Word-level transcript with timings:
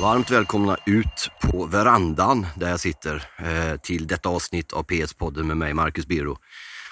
Varmt 0.00 0.30
välkomna 0.30 0.76
ut 0.86 1.30
på 1.40 1.66
verandan 1.66 2.46
där 2.56 2.70
jag 2.70 2.80
sitter 2.80 3.24
eh, 3.38 3.80
till 3.80 4.06
detta 4.06 4.28
avsnitt 4.28 4.72
av 4.72 4.82
PS-podden 4.82 5.42
med 5.42 5.56
mig, 5.56 5.74
Marcus 5.74 6.06
Biro. 6.06 6.38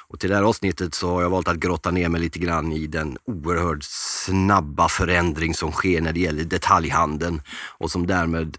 Och 0.08 0.20
till 0.20 0.30
det 0.30 0.36
här 0.36 0.42
avsnittet 0.42 0.94
så 0.94 1.10
har 1.10 1.22
jag 1.22 1.30
valt 1.30 1.48
att 1.48 1.56
grotta 1.56 1.90
ner 1.90 2.08
mig 2.08 2.20
lite 2.20 2.38
grann 2.38 2.72
i 2.72 2.86
den 2.86 3.18
oerhört 3.24 3.82
snabba 3.82 4.88
förändring 4.88 5.54
som 5.54 5.72
sker 5.72 6.00
när 6.00 6.12
det 6.12 6.20
gäller 6.20 6.44
detaljhandeln 6.44 7.42
och 7.78 7.90
som 7.90 8.06
därmed 8.06 8.56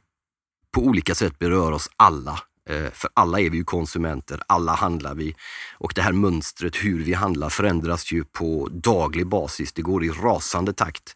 på 0.74 0.82
olika 0.82 1.16
sätt 1.16 1.39
berör 1.39 1.71
oss 1.71 1.89
alla. 1.96 2.39
Eh, 2.70 2.92
för 2.94 3.10
alla 3.14 3.40
är 3.40 3.50
vi 3.50 3.58
ju 3.58 3.64
konsumenter, 3.64 4.42
alla 4.48 4.76
handlar 4.76 5.16
vi. 5.16 5.36
Och 5.78 5.92
det 5.96 6.02
här 6.02 6.12
mönstret 6.12 6.76
hur 6.76 7.04
vi 7.04 7.14
handlar 7.14 7.50
förändras 7.50 8.12
ju 8.12 8.24
på 8.24 8.70
daglig 8.72 9.28
basis. 9.28 9.74
Det 9.74 9.82
går 9.82 10.06
i 10.06 10.10
rasande 10.10 10.74
takt. 10.74 11.16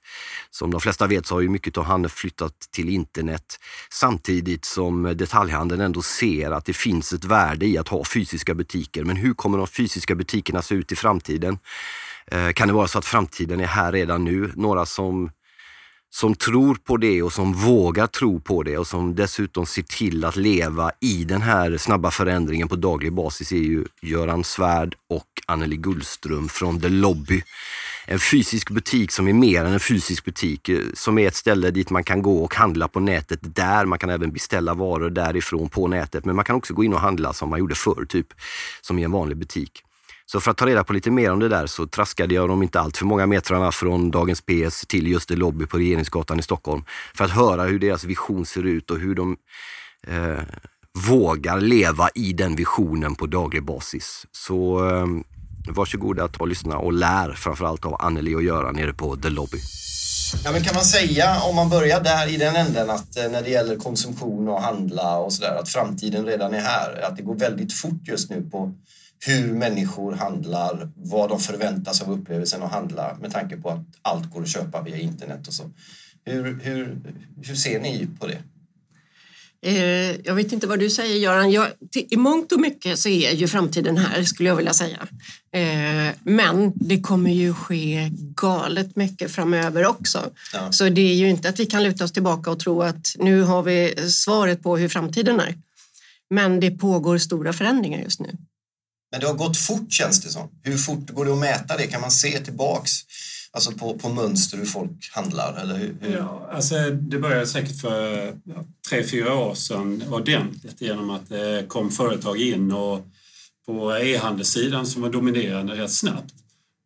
Som 0.49 0.71
de 0.71 0.81
flesta 0.81 1.07
vet 1.07 1.25
så 1.25 1.35
har 1.35 1.41
ju 1.41 1.49
mycket 1.49 1.77
av 1.77 1.83
handeln 1.83 2.09
flyttat 2.09 2.53
till 2.71 2.89
internet 2.89 3.59
samtidigt 3.89 4.65
som 4.65 5.03
detaljhandeln 5.03 5.81
ändå 5.81 6.01
ser 6.01 6.51
att 6.51 6.65
det 6.65 6.73
finns 6.73 7.13
ett 7.13 7.25
värde 7.25 7.65
i 7.65 7.77
att 7.77 7.87
ha 7.87 8.05
fysiska 8.05 8.53
butiker. 8.53 9.03
Men 9.03 9.15
hur 9.15 9.33
kommer 9.33 9.57
de 9.57 9.67
fysiska 9.67 10.15
butikerna 10.15 10.61
se 10.61 10.75
ut 10.75 10.91
i 10.91 10.95
framtiden? 10.95 11.57
Eh, 12.27 12.51
kan 12.51 12.67
det 12.67 12.73
vara 12.73 12.87
så 12.87 12.99
att 12.99 13.05
framtiden 13.05 13.59
är 13.59 13.67
här 13.67 13.91
redan 13.91 14.23
nu? 14.23 14.51
Några 14.55 14.85
som 14.85 15.29
som 16.15 16.35
tror 16.35 16.75
på 16.75 16.97
det 16.97 17.21
och 17.23 17.33
som 17.33 17.53
vågar 17.53 18.07
tro 18.07 18.39
på 18.39 18.63
det 18.63 18.77
och 18.77 18.87
som 18.87 19.15
dessutom 19.15 19.65
ser 19.65 19.81
till 19.81 20.25
att 20.25 20.35
leva 20.35 20.91
i 20.99 21.23
den 21.23 21.41
här 21.41 21.77
snabba 21.77 22.11
förändringen 22.11 22.67
på 22.67 22.75
daglig 22.75 23.13
basis 23.13 23.51
är 23.51 23.57
ju 23.57 23.85
Göran 24.01 24.43
Svärd 24.43 24.95
och 25.09 25.27
Anneli 25.45 25.77
Gullström 25.77 26.49
från 26.49 26.81
The 26.81 26.89
Lobby. 26.89 27.43
En 28.05 28.19
fysisk 28.19 28.69
butik 28.69 29.11
som 29.11 29.27
är 29.27 29.33
mer 29.33 29.65
än 29.65 29.73
en 29.73 29.79
fysisk 29.79 30.25
butik, 30.25 30.69
eh, 30.69 30.79
som 30.93 31.17
är 31.17 31.27
ett 31.27 31.35
ställe 31.35 31.71
dit 31.71 31.89
man 31.89 32.03
kan 32.03 32.21
gå 32.21 32.43
och 32.43 32.55
handla 32.55 32.87
på 32.87 32.99
nätet 32.99 33.39
där. 33.55 33.85
Man 33.85 33.99
kan 33.99 34.09
även 34.09 34.31
beställa 34.31 34.73
varor 34.73 35.09
därifrån 35.09 35.69
på 35.69 35.87
nätet, 35.87 36.25
men 36.25 36.35
man 36.35 36.45
kan 36.45 36.55
också 36.55 36.73
gå 36.73 36.83
in 36.83 36.93
och 36.93 36.99
handla 36.99 37.33
som 37.33 37.49
man 37.49 37.59
gjorde 37.59 37.75
förr, 37.75 38.05
typ 38.09 38.27
som 38.81 38.99
i 38.99 39.03
en 39.03 39.11
vanlig 39.11 39.37
butik. 39.37 39.83
Så 40.33 40.39
för 40.39 40.51
att 40.51 40.57
ta 40.57 40.65
reda 40.65 40.83
på 40.83 40.93
lite 40.93 41.11
mer 41.11 41.31
om 41.31 41.39
det 41.39 41.49
där 41.49 41.67
så 41.67 41.87
traskade 41.87 42.35
jag 42.35 42.49
de 42.49 42.63
inte 42.63 42.79
allt 42.79 42.97
för 42.97 43.05
många 43.05 43.25
metrarna 43.25 43.71
från 43.71 44.11
Dagens 44.11 44.41
PS 44.41 44.85
till 44.87 45.07
just 45.07 45.29
det 45.29 45.35
lobby 45.35 45.65
på 45.65 45.77
Regeringsgatan 45.77 46.39
i 46.39 46.43
Stockholm 46.43 46.83
för 47.15 47.25
att 47.25 47.31
höra 47.31 47.63
hur 47.63 47.79
deras 47.79 48.03
vision 48.03 48.45
ser 48.45 48.63
ut 48.63 48.91
och 48.91 48.99
hur 48.99 49.15
de 49.15 49.37
eh, 50.07 50.43
vågar 51.09 51.61
leva 51.61 52.09
i 52.15 52.33
den 52.33 52.55
visionen 52.55 53.15
på 53.15 53.25
daglig 53.25 53.65
basis. 53.65 54.25
Så 54.31 54.89
eh, 54.89 55.05
varsågoda 55.73 56.23
att 56.23 56.33
ta 56.33 56.39
och 56.39 56.47
lyssna 56.47 56.77
och 56.77 56.93
lär 56.93 57.33
framförallt 57.33 57.85
av 57.85 57.95
Anneli 58.01 58.35
och 58.35 58.43
Göran 58.43 58.75
nere 58.75 58.93
på 58.93 59.15
The 59.15 59.29
Lobby. 59.29 59.57
Ja, 60.43 60.51
men 60.51 60.63
kan 60.63 60.75
man 60.75 60.83
säga, 60.83 61.41
om 61.41 61.55
man 61.55 61.69
börjar 61.69 62.03
där 62.03 62.33
i 62.33 62.37
den 62.37 62.55
änden, 62.55 62.89
att 62.89 63.17
eh, 63.17 63.31
när 63.31 63.41
det 63.41 63.49
gäller 63.49 63.75
konsumtion 63.75 64.47
och 64.47 64.61
handla 64.61 65.17
och 65.17 65.33
sådär, 65.33 65.55
att 65.59 65.69
framtiden 65.69 66.25
redan 66.25 66.53
är 66.53 66.61
här. 66.61 67.01
Att 67.01 67.17
det 67.17 67.23
går 67.23 67.35
väldigt 67.35 67.73
fort 67.73 68.07
just 68.07 68.29
nu 68.29 68.49
på 68.51 68.73
hur 69.25 69.53
människor 69.53 70.11
handlar, 70.11 70.89
vad 70.95 71.29
de 71.29 71.39
förväntas 71.39 72.01
av 72.01 72.11
upplevelsen 72.11 72.63
att 72.63 72.71
handla 72.71 73.17
med 73.21 73.31
tanke 73.31 73.57
på 73.57 73.69
att 73.69 73.85
allt 74.01 74.33
går 74.33 74.41
att 74.41 74.49
köpa 74.49 74.81
via 74.81 74.97
internet 74.97 75.47
och 75.47 75.53
så. 75.53 75.71
Hur, 76.25 76.59
hur, 76.63 76.97
hur 77.43 77.55
ser 77.55 77.79
ni 77.79 78.07
på 78.19 78.27
det? 78.27 78.37
Eh, 79.65 80.15
jag 80.23 80.35
vet 80.35 80.51
inte 80.51 80.67
vad 80.67 80.79
du 80.79 80.89
säger 80.89 81.15
Göran. 81.15 81.51
Jag, 81.51 81.67
I 82.09 82.17
mångt 82.17 82.51
och 82.51 82.59
mycket 82.59 82.99
så 82.99 83.09
är 83.09 83.31
ju 83.31 83.47
framtiden 83.47 83.97
här 83.97 84.23
skulle 84.23 84.49
jag 84.49 84.55
vilja 84.55 84.73
säga. 84.73 85.07
Eh, 85.51 86.15
men 86.23 86.71
det 86.75 87.01
kommer 87.01 87.31
ju 87.31 87.53
ske 87.53 88.09
galet 88.35 88.95
mycket 88.95 89.31
framöver 89.31 89.85
också. 89.85 90.29
Ja. 90.53 90.71
Så 90.71 90.89
det 90.89 91.01
är 91.01 91.15
ju 91.15 91.29
inte 91.29 91.49
att 91.49 91.59
vi 91.59 91.65
kan 91.65 91.83
luta 91.83 92.03
oss 92.03 92.11
tillbaka 92.11 92.51
och 92.51 92.59
tro 92.59 92.81
att 92.81 93.15
nu 93.19 93.41
har 93.41 93.63
vi 93.63 93.95
svaret 94.09 94.63
på 94.63 94.77
hur 94.77 94.89
framtiden 94.89 95.39
är. 95.39 95.55
Men 96.29 96.59
det 96.59 96.71
pågår 96.71 97.17
stora 97.17 97.53
förändringar 97.53 97.99
just 98.01 98.19
nu. 98.19 98.37
Men 99.13 99.19
det 99.19 99.27
har 99.27 99.33
gått 99.33 99.57
fort 99.57 99.91
känns 99.91 100.21
det 100.21 100.29
som. 100.29 100.49
Hur 100.63 100.77
fort 100.77 101.09
går 101.09 101.25
det 101.25 101.33
att 101.33 101.37
mäta 101.37 101.77
det? 101.77 101.87
Kan 101.87 102.01
man 102.01 102.11
se 102.11 102.39
tillbaks 102.39 102.91
alltså 103.51 103.71
på, 103.71 103.97
på 103.97 104.09
mönster 104.09 104.57
hur 104.57 104.65
folk 104.65 105.09
handlar? 105.11 105.61
Eller 105.61 105.75
hur, 105.77 105.95
hur? 106.01 106.17
Ja, 106.17 106.49
alltså 106.51 106.75
det 106.89 107.19
började 107.19 107.47
säkert 107.47 107.81
för 107.81 108.33
tre, 108.89 109.03
fyra 109.03 109.35
år 109.35 109.55
sedan 109.55 110.03
ordentligt 110.11 110.81
genom 110.81 111.09
att 111.09 111.29
det 111.29 111.65
kom 111.67 111.91
företag 111.91 112.41
in 112.41 112.71
och 112.71 113.07
på 113.65 113.97
e-handelssidan 113.97 114.85
som 114.85 115.01
var 115.01 115.09
dominerande 115.09 115.73
rätt 115.73 115.91
snabbt. 115.91 116.33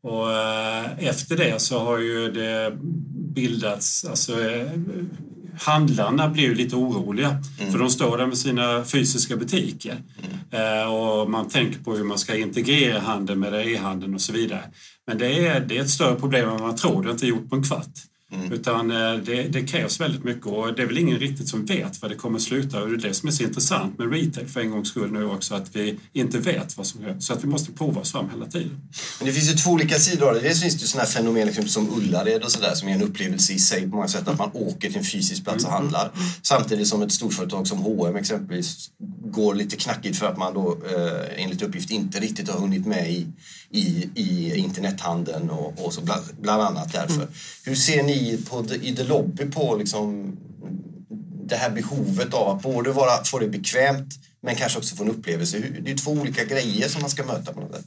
Och 0.03 0.31
eh, 0.33 1.07
efter 1.07 1.37
det 1.37 1.61
så 1.61 1.79
har 1.79 1.99
ju 1.99 2.31
det 2.31 2.77
bildats 3.35 4.05
alltså, 4.05 4.41
eh, 4.41 4.71
handlarna 5.59 6.29
blir 6.29 6.43
ju 6.43 6.55
lite 6.55 6.75
oroliga 6.75 7.29
mm. 7.59 7.71
för 7.71 7.79
de 7.79 7.89
står 7.89 8.17
där 8.17 8.25
med 8.25 8.37
sina 8.37 8.85
fysiska 8.85 9.35
butiker 9.35 10.01
mm. 10.51 10.81
eh, 10.81 10.93
och 10.93 11.29
man 11.29 11.49
tänker 11.49 11.79
på 11.79 11.95
hur 11.95 12.03
man 12.03 12.17
ska 12.17 12.35
integrera 12.35 12.99
handeln 12.99 13.39
med 13.39 13.67
e-handeln 13.67 14.13
och 14.13 14.21
så 14.21 14.33
vidare. 14.33 14.63
Men 15.07 15.17
det 15.17 15.47
är, 15.47 15.59
det 15.59 15.77
är 15.77 15.81
ett 15.81 15.89
större 15.89 16.15
problem 16.15 16.49
än 16.49 16.61
man 16.61 16.75
tror, 16.75 17.03
det 17.03 17.09
är 17.09 17.11
inte 17.11 17.27
gjort 17.27 17.49
på 17.49 17.55
en 17.55 17.63
kvart. 17.63 17.93
Mm. 18.31 18.51
Utan 18.51 18.91
eh, 18.91 19.13
det, 19.13 19.43
det, 19.43 19.61
krävs 19.61 19.99
väldigt 19.99 20.23
mycket 20.23 20.45
och 20.45 20.73
det 20.73 20.81
är 20.81 20.87
väl 20.87 20.97
ingen 20.97 21.19
riktigt 21.19 21.47
som 21.47 21.65
vet 21.65 22.01
vad 22.01 22.11
det 22.11 22.15
kommer 22.15 22.39
sluta. 22.39 22.81
Och 22.81 22.89
det 22.89 22.95
är 22.95 23.07
det 23.07 23.13
som 23.13 23.27
är 23.27 23.33
så 23.33 23.43
intressant 23.43 23.97
med 23.97 24.13
retail 24.13 24.47
för 24.47 24.59
en 24.59 24.71
gångs 24.71 24.89
skull 24.89 25.11
nu 25.11 25.25
också, 25.25 25.55
att 25.55 25.75
vi 25.75 25.99
inte 26.13 26.37
vet 26.37 26.77
vad 26.77 26.87
som 26.87 27.01
sker. 27.01 27.19
Så 27.19 27.33
att 27.33 27.43
vi 27.43 27.47
måste 27.47 27.71
prova 27.71 28.01
oss 28.01 28.11
fram 28.11 28.29
hela 28.29 28.45
tiden. 28.45 28.81
Men 29.19 29.27
det 29.27 29.33
finns 29.33 29.51
ju 29.51 29.53
två 29.53 29.71
olika 29.71 29.95
sidor 29.95 30.27
av 30.27 30.33
det. 30.33 30.39
Dels 30.39 30.61
finns 30.61 30.81
det 30.81 30.87
sådana 30.87 31.05
här 31.05 31.11
fenomen 31.11 31.47
liksom 31.47 31.67
som 31.67 31.89
Ullared 31.97 32.43
och 32.43 32.51
sådär 32.51 32.73
som 32.75 32.87
är 32.87 32.93
en 32.93 33.01
upplevelse 33.01 33.53
i 33.53 33.59
sig 33.59 33.81
på 33.81 33.95
många 33.95 34.07
sätt. 34.07 34.27
Att 34.27 34.37
man 34.37 34.49
åker 34.53 34.87
till 34.87 34.97
en 34.97 35.03
fysisk 35.03 35.43
plats 35.43 35.63
och 35.63 35.71
mm. 35.71 35.81
handlar. 35.81 36.11
Samtidigt 36.41 36.87
som 36.87 37.01
ett 37.01 37.11
storföretag 37.11 37.67
som 37.67 37.77
H&M 37.77 38.15
exempelvis 38.15 38.89
går 39.25 39.55
lite 39.55 39.75
knackigt 39.75 40.17
för 40.17 40.25
att 40.25 40.37
man 40.37 40.53
då 40.53 40.77
eh, 40.95 41.43
enligt 41.43 41.61
uppgift 41.61 41.91
inte 41.91 42.19
riktigt 42.19 42.49
har 42.49 42.59
hunnit 42.59 42.85
med 42.85 43.11
i, 43.11 43.27
i, 43.71 44.09
i 44.15 44.55
internethandeln 44.57 45.49
och, 45.49 45.85
och 45.85 45.93
så 45.93 46.01
bland, 46.01 46.23
bland 46.41 46.61
annat 46.61 46.93
därför. 46.93 47.15
Mm. 47.15 47.27
Hur 47.63 47.75
ser 47.75 48.03
ni 48.03 48.39
på, 48.49 48.65
i 48.81 48.95
The 48.95 49.03
Lobby 49.03 49.45
på 49.45 49.75
liksom 49.75 50.37
det 51.45 51.55
här 51.55 51.69
behovet 51.69 52.33
av 52.33 52.57
att 52.57 52.63
både 52.63 52.91
vara, 52.91 53.23
få 53.23 53.39
det 53.39 53.47
bekvämt 53.47 54.13
men 54.41 54.55
kanske 54.55 54.79
också 54.79 54.95
få 54.95 55.03
en 55.03 55.09
upplevelse? 55.09 55.59
Det 55.81 55.91
är 55.91 55.97
två 55.97 56.11
olika 56.11 56.45
grejer 56.45 56.89
som 56.89 57.01
man 57.01 57.09
ska 57.09 57.25
möta 57.25 57.53
på 57.53 57.59
något 57.59 57.75
sätt. 57.75 57.85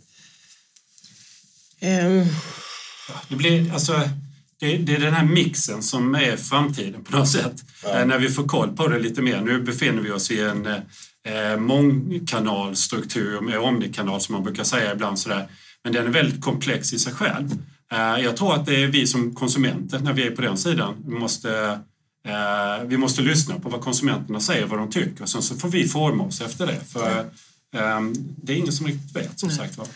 Um. 1.82 2.26
Det, 3.28 3.36
blir, 3.36 3.72
alltså, 3.72 4.00
det, 4.60 4.76
det, 4.76 4.94
är 4.94 5.00
den 5.00 5.14
här 5.14 5.24
mixen 5.24 5.82
som 5.82 6.14
är 6.14 6.36
framtiden 6.36 7.04
på 7.04 7.16
något 7.16 7.28
sätt. 7.28 7.64
Ja. 7.82 8.00
Eh, 8.00 8.06
när 8.06 8.18
vi 8.18 8.28
får 8.28 8.44
koll 8.44 8.76
på 8.76 8.88
det 8.88 8.98
lite 8.98 9.22
mer. 9.22 9.40
Nu 9.40 9.62
befinner 9.62 10.02
vi 10.02 10.10
oss 10.10 10.30
i 10.30 10.40
en 10.40 10.66
eh, 10.66 11.56
mångkanalstruktur 11.58 13.40
med 13.40 13.58
omnikanal 13.58 14.20
som 14.20 14.32
man 14.32 14.44
brukar 14.44 14.64
säga 14.64 14.92
ibland. 14.92 15.18
Sådär. 15.18 15.48
Men 15.84 15.92
den 15.92 16.06
är 16.06 16.10
väldigt 16.10 16.40
komplex 16.40 16.92
i 16.92 16.98
sig 16.98 17.12
själv. 17.12 17.50
Eh, 17.92 18.24
jag 18.24 18.36
tror 18.36 18.54
att 18.54 18.66
det 18.66 18.82
är 18.82 18.86
vi 18.86 19.06
som 19.06 19.34
konsumenter, 19.34 19.98
när 19.98 20.12
vi 20.12 20.26
är 20.26 20.30
på 20.30 20.42
den 20.42 20.56
sidan, 20.56 20.94
måste 21.06 21.80
eh, 22.26 22.84
vi 22.86 22.96
måste 22.96 23.22
lyssna 23.22 23.58
på 23.58 23.68
vad 23.68 23.80
konsumenterna 23.80 24.40
säger, 24.40 24.66
vad 24.66 24.78
de 24.78 24.90
tycker. 24.90 25.26
Sen 25.26 25.42
så 25.42 25.56
får 25.56 25.68
vi 25.68 25.88
forma 25.88 26.24
oss 26.24 26.40
efter 26.40 26.66
det. 26.66 26.80
För 26.92 27.24
um, 27.98 28.14
det 28.42 28.52
är 28.52 28.56
ingen 28.56 28.72
som 28.72 28.86
riktigt 28.86 29.16
vet, 29.16 29.40
som 29.40 29.48
Nej. 29.48 29.58
sagt 29.58 29.78
var. 29.78 29.86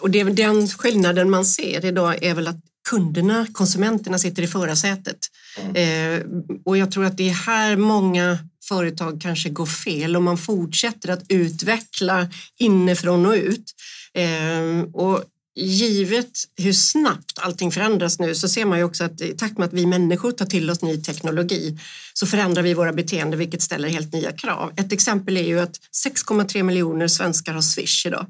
Och 0.00 0.10
det, 0.10 0.24
den 0.24 0.68
skillnaden 0.68 1.30
man 1.30 1.44
ser 1.44 1.84
idag 1.84 2.22
är 2.22 2.34
väl 2.34 2.48
att 2.48 2.60
kunderna, 2.90 3.46
konsumenterna, 3.52 4.18
sitter 4.18 4.42
i 4.42 4.46
förarsätet. 4.46 5.18
Mm. 5.60 5.76
Eh, 5.76 6.26
och 6.64 6.76
jag 6.76 6.90
tror 6.90 7.04
att 7.04 7.16
det 7.16 7.28
är 7.28 7.34
här 7.34 7.76
många 7.76 8.38
företag 8.64 9.20
kanske 9.20 9.48
går 9.48 9.66
fel 9.66 10.16
om 10.16 10.24
man 10.24 10.38
fortsätter 10.38 11.08
att 11.08 11.22
utveckla 11.28 12.28
inifrån 12.58 13.26
och 13.26 13.34
ut. 13.34 13.74
Eh, 14.14 14.82
och 14.92 15.24
givet 15.56 16.30
hur 16.56 16.72
snabbt 16.72 17.38
allting 17.38 17.72
förändras 17.72 18.18
nu 18.18 18.34
så 18.34 18.48
ser 18.48 18.64
man 18.64 18.78
ju 18.78 18.84
också 18.84 19.04
att 19.04 19.20
i 19.20 19.36
takt 19.36 19.58
med 19.58 19.66
att 19.66 19.72
vi 19.72 19.86
människor 19.86 20.32
tar 20.32 20.46
till 20.46 20.70
oss 20.70 20.82
ny 20.82 21.02
teknologi 21.02 21.78
så 22.14 22.26
förändrar 22.26 22.62
vi 22.62 22.74
våra 22.74 22.92
beteenden 22.92 23.38
vilket 23.38 23.62
ställer 23.62 23.88
helt 23.88 24.12
nya 24.12 24.32
krav. 24.32 24.72
Ett 24.76 24.92
exempel 24.92 25.36
är 25.36 25.44
ju 25.44 25.60
att 25.60 25.76
6,3 26.06 26.62
miljoner 26.62 27.08
svenskar 27.08 27.52
har 27.52 27.62
Swish 27.62 28.06
idag 28.06 28.26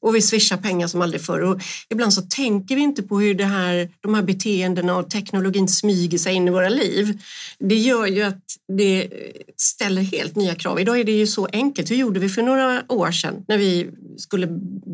och 0.00 0.14
vi 0.14 0.22
swishar 0.22 0.56
pengar 0.56 0.86
som 0.86 1.02
aldrig 1.02 1.22
förr. 1.22 1.40
Och 1.40 1.60
ibland 1.88 2.14
så 2.14 2.22
tänker 2.22 2.76
vi 2.76 2.82
inte 2.82 3.02
på 3.02 3.20
hur 3.20 3.34
det 3.34 3.44
här, 3.44 3.90
de 4.00 4.14
här 4.14 4.22
beteendena 4.22 4.96
och 4.96 5.10
teknologin 5.10 5.68
smyger 5.68 6.18
sig 6.18 6.34
in 6.34 6.48
i 6.48 6.50
våra 6.50 6.68
liv. 6.68 7.18
Det 7.58 7.74
gör 7.74 8.06
ju 8.06 8.22
att 8.22 8.44
det 8.78 9.08
ställer 9.56 10.02
helt 10.02 10.36
nya 10.36 10.54
krav. 10.54 10.80
Idag 10.80 11.00
är 11.00 11.04
det 11.04 11.12
ju 11.12 11.26
så 11.26 11.48
enkelt. 11.52 11.90
Hur 11.90 11.96
gjorde 11.96 12.20
vi 12.20 12.28
för 12.28 12.42
några 12.42 12.82
år 12.88 13.10
sedan 13.10 13.44
när 13.48 13.58
vi 13.58 13.90
skulle 14.16 14.46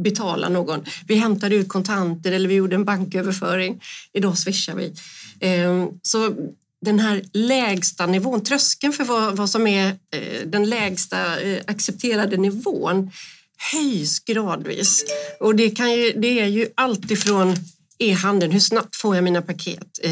betala 0.02 0.48
någon? 0.48 0.84
Vi 1.06 1.14
hämtade 1.14 1.54
ut 1.54 1.68
kontanter 1.68 2.32
eller 2.32 2.48
vi 2.48 2.54
gjorde 2.54 2.76
en 2.76 2.84
banköverföring. 2.84 3.80
Idag 4.12 4.38
swishar 4.38 4.74
vi. 4.74 4.92
Ehm, 5.40 5.88
så 6.02 6.34
den 6.80 6.98
här 6.98 7.22
lägsta 7.32 8.06
nivån, 8.06 8.42
tröskeln 8.42 8.92
för 8.92 9.04
vad, 9.04 9.36
vad 9.36 9.50
som 9.50 9.66
är 9.66 9.88
eh, 9.88 10.46
den 10.46 10.68
lägsta 10.68 11.40
eh, 11.40 11.62
accepterade 11.66 12.36
nivån 12.36 13.10
höjs 13.72 14.20
gradvis. 14.20 15.04
Och 15.40 15.54
det, 15.54 15.70
kan 15.70 15.92
ju, 15.92 16.12
det 16.12 16.40
är 16.40 16.46
ju 16.46 16.68
alltifrån 16.74 17.54
e-handeln, 17.98 18.52
hur 18.52 18.60
snabbt 18.60 18.96
får 18.96 19.14
jag 19.14 19.24
mina 19.24 19.42
paket? 19.42 19.98
Eh, 20.02 20.10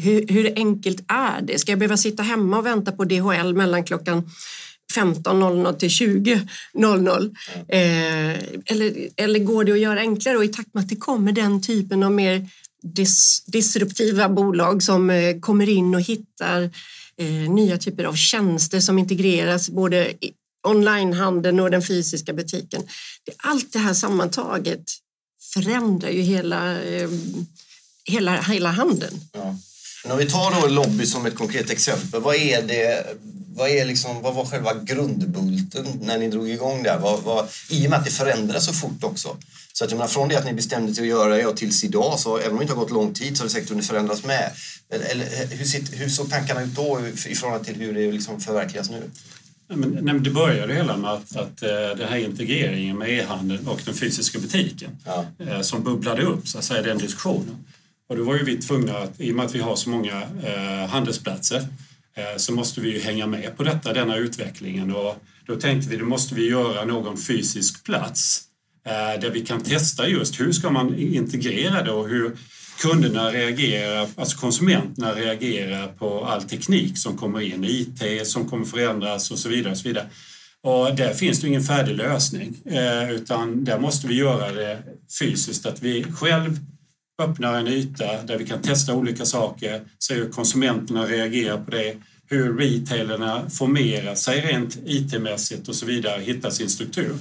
hur, 0.00 0.26
hur, 0.28 0.52
enkelt 0.56 1.04
är 1.08 1.42
det? 1.42 1.58
Ska 1.58 1.72
jag 1.72 1.78
behöva 1.78 1.96
sitta 1.96 2.22
hemma 2.22 2.58
och 2.58 2.66
vänta 2.66 2.92
på 2.92 3.04
DHL 3.04 3.54
mellan 3.54 3.84
klockan 3.84 4.30
15.00 4.94 5.72
till 5.72 5.88
20.00? 5.88 7.34
Eh, 7.68 8.38
eller, 8.66 9.08
eller 9.16 9.38
går 9.38 9.64
det 9.64 9.72
att 9.72 9.80
göra 9.80 10.00
enklare? 10.00 10.36
Och 10.36 10.44
i 10.44 10.48
takt 10.48 10.74
med 10.74 10.82
att 10.82 10.88
det 10.88 10.96
kommer 10.96 11.32
den 11.32 11.62
typen 11.62 12.02
av 12.02 12.12
mer 12.12 12.48
dis, 12.82 13.44
disruptiva 13.46 14.28
bolag 14.28 14.82
som 14.82 15.10
eh, 15.10 15.38
kommer 15.40 15.68
in 15.68 15.94
och 15.94 16.00
hittar 16.00 16.62
eh, 17.16 17.50
nya 17.50 17.78
typer 17.78 18.04
av 18.04 18.14
tjänster 18.14 18.80
som 18.80 18.98
integreras 18.98 19.70
både 19.70 20.12
onlinehandeln 20.68 21.60
och 21.60 21.70
den 21.70 21.82
fysiska 21.82 22.32
butiken. 22.32 22.82
Allt 23.36 23.72
det 23.72 23.78
här 23.78 23.94
sammantaget 23.94 24.84
förändrar 25.54 26.10
ju 26.10 26.20
hela, 26.20 26.82
eh, 26.82 27.10
hela, 28.04 28.40
hela 28.40 28.70
handeln. 28.70 29.20
Ja. 29.32 29.56
Men 30.02 30.12
om 30.12 30.18
vi 30.18 30.26
tar 30.26 30.60
då 30.60 30.66
lobby 30.66 31.06
som 31.06 31.26
ett 31.26 31.34
konkret 31.34 31.70
exempel, 31.70 32.20
vad 32.20 32.36
är 32.36 32.62
det 32.62 33.06
vad, 33.60 33.70
är 33.70 33.84
liksom, 33.84 34.22
vad 34.22 34.34
var 34.34 34.44
själva 34.44 34.74
grundbulten 34.74 35.86
när 36.00 36.18
ni 36.18 36.28
drog 36.28 36.50
igång 36.50 36.82
det? 36.82 36.98
Vad, 37.02 37.22
vad, 37.22 37.48
I 37.68 37.86
och 37.86 37.90
med 37.90 37.98
att 37.98 38.04
det 38.04 38.10
förändras 38.10 38.64
så 38.64 38.72
fort 38.72 39.04
också. 39.04 39.36
Så 39.72 39.84
att 39.84 39.90
jag 39.90 39.98
menar, 39.98 40.08
från 40.08 40.28
det 40.28 40.36
att 40.36 40.44
ni 40.44 40.52
bestämde 40.52 40.92
er 40.92 41.02
att 41.02 41.08
göra 41.08 41.36
det 41.36 41.46
och 41.46 41.56
tills 41.56 41.84
idag, 41.84 42.18
så 42.18 42.38
även 42.38 42.50
om 42.50 42.56
det 42.56 42.62
inte 42.62 42.74
har 42.74 42.80
gått 42.80 42.90
lång 42.90 43.14
tid 43.14 43.36
så 43.36 43.42
har 43.42 43.48
det 43.48 43.52
säkert 43.52 43.68
hunnit 43.68 43.86
förändras 43.86 44.24
med. 44.24 44.52
Eller, 44.90 45.46
hur, 45.56 45.64
sitt, 45.64 46.00
hur 46.00 46.08
såg 46.08 46.30
tankarna 46.30 46.62
ut 46.62 46.74
då 46.74 47.00
i 47.26 47.34
förhållande 47.34 47.64
till 47.64 47.74
hur 47.74 47.94
det 47.94 48.12
liksom 48.12 48.40
förverkligas 48.40 48.90
nu? 48.90 49.10
Men, 49.76 49.98
nej, 50.02 50.18
det 50.18 50.30
började 50.30 50.74
hela 50.74 50.96
med 50.96 51.10
att, 51.10 51.36
att 51.36 51.62
uh, 51.62 51.98
den 51.98 52.08
här 52.08 52.16
integreringen 52.16 52.98
med 52.98 53.08
e-handeln 53.08 53.68
och 53.68 53.80
den 53.84 53.94
fysiska 53.94 54.38
butiken 54.38 54.96
ja. 55.04 55.26
uh, 55.40 55.60
som 55.60 55.82
bubblade 55.82 56.22
upp, 56.22 56.48
så 56.48 56.58
att 56.58 56.64
säga, 56.64 56.82
den 56.82 56.98
diskussionen. 56.98 57.56
Och 58.08 58.16
då 58.16 58.24
var 58.24 58.36
ju 58.36 58.44
vi 58.44 58.56
tvungna, 58.56 58.98
att, 58.98 59.20
i 59.20 59.32
och 59.32 59.36
med 59.36 59.46
att 59.46 59.54
vi 59.54 59.58
har 59.58 59.76
så 59.76 59.90
många 59.90 60.22
uh, 60.22 60.88
handelsplatser, 60.88 61.66
så 62.36 62.52
måste 62.52 62.80
vi 62.80 62.92
ju 62.92 63.00
hänga 63.00 63.26
med 63.26 63.56
på 63.56 63.62
detta, 63.62 63.92
denna 63.92 64.16
utvecklingen. 64.16 64.94
Och 64.94 65.22
då 65.46 65.56
tänkte 65.56 65.90
vi, 65.90 65.96
då 65.96 66.04
måste 66.04 66.34
vi 66.34 66.48
göra 66.48 66.84
någon 66.84 67.16
fysisk 67.16 67.84
plats 67.84 68.42
där 69.20 69.30
vi 69.30 69.40
kan 69.40 69.60
testa 69.60 70.08
just 70.08 70.40
hur 70.40 70.52
ska 70.52 70.70
man 70.70 70.98
integrera 70.98 71.82
det 71.82 71.90
och 71.90 72.08
hur 72.08 72.36
kunderna 72.80 73.30
reagerar, 73.30 74.08
alltså 74.16 74.38
konsumenterna 74.38 75.14
reagerar 75.14 75.86
på 75.86 76.24
all 76.24 76.42
teknik 76.42 76.98
som 76.98 77.16
kommer 77.16 77.40
in, 77.40 77.64
IT 77.64 78.26
som 78.26 78.48
kommer 78.48 78.64
förändras 78.64 79.30
och 79.30 79.38
så 79.38 79.48
vidare. 79.48 79.72
Och 79.72 79.78
så 79.78 79.88
vidare. 79.88 80.06
Och 80.62 80.96
där 80.96 81.14
finns 81.14 81.40
det 81.40 81.48
ingen 81.48 81.62
färdig 81.62 81.96
lösning 81.96 82.54
eh, 82.64 83.10
utan 83.10 83.64
där 83.64 83.78
måste 83.78 84.06
vi 84.06 84.14
göra 84.14 84.52
det 84.52 84.82
fysiskt, 85.18 85.66
att 85.66 85.82
vi 85.82 86.04
själv 86.04 86.58
öppnar 87.22 87.58
en 87.58 87.66
yta 87.66 88.22
där 88.22 88.38
vi 88.38 88.46
kan 88.46 88.62
testa 88.62 88.94
olika 88.94 89.24
saker, 89.24 89.80
se 89.98 90.14
hur 90.14 90.30
konsumenterna 90.30 91.06
reagerar 91.06 91.64
på 91.64 91.70
det, 91.70 91.96
hur 92.26 92.58
retailerna 92.58 93.50
formerar 93.50 94.14
sig 94.14 94.40
rent 94.40 94.78
IT-mässigt 94.86 95.68
och 95.68 95.74
så 95.74 95.86
vidare, 95.86 96.22
hitta 96.22 96.50
sin 96.50 96.68
struktur. 96.68 97.14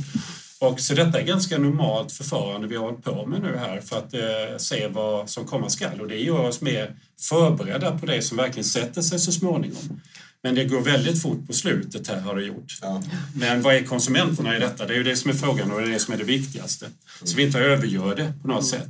Och 0.59 0.79
så 0.79 0.93
detta 0.93 1.19
är 1.19 1.25
ganska 1.25 1.57
normalt 1.57 2.11
förfarande 2.11 2.67
vi 2.67 2.75
har 2.75 2.83
hållit 2.83 3.03
på 3.03 3.25
med 3.25 3.41
nu 3.41 3.57
här 3.57 3.81
för 3.81 3.97
att 3.97 4.13
eh, 4.13 4.57
se 4.57 4.87
vad 4.87 5.29
som 5.29 5.45
komma 5.45 5.69
skall 5.69 6.01
och 6.01 6.07
det 6.07 6.15
gör 6.15 6.47
oss 6.47 6.61
mer 6.61 6.95
förberedda 7.19 7.99
på 7.99 8.05
det 8.05 8.21
som 8.21 8.37
verkligen 8.37 8.63
sätter 8.63 9.01
sig 9.01 9.19
så 9.19 9.31
småningom. 9.31 10.01
Men 10.43 10.55
det 10.55 10.65
går 10.65 10.81
väldigt 10.81 11.21
fort 11.21 11.47
på 11.47 11.53
slutet 11.53 12.07
här 12.07 12.19
har 12.19 12.35
det 12.35 12.43
gjort. 12.43 12.79
Ja. 12.81 13.03
Men 13.33 13.61
vad 13.61 13.75
är 13.75 13.83
konsumenterna 13.83 14.57
i 14.57 14.59
detta? 14.59 14.85
Det 14.85 14.93
är 14.93 14.97
ju 14.97 15.03
det 15.03 15.15
som 15.15 15.31
är 15.31 15.35
frågan 15.35 15.71
och 15.71 15.81
det 15.81 15.87
är 15.87 15.91
det 15.91 15.99
som 15.99 16.13
är 16.13 16.17
det 16.17 16.23
viktigaste. 16.23 16.85
Så 17.23 17.35
vi 17.35 17.43
inte 17.43 17.59
övergör 17.59 18.15
det 18.15 18.33
på 18.41 18.47
något 18.47 18.65
sätt. 18.65 18.87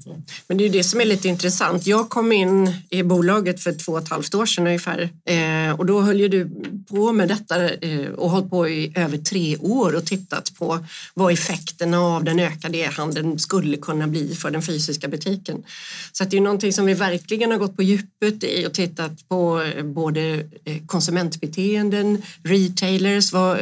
Men 0.48 0.58
det 0.58 0.64
är 0.64 0.66
ju 0.66 0.72
det 0.72 0.84
som 0.84 1.02
är 1.02 1.06
lite 1.06 1.28
intressant. 1.28 1.88
Jag 1.88 2.10
kom 2.10 2.32
in 2.32 2.74
i 2.90 3.04
bolaget 3.04 3.64
för 3.64 3.74
två 3.74 3.92
och 3.92 4.00
ett 4.00 4.10
halvt 4.10 4.36
år 4.36 4.46
sedan 4.46 4.68
ungefär 4.68 5.10
eh, 5.26 5.80
och 5.80 5.86
då 5.86 6.02
höll 6.02 6.20
ju 6.20 6.28
du 6.28 6.50
på 6.90 7.12
med 7.12 7.28
detta 7.28 7.70
eh, 7.70 8.10
och 8.10 8.30
hållit 8.30 8.50
på 8.50 8.68
i 8.68 8.94
över 8.96 9.18
tre 9.18 9.58
år 9.58 9.96
och 9.96 10.06
tittat 10.06 10.52
på 10.60 10.86
vad 11.14 11.34
effekterna 11.34 12.00
av 12.00 12.24
den 12.24 12.40
ökade 12.40 12.78
e-handeln 12.78 13.40
skulle 13.40 13.78
kunna 13.78 14.08
bli 14.08 14.36
för 14.36 14.52
den 14.52 14.62
fysiska 14.62 15.08
butiken. 15.08 15.64
Så 16.12 16.24
det 16.24 16.38
är 16.38 16.42
någonting 16.42 16.74
som 16.74 16.86
vi 16.86 16.94
verkligen 16.94 17.52
har 17.52 17.58
gått 17.58 17.76
på 17.76 17.84
djupet 17.84 18.44
i 18.44 18.68
och 18.68 18.74
tittat 18.74 19.28
på 19.30 19.62
eh, 19.62 19.84
både 19.84 20.44
eh, 20.66 20.86
konsumentbeteenden, 20.86 22.22
retailers, 22.44 23.34
vad, 23.34 23.60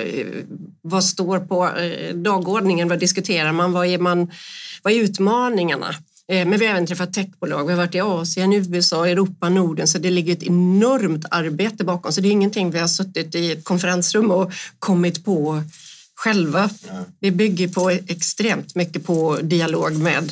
vad 0.81 1.03
står 1.03 1.39
på 1.39 1.69
dagordningen, 2.13 2.87
vad 2.87 2.99
diskuterar 2.99 3.51
man, 3.51 3.71
vad 3.71 3.87
är 3.87 3.97
man 3.97 4.31
vad 4.83 4.93
är 4.93 5.01
utmaningarna? 5.01 5.95
Eh, 6.31 6.47
men 6.47 6.59
vi 6.59 6.65
har 6.65 6.73
även 6.73 6.87
träffat 6.87 7.13
techbolag. 7.13 7.65
Vi 7.65 7.71
har 7.71 7.77
varit 7.77 7.95
i 7.95 7.99
Asien, 7.99 8.53
USA, 8.53 9.07
Europa, 9.07 9.49
Norden 9.49 9.87
så 9.87 9.97
det 9.97 10.09
ligger 10.09 10.33
ett 10.33 10.43
enormt 10.43 11.25
arbete 11.31 11.83
bakom. 11.83 12.11
Så 12.11 12.21
det 12.21 12.27
är 12.27 12.31
ingenting 12.31 12.71
vi 12.71 12.79
har 12.79 12.87
suttit 12.87 13.35
i 13.35 13.51
ett 13.51 13.63
konferensrum 13.63 14.31
och 14.31 14.51
kommit 14.79 15.25
på 15.25 15.63
själva. 16.15 16.69
Det 17.19 17.31
bygger 17.31 17.67
på 17.67 17.89
extremt 17.89 18.75
mycket 18.75 19.05
på 19.05 19.37
dialog 19.41 19.97
med 19.97 20.31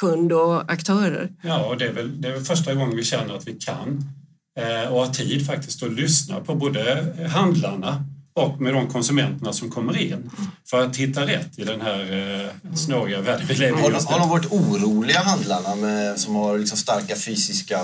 kund 0.00 0.32
och 0.32 0.72
aktörer. 0.72 1.30
Ja, 1.42 1.64
och 1.64 1.78
det 1.78 1.86
är 1.86 1.92
väl, 1.92 2.20
det 2.20 2.28
är 2.28 2.32
väl 2.32 2.44
första 2.44 2.74
gången 2.74 2.96
vi 2.96 3.04
känner 3.04 3.36
att 3.36 3.48
vi 3.48 3.52
kan 3.52 4.04
eh, 4.58 4.92
och 4.92 5.00
har 5.00 5.12
tid 5.12 5.46
faktiskt 5.46 5.82
att 5.82 5.92
lyssna 5.92 6.40
på 6.40 6.54
både 6.54 7.06
handlarna 7.32 8.04
och 8.34 8.60
med 8.60 8.74
de 8.74 8.88
konsumenterna 8.88 9.52
som 9.52 9.70
kommer 9.70 9.98
in 9.98 10.30
för 10.70 10.82
att 10.82 10.96
hitta 10.96 11.26
rätt 11.26 11.58
i 11.58 11.64
den 11.64 11.80
här 11.80 12.00
eh, 12.00 12.74
snåriga 12.76 13.20
världen 13.20 13.46
vi 13.48 13.54
lever 13.54 13.78
i. 13.78 13.82
Har, 13.82 13.90
har 13.90 14.18
de 14.18 14.28
varit 14.28 14.52
oroliga 14.52 15.20
handlarna 15.20 15.74
med, 15.74 16.20
som 16.20 16.34
har 16.34 16.58
liksom 16.58 16.78
starka 16.78 17.16
fysiska 17.16 17.78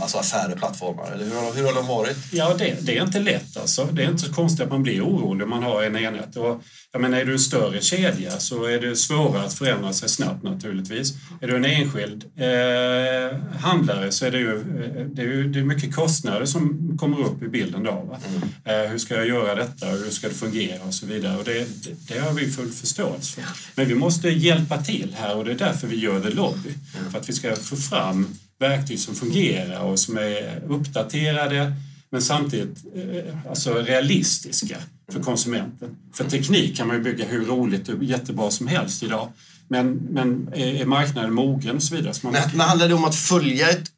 alltså 0.00 0.18
affärer, 0.18 0.56
plattformar? 0.56 1.10
Eller 1.12 1.24
hur, 1.24 1.34
har, 1.34 1.54
hur 1.54 1.64
har 1.64 1.74
de 1.74 1.86
varit? 1.86 2.16
Ja, 2.32 2.54
det, 2.58 2.76
det, 2.80 2.98
är 2.98 3.04
inte 3.04 3.20
lätt 3.20 3.56
alltså. 3.56 3.88
Det 3.92 4.02
är 4.02 4.10
inte 4.10 4.22
så 4.22 4.34
konstigt 4.34 4.60
att 4.60 4.70
man 4.70 4.82
blir 4.82 5.04
orolig 5.04 5.44
om 5.44 5.50
man 5.50 5.62
har 5.62 5.82
en 5.82 5.96
enhet. 5.96 6.36
Och, 6.36 6.62
jag 6.92 7.02
menar, 7.02 7.18
är 7.18 7.24
du 7.24 7.32
en 7.32 7.38
större 7.38 7.80
kedja 7.80 8.30
så 8.30 8.64
är 8.64 8.80
det 8.80 8.96
svårare 8.96 9.44
att 9.44 9.54
förändra 9.54 9.92
sig 9.92 10.08
snabbt 10.08 10.42
naturligtvis. 10.42 11.14
Är 11.40 11.46
du 11.46 11.56
en 11.56 11.64
enskild 11.64 12.24
eh, 12.36 13.58
handlare 13.60 14.12
så 14.12 14.26
är 14.26 14.30
det 14.30 14.38
ju, 14.38 14.54
eh, 14.56 15.06
det 15.06 15.22
är 15.22 15.26
ju 15.26 15.48
det 15.48 15.58
är 15.58 15.64
mycket 15.64 15.94
kostnader 15.94 16.44
som 16.44 16.98
kommer 16.98 17.20
upp 17.20 17.42
i 17.42 17.48
bilden 17.48 17.84
då. 17.84 18.18
Mm. 18.28 18.84
Eh, 18.84 18.90
hur 18.90 18.98
ska 18.98 19.14
jag 19.14 19.26
göra 19.26 19.54
detta 19.60 19.92
och 19.92 19.98
hur 19.98 20.10
ska 20.10 20.28
det 20.28 20.34
fungera 20.34 20.82
och 20.82 20.94
så 20.94 21.06
vidare. 21.06 21.36
Och 21.38 21.44
det, 21.44 21.84
det, 21.84 22.14
det 22.14 22.18
har 22.18 22.32
vi 22.32 22.50
full 22.50 22.72
förståelse 22.72 23.34
för. 23.34 23.44
Men 23.74 23.88
vi 23.88 23.94
måste 23.94 24.28
hjälpa 24.28 24.82
till 24.82 25.16
här 25.18 25.36
och 25.36 25.44
det 25.44 25.50
är 25.50 25.58
därför 25.58 25.86
vi 25.86 25.96
gör 25.96 26.20
The 26.20 26.30
Lobby. 26.30 26.74
Mm. 26.98 27.10
För 27.10 27.18
att 27.18 27.28
vi 27.28 27.32
ska 27.32 27.56
få 27.56 27.76
fram 27.76 28.28
verktyg 28.58 28.98
som 28.98 29.14
fungerar 29.14 29.80
och 29.80 29.98
som 29.98 30.18
är 30.18 30.62
uppdaterade 30.68 31.72
men 32.10 32.22
samtidigt 32.22 32.84
eh, 32.94 33.50
alltså 33.50 33.74
realistiska 33.74 34.76
för 35.12 35.22
konsumenten. 35.22 35.96
För 36.14 36.24
teknik 36.24 36.76
kan 36.76 36.86
man 36.86 36.96
ju 36.96 37.02
bygga 37.02 37.24
hur 37.24 37.44
roligt 37.44 37.88
och 37.88 38.04
jättebra 38.04 38.50
som 38.50 38.66
helst 38.66 39.02
idag. 39.02 39.32
Men, 39.68 39.92
men 40.10 40.48
är 40.54 40.84
marknaden 40.84 41.32
mogen 41.32 41.76
och 41.76 41.82
så 41.82 41.94
vidare? 41.96 42.14
Så 42.14 42.26
man 42.26 42.32
men, 42.32 42.50
men 42.50 42.60
handlar 42.60 42.88
det 42.88 42.94
om 42.94 43.04
att 43.04 43.16
följa 43.16 43.70
ett 43.70 43.90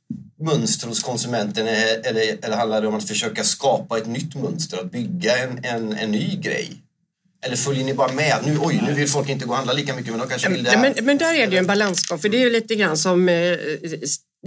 mönster 0.42 0.88
hos 0.88 1.02
konsumenten 1.02 1.66
eller, 1.68 2.44
eller 2.44 2.56
handlar 2.56 2.82
det 2.82 2.88
om 2.88 2.94
att 2.94 3.08
försöka 3.08 3.44
skapa 3.44 3.98
ett 3.98 4.06
nytt 4.06 4.34
mönster, 4.34 4.78
att 4.78 4.92
bygga 4.92 5.38
en, 5.38 5.64
en, 5.64 5.92
en 5.92 6.10
ny 6.10 6.36
grej? 6.36 6.82
Eller 7.46 7.56
följer 7.56 7.84
ni 7.84 7.94
bara 7.94 8.12
med? 8.12 8.34
Nu, 8.44 8.58
oj, 8.60 8.82
nu 8.86 8.94
vill 8.94 9.08
folk 9.08 9.28
inte 9.28 9.44
gå 9.44 9.50
och 9.50 9.56
handla 9.56 9.72
lika 9.72 9.94
mycket 9.94 10.10
men 10.10 10.20
de 10.20 10.28
kanske 10.28 10.48
vill 10.48 10.64
det. 10.64 10.78
Men, 10.78 11.04
men 11.06 11.18
där 11.18 11.34
är 11.34 11.46
det 11.46 11.52
ju 11.52 11.58
en 11.58 11.66
balansgång 11.66 12.18
för 12.18 12.28
det 12.28 12.36
är 12.36 12.40
ju 12.40 12.50
lite 12.50 12.74
grann 12.74 12.96
som 12.96 13.28
eh, 13.28 13.34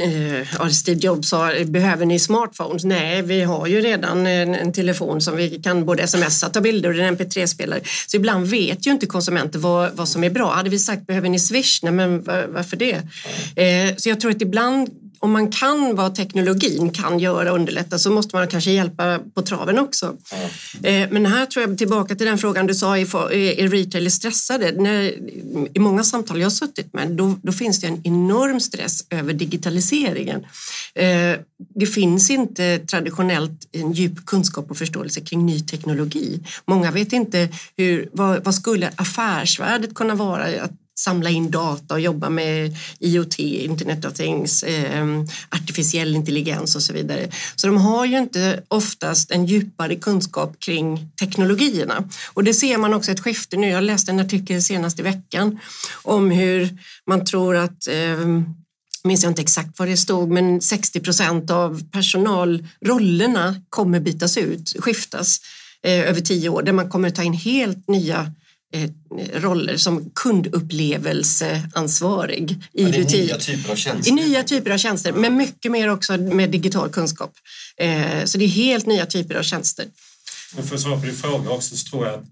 eh, 0.02 0.68
Steve 0.72 1.00
Jobs 1.00 1.30
sa, 1.30 1.52
behöver 1.66 2.06
ni 2.06 2.20
smartphones? 2.20 2.84
Nej, 2.84 3.22
vi 3.22 3.42
har 3.42 3.68
ju 3.68 3.82
redan 3.82 4.28
en, 4.28 4.74
telefon 4.74 5.22
som 5.22 5.36
vi 5.36 5.50
kan 5.50 5.86
både 5.86 6.08
smsa, 6.08 6.50
ta 6.50 6.62
bilder 6.62 6.90
och 6.90 6.96
en 6.96 7.18
mp3-spelare. 7.18 7.82
Så 8.08 8.18
ibland 8.18 8.48
vet 8.48 8.88
ju 8.88 8.92
inte 8.92 9.06
konsumenter 9.06 9.60
vad, 9.60 9.92
vad 9.94 10.10
som 10.10 10.24
är 10.24 10.30
bra. 10.30 10.54
Hade 10.54 10.70
vi 10.70 10.80
sagt, 10.80 11.08
behöver 11.08 11.30
ni 11.30 11.40
Swish? 11.40 11.80
Nej, 11.84 11.92
men 11.92 12.24
var, 12.24 12.48
varför 12.48 12.78
det? 12.78 12.96
Eh, 13.56 13.96
så 13.98 14.10
jag 14.10 14.20
tror 14.20 14.32
att 14.32 14.42
ibland 14.42 14.90
om 15.20 15.32
man 15.32 15.52
kan 15.52 15.96
vad 15.96 16.16
teknologin 16.16 16.90
kan 16.90 17.20
göra 17.20 17.52
och 17.52 17.60
underlätta 17.60 18.00
så 18.00 18.12
måste 18.12 18.36
man 18.36 18.48
kanske 18.48 18.72
hjälpa 18.72 19.20
på 19.34 19.42
traven 19.42 19.80
också. 19.80 20.16
Mm. 20.84 21.10
Men 21.12 21.26
här 21.26 21.46
tror 21.46 21.68
jag, 21.68 21.78
tillbaka 21.78 22.16
till 22.16 22.26
den 22.28 22.38
frågan 22.38 22.68
du 22.68 22.76
sa, 22.76 22.98
är 22.98 23.70
retailers 23.70 24.14
stressade? 24.14 24.72
När, 24.72 25.02
I 25.74 25.80
många 25.80 26.04
samtal 26.04 26.40
jag 26.40 26.46
har 26.46 26.52
suttit 26.52 26.94
med, 26.94 27.12
då, 27.12 27.40
då, 27.44 27.52
finns 27.52 27.82
det 27.82 27.88
en 27.88 28.02
enorm 28.04 28.60
stress 28.60 29.06
över 29.10 29.34
digitaliseringen. 29.34 30.46
Eh, 30.96 31.40
det 31.76 31.86
finns 31.86 32.30
inte 32.30 32.80
traditionellt 32.80 33.68
en 33.72 33.92
djup 33.92 34.26
kunskap 34.26 34.72
och 34.72 34.78
förståelse 34.78 35.22
kring 35.22 35.46
ny 35.46 35.60
teknologi. 35.60 36.40
Många 36.66 36.92
vet 36.92 37.14
inte 37.14 37.50
hur, 37.78 38.10
vad, 38.14 38.44
vad 38.44 38.56
skulle 38.56 38.92
affärsvärdet 38.96 39.96
kunna 39.96 40.16
vara 40.16 40.46
att 40.46 40.72
samla 41.00 41.30
in 41.30 41.52
data 41.52 41.94
och 41.94 42.00
jobba 42.00 42.30
med 42.30 42.78
IoT, 43.00 43.40
Internet 43.40 44.06
of 44.06 44.14
Things, 44.14 44.64
eh, 44.64 45.06
artificiell 45.50 46.16
intelligens 46.16 46.76
och 46.76 46.82
så 46.82 46.94
vidare. 46.94 47.30
Så 47.56 47.68
de 47.68 47.78
har 47.78 48.06
ju 48.06 48.18
inte 48.18 48.64
oftast 48.68 49.32
en 49.32 49.46
djupare 49.46 49.96
kunskap 49.96 50.60
kring 50.60 51.10
teknologierna. 51.20 52.04
Och 52.34 52.44
det 52.44 52.54
ser 52.54 52.78
man 52.78 52.94
också 52.94 53.12
ett 53.12 53.20
skifte 53.20 53.58
nu. 53.58 53.70
Jag 53.70 53.84
läste 53.84 54.12
en 54.12 54.20
artikel 54.20 54.62
senast 54.62 55.00
i 55.00 55.02
veckan 55.02 55.60
om 56.04 56.32
hur 56.32 56.78
man 57.08 57.26
tror 57.26 57.56
att 57.56 57.88
eh, 57.88 58.28
minns 59.04 59.24
jag 59.24 59.32
inte 59.32 59.42
exakt 59.42 59.80
vad 59.80 59.88
det 59.88 59.98
stod, 59.98 60.32
men 60.32 60.62
60 60.62 61.00
procent 61.00 61.52
av 61.52 61.84
personalrollerna 61.92 63.62
kommer 63.70 64.00
bytas 64.00 64.38
ut, 64.38 64.76
skiftas 64.80 65.42
eh, 65.84 66.10
över 66.10 66.22
tio 66.22 66.50
år, 66.50 66.62
där 66.62 66.74
man 66.74 66.90
kommer 66.90 67.10
ta 67.10 67.24
in 67.24 67.34
helt 67.34 67.88
nya 67.88 68.32
roller 69.34 69.78
som 69.78 70.12
kundupplevelseansvarig 70.16 72.52
i 72.74 72.84
Ja, 72.84 72.90
butik. 72.90 73.12
nya 73.14 73.38
typer 73.38 73.72
av 73.72 73.76
tjänster. 73.76 74.12
I 74.12 74.16
nya 74.16 74.44
typer 74.44 74.72
av 74.72 74.78
tjänster, 74.78 75.14
men 75.14 75.38
mycket 75.38 75.72
mer 75.72 75.90
också 75.90 76.18
med 76.18 76.52
digital 76.52 76.90
kunskap. 76.90 77.34
Eh, 77.78 78.26
Så 78.26 78.38
det 78.38 78.46
är 78.46 78.50
helt 78.50 78.86
nya 78.86 79.06
typer 79.06 79.36
av 79.36 79.44
tjänster. 79.44 79.86
Men 80.56 80.68
för 80.68 80.76
att 80.76 80.82
svara 80.82 81.00
på 81.00 81.06
din 81.06 81.16
fråga 81.16 81.50
också 81.50 81.78
så 81.78 81.88
tror 81.90 82.06
jag 82.06 82.16
att 82.16 82.24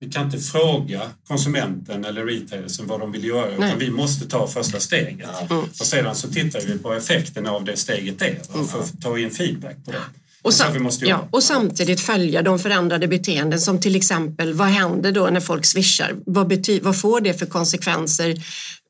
vi 0.00 0.10
kan 0.10 0.24
inte 0.26 0.38
fråga 0.38 1.10
konsumenten 1.28 2.04
eller 2.04 2.26
retailern 2.26 2.86
vad 2.86 3.00
de 3.00 3.12
vill 3.12 3.24
göra 3.24 3.46
Nej. 3.58 3.68
utan 3.68 3.78
vi 3.78 3.90
måste 3.90 4.26
ta 4.28 4.46
första 4.48 4.80
steget. 4.80 5.28
Och 5.80 5.86
sedan 5.86 6.16
så 6.16 6.28
tittar 6.28 6.60
vi 6.60 6.78
på 6.78 6.92
effekten 6.92 7.46
av 7.46 7.64
det 7.64 7.76
steget 7.76 8.22
är 8.22 8.38
va, 8.54 8.64
för 8.64 8.80
att 8.80 9.00
ta 9.02 9.18
in 9.18 9.30
feedback 9.30 9.76
på 9.84 9.92
det. 9.92 9.98
Och, 10.42 10.54
sam- 10.54 10.72
ja, 11.08 11.28
och 11.30 11.42
samtidigt 11.42 12.00
följa 12.00 12.42
de 12.42 12.58
förändrade 12.58 13.08
beteenden 13.08 13.60
som 13.60 13.80
till 13.80 13.96
exempel 13.96 14.52
vad 14.54 14.68
händer 14.68 15.12
då 15.12 15.26
när 15.26 15.40
folk 15.40 15.64
swishar? 15.64 16.14
Vad, 16.26 16.48
vad 16.82 17.00
får 17.00 17.20
det 17.20 17.34
för 17.34 17.46
konsekvenser 17.46 18.36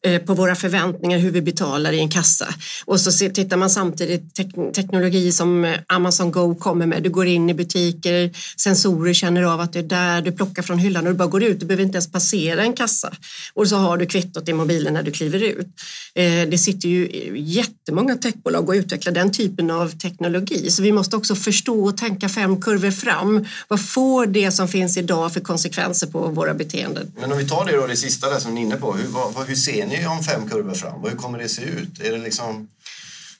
Eh, 0.07 0.19
på 0.23 0.35
våra 0.35 0.55
förväntningar 0.55 1.19
hur 1.19 1.31
vi 1.31 1.43
betalar 1.43 1.93
i 1.93 1.99
en 1.99 2.09
kassa? 2.09 2.55
Och 2.85 3.01
så 3.01 3.29
tittar 3.31 3.57
man 3.57 3.71
samtidigt 3.71 4.35
tek- 4.35 4.73
teknologi 4.75 5.33
som 5.33 5.65
eh, 5.65 5.75
Amazon 5.89 6.31
Go 6.33 6.55
kommer 6.55 6.87
med. 6.87 7.03
Du 7.03 7.11
går 7.11 7.27
in 7.27 7.51
i 7.51 7.55
butiker, 7.55 8.31
sensorer 8.57 9.13
känner 9.13 9.43
av 9.43 9.61
att 9.61 9.73
det 9.73 9.79
är 9.79 9.83
där, 9.83 10.23
du 10.23 10.33
plockar 10.33 10.63
från 10.63 10.79
hyllan 10.79 11.07
och 11.07 11.13
du 11.13 11.19
bara 11.19 11.29
går 11.29 11.43
ut. 11.43 11.61
Du 11.61 11.67
behöver 11.67 11.83
inte 11.85 11.97
ens 11.97 12.13
passera 12.13 12.63
en 12.63 12.73
kassa. 12.73 13.13
Och 13.55 13.69
så 13.69 13.77
har 13.77 13.97
du 13.97 14.07
kvittot 14.07 14.49
i 14.49 14.53
mobilen 14.53 14.95
när 14.95 15.03
du 15.03 15.11
kliver 15.11 15.43
ut. 15.43 15.67
Eh, 16.15 16.49
det 16.51 16.59
sitter 16.59 16.89
ju 16.89 17.33
jättemånga 17.37 18.17
techbolag 18.17 18.69
och 18.69 18.73
utvecklar 18.75 19.13
den 19.13 19.33
typen 19.33 19.71
av 19.71 19.89
teknologi. 19.99 20.71
Så 20.71 20.83
vi 20.83 20.93
måste 20.93 21.17
också 21.17 21.35
förstå 21.35 21.85
och 21.85 21.97
tänka 21.97 22.29
fem 22.29 22.61
kurvor 22.61 22.91
fram. 22.91 23.47
Vad 23.69 23.81
får 23.89 24.27
det 24.27 24.51
som 24.51 24.69
finns 24.69 24.97
idag 24.97 25.33
för 25.33 25.41
konsekvenser 25.41 26.07
på 26.07 26.19
våra 26.29 26.55
beteenden? 26.55 27.13
Men 27.21 27.33
om 27.33 27.39
vi 27.39 27.49
tar 27.49 27.65
det 27.67 27.77
då, 27.77 27.87
det 27.87 27.97
sista 27.97 28.31
där 28.31 28.39
som 28.39 28.55
ni 28.55 28.61
är 28.61 28.65
inne 28.65 28.77
på. 28.77 28.93
Hur, 28.93 29.07
vad- 29.09 29.47
hur 29.49 29.55
ser 29.57 29.87
ni 29.87 29.92
om 30.07 30.25
fem 30.25 30.49
kurvor 30.49 30.75
fram? 30.75 31.05
Hur 31.05 31.17
kommer 31.17 31.39
det 31.39 31.49
se 31.49 31.63
ut? 31.63 32.01
Är 32.01 32.13
det 32.13 32.19
liksom... 32.19 32.69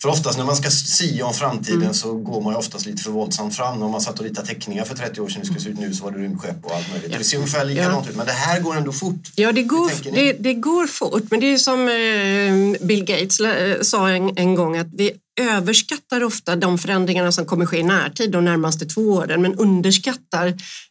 För 0.03 0.09
oftast 0.09 0.39
när 0.39 0.45
man 0.45 0.57
ska 0.57 0.71
sia 0.71 1.27
om 1.27 1.35
framtiden 1.35 1.83
Mm. 1.83 1.95
så 1.95 2.13
går 2.13 2.41
man 2.41 2.53
ju 2.53 2.59
oftast 2.59 2.87
lite 2.87 3.03
för 3.03 3.11
våldsamt 3.11 3.57
fram. 3.57 3.83
Om 3.83 3.91
man 3.91 4.01
satt 4.01 4.19
och 4.19 4.25
ritade 4.25 4.47
teckningar 4.47 4.85
för 4.85 4.95
30 4.95 5.21
år 5.21 5.29
sedan 5.29 5.37
hur 5.39 5.45
skulle 5.45 5.61
se 5.61 5.69
ut 5.69 5.79
nu 5.79 5.95
så 5.95 6.05
var 6.05 6.11
det 6.11 6.19
rymdskepp 6.19 6.65
och 6.65 6.77
allt 6.77 6.91
möjligt. 6.91 7.13
Ja. 7.13 7.19
Det 7.19 7.25
ser 7.25 7.37
ungefär 7.37 7.65
likadant 7.65 8.09
ut 8.09 8.17
men 8.17 8.27
det 8.27 8.33
här 8.33 8.61
går 8.61 8.77
ändå 8.77 8.93
fort. 8.93 9.31
Ja, 9.35 9.53
det 9.53 9.63
går, 9.63 10.13
det, 10.15 10.33
det 10.33 10.55
går 10.55 10.87
fort, 10.87 11.23
men 11.31 11.41
det 11.41 11.47
är 11.47 11.59
som 11.59 11.81
eh, 11.89 12.87
Bill 12.87 13.05
Gates 13.05 13.41
eh, 13.41 13.81
sa 13.83 14.09
en, 14.09 14.33
en 14.37 14.55
gång 14.55 14.77
att 14.77 14.89
vi 14.93 15.13
överskattar 15.41 16.25
ofta 16.25 16.57
de 16.57 16.79
förändringarna 16.79 17.33
som 17.33 17.45
kommer 17.47 17.67
ske 17.67 17.79
i 17.79 17.83
närtid 17.83 18.31
de 18.31 18.45
närmaste 18.45 18.87
två 18.87 19.01
åren 19.01 19.43
men 19.43 19.55
underskattar 19.55 20.47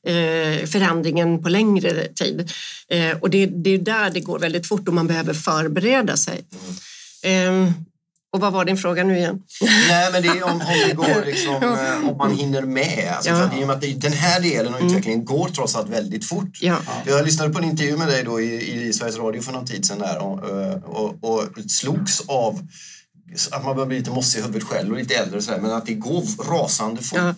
eh, 0.07 0.65
förändringen 0.67 1.43
på 1.43 1.49
längre 1.49 2.07
tid. 2.07 2.51
Eh, 2.89 3.17
och 3.21 3.29
det, 3.29 3.45
det 3.45 3.69
är 3.69 3.77
där 3.77 4.09
det 4.09 4.19
går 4.19 4.39
väldigt 4.39 4.67
fort 4.67 4.87
och 4.87 4.93
man 4.93 5.07
behöver 5.07 5.33
förbereda 5.33 6.17
sig. 6.17 6.41
Eh, 7.23 7.71
och 8.33 8.39
vad 8.39 8.53
var 8.53 8.65
din 8.65 8.77
fråga 8.77 9.03
nu 9.03 9.17
igen? 9.17 9.39
Nej 9.89 10.11
men 10.11 10.21
det 10.21 10.27
är 10.27 10.43
om, 10.43 10.51
om 10.51 10.59
det 10.87 10.93
går 10.93 11.25
liksom, 11.25 11.55
eh, 11.55 12.09
om 12.09 12.17
man 12.17 12.37
hinner 12.37 12.61
med. 12.61 13.13
Alltså, 13.15 13.31
Ja. 13.31 13.49
i 13.59 13.63
och 13.63 13.67
med 13.67 13.75
att 13.75 14.01
den 14.01 14.13
här 14.13 14.41
delen 14.41 14.73
av 14.73 14.81
utvecklingen 14.85 15.25
går 15.25 15.47
trots 15.49 15.75
allt 15.75 15.89
väldigt 15.89 16.25
fort. 16.25 16.57
Ja. 16.61 16.77
Jag 17.05 17.25
lyssnade 17.25 17.53
på 17.53 17.59
en 17.59 17.65
intervju 17.65 17.97
med 17.97 18.07
dig 18.07 18.23
då 18.23 18.41
i, 18.41 18.73
i 18.87 18.93
Sveriges 18.93 19.17
Radio 19.17 19.41
för 19.41 19.51
någon 19.51 19.65
tid 19.65 19.85
sedan 19.85 19.99
där 19.99 20.17
och, 20.17 20.39
och, 20.85 21.23
och 21.31 21.47
slogs 21.67 22.21
av 22.27 22.67
att 23.51 23.63
man 23.65 23.75
börjar 23.75 23.87
bli 23.87 23.97
lite 23.97 24.11
mossig 24.11 24.39
i 24.39 24.41
huvudet 24.41 24.63
själv 24.67 24.91
och 24.91 24.97
lite 24.97 25.13
äldre 25.15 25.37
och 25.37 25.43
sådär, 25.43 25.59
men 25.61 25.71
att 25.71 25.85
det 25.85 25.93
går 25.93 26.23
rasande 26.49 27.01
fort. 27.01 27.19
Ja. 27.19 27.33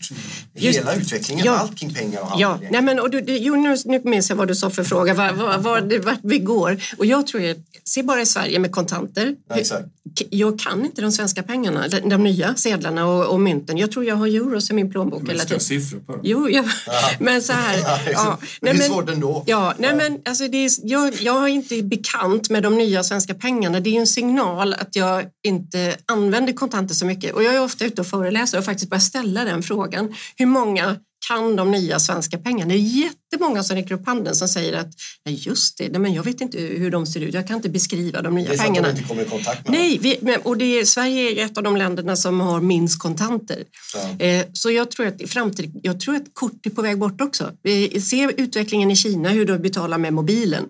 Just- 0.55 0.79
Hela 0.79 0.95
utvecklingen, 0.95 1.45
Ja. 1.45 1.57
allt 1.57 1.79
kring 1.79 1.93
pengar 1.93 2.21
och 2.21 2.29
Ja, 2.37 2.47
handel. 2.49 2.69
nej 2.71 2.81
men, 2.81 2.99
och 2.99 3.09
du, 3.09 3.21
det, 3.21 3.37
jo, 3.37 3.55
nu, 3.55 3.77
nu 3.85 4.01
minns 4.03 4.29
jag 4.29 4.37
vad 4.37 4.47
du 4.47 4.55
sa 4.55 4.69
för 4.69 4.83
fråga, 4.83 5.13
var, 5.13 5.33
var, 5.33 5.57
var, 5.57 5.81
det- 5.81 5.99
vart 5.99 6.19
vi 6.23 6.39
går. 6.39 6.77
Och 6.97 7.05
jag 7.05 7.27
tror, 7.27 7.49
att, 7.49 7.57
se 7.83 8.03
bara 8.03 8.21
i 8.21 8.25
Sverige 8.25 8.59
med 8.59 8.71
kontanter. 8.71 9.35
Ja, 9.49 9.55
exakt. 9.55 9.85
Jag 10.29 10.59
kan 10.59 10.85
inte 10.85 11.01
de 11.01 11.11
svenska 11.11 11.43
pengarna, 11.43 11.87
de, 11.87 11.99
de 12.09 12.23
nya 12.23 12.55
sedlarna 12.55 13.05
och, 13.07 13.25
och 13.25 13.39
mynten. 13.39 13.77
Jag 13.77 13.91
tror 13.91 14.05
jag 14.05 14.15
har 14.15 14.27
euros 14.27 14.69
i 14.69 14.73
min 14.73 14.91
plånbok 14.91 15.21
Men 15.21 15.31
hela 15.31 15.43
tiden. 15.43 15.59
siffror 15.59 15.99
på 15.99 16.11
det. 16.15 16.19
Jo, 16.23 16.49
ja. 16.49 16.63
men 17.19 17.41
så 17.41 17.53
här. 17.53 17.77
Ja, 17.83 17.99
ja, 18.11 18.37
men 18.61 18.77
det 18.77 18.83
är 18.83 18.89
svårt 18.89 19.09
ändå. 19.09 19.43
Ja, 19.47 19.73
nej, 19.77 19.89
Ja. 19.89 19.95
men 19.95 20.19
alltså 20.25 20.47
det 20.47 20.65
är, 20.65 20.71
jag, 20.83 21.13
jag 21.21 21.43
är 21.43 21.47
inte 21.47 21.81
bekant 21.83 22.49
med 22.49 22.63
de 22.63 22.77
nya 22.77 23.03
svenska 23.03 23.33
pengarna. 23.33 23.79
Det 23.79 23.89
är 23.89 23.91
ju 23.91 23.99
en 23.99 24.07
signal 24.07 24.73
att 24.73 24.95
jag 24.95 25.23
inte 25.43 25.79
använder 26.05 26.53
kontanter 26.53 26.95
så 26.95 27.05
mycket. 27.05 27.33
Och 27.33 27.43
jag 27.43 27.55
är 27.55 27.63
ofta 27.63 27.85
ute 27.85 28.01
och 28.01 28.07
föreläser 28.07 28.57
och 28.57 28.65
faktiskt 28.65 28.89
börjar 28.89 29.01
ställa 29.01 29.43
den 29.43 29.63
frågan. 29.63 30.15
Hur 30.37 30.45
många 30.45 30.95
kan 31.27 31.55
de 31.55 31.71
nya 31.71 31.99
svenska 31.99 32.37
pengarna? 32.37 32.73
Det 32.73 32.79
är 32.79 33.03
jättemånga 33.03 33.63
som 33.63 33.75
räcker 33.75 33.95
upp 33.95 34.05
handen 34.05 34.35
som 34.35 34.47
säger 34.47 34.73
att 34.73 34.89
nej 35.25 35.35
just 35.47 35.77
det, 35.77 35.89
nej, 35.89 35.99
men 36.01 36.13
jag 36.13 36.23
vet 36.23 36.41
inte 36.41 36.57
hur 36.57 36.91
de 36.91 37.05
ser 37.05 37.21
ut. 37.21 37.33
Jag 37.33 37.47
kan 37.47 37.55
inte 37.55 37.69
beskriva 37.69 38.21
de 38.21 38.35
nya 38.35 38.45
Det 38.45 38.53
är 38.53 38.55
att 38.55 38.61
pengarna. 38.65 38.87
de 38.87 38.91
inte 38.91 39.03
kommer 39.09 39.21
i 39.21 39.25
kontakt 39.25 39.69
med 39.69 39.79
Nej, 39.79 39.97
vi, 40.01 40.37
och 40.43 40.57
det 40.57 40.79
är, 40.79 40.85
Sverige 40.85 41.31
är 41.41 41.45
ett 41.45 41.57
av 41.57 41.63
de 41.63 41.77
länderna 41.77 42.15
som 42.15 42.39
har 42.39 42.61
minst 42.61 42.99
kontanter. 42.99 43.63
Ja. 43.95 44.25
Eh, 44.25 44.45
så 44.53 44.71
jag 44.71 44.91
tror 44.91 45.07
att 45.07 45.21
i 45.21 45.27
framtiden, 45.27 45.71
jag 45.83 45.99
tror 45.99 46.15
att 46.15 46.33
kort 46.33 46.65
är 46.65 46.69
på 46.69 46.81
väg 46.81 46.97
bort 46.99 47.21
också. 47.21 47.51
Vi 47.63 48.01
ser 48.01 48.33
utvecklingen 48.37 48.91
i 48.91 48.95
Kina, 48.95 49.29
hur 49.29 49.45
de 49.45 49.57
betalar 49.57 49.97
med 49.97 50.13
mobilen 50.13 50.65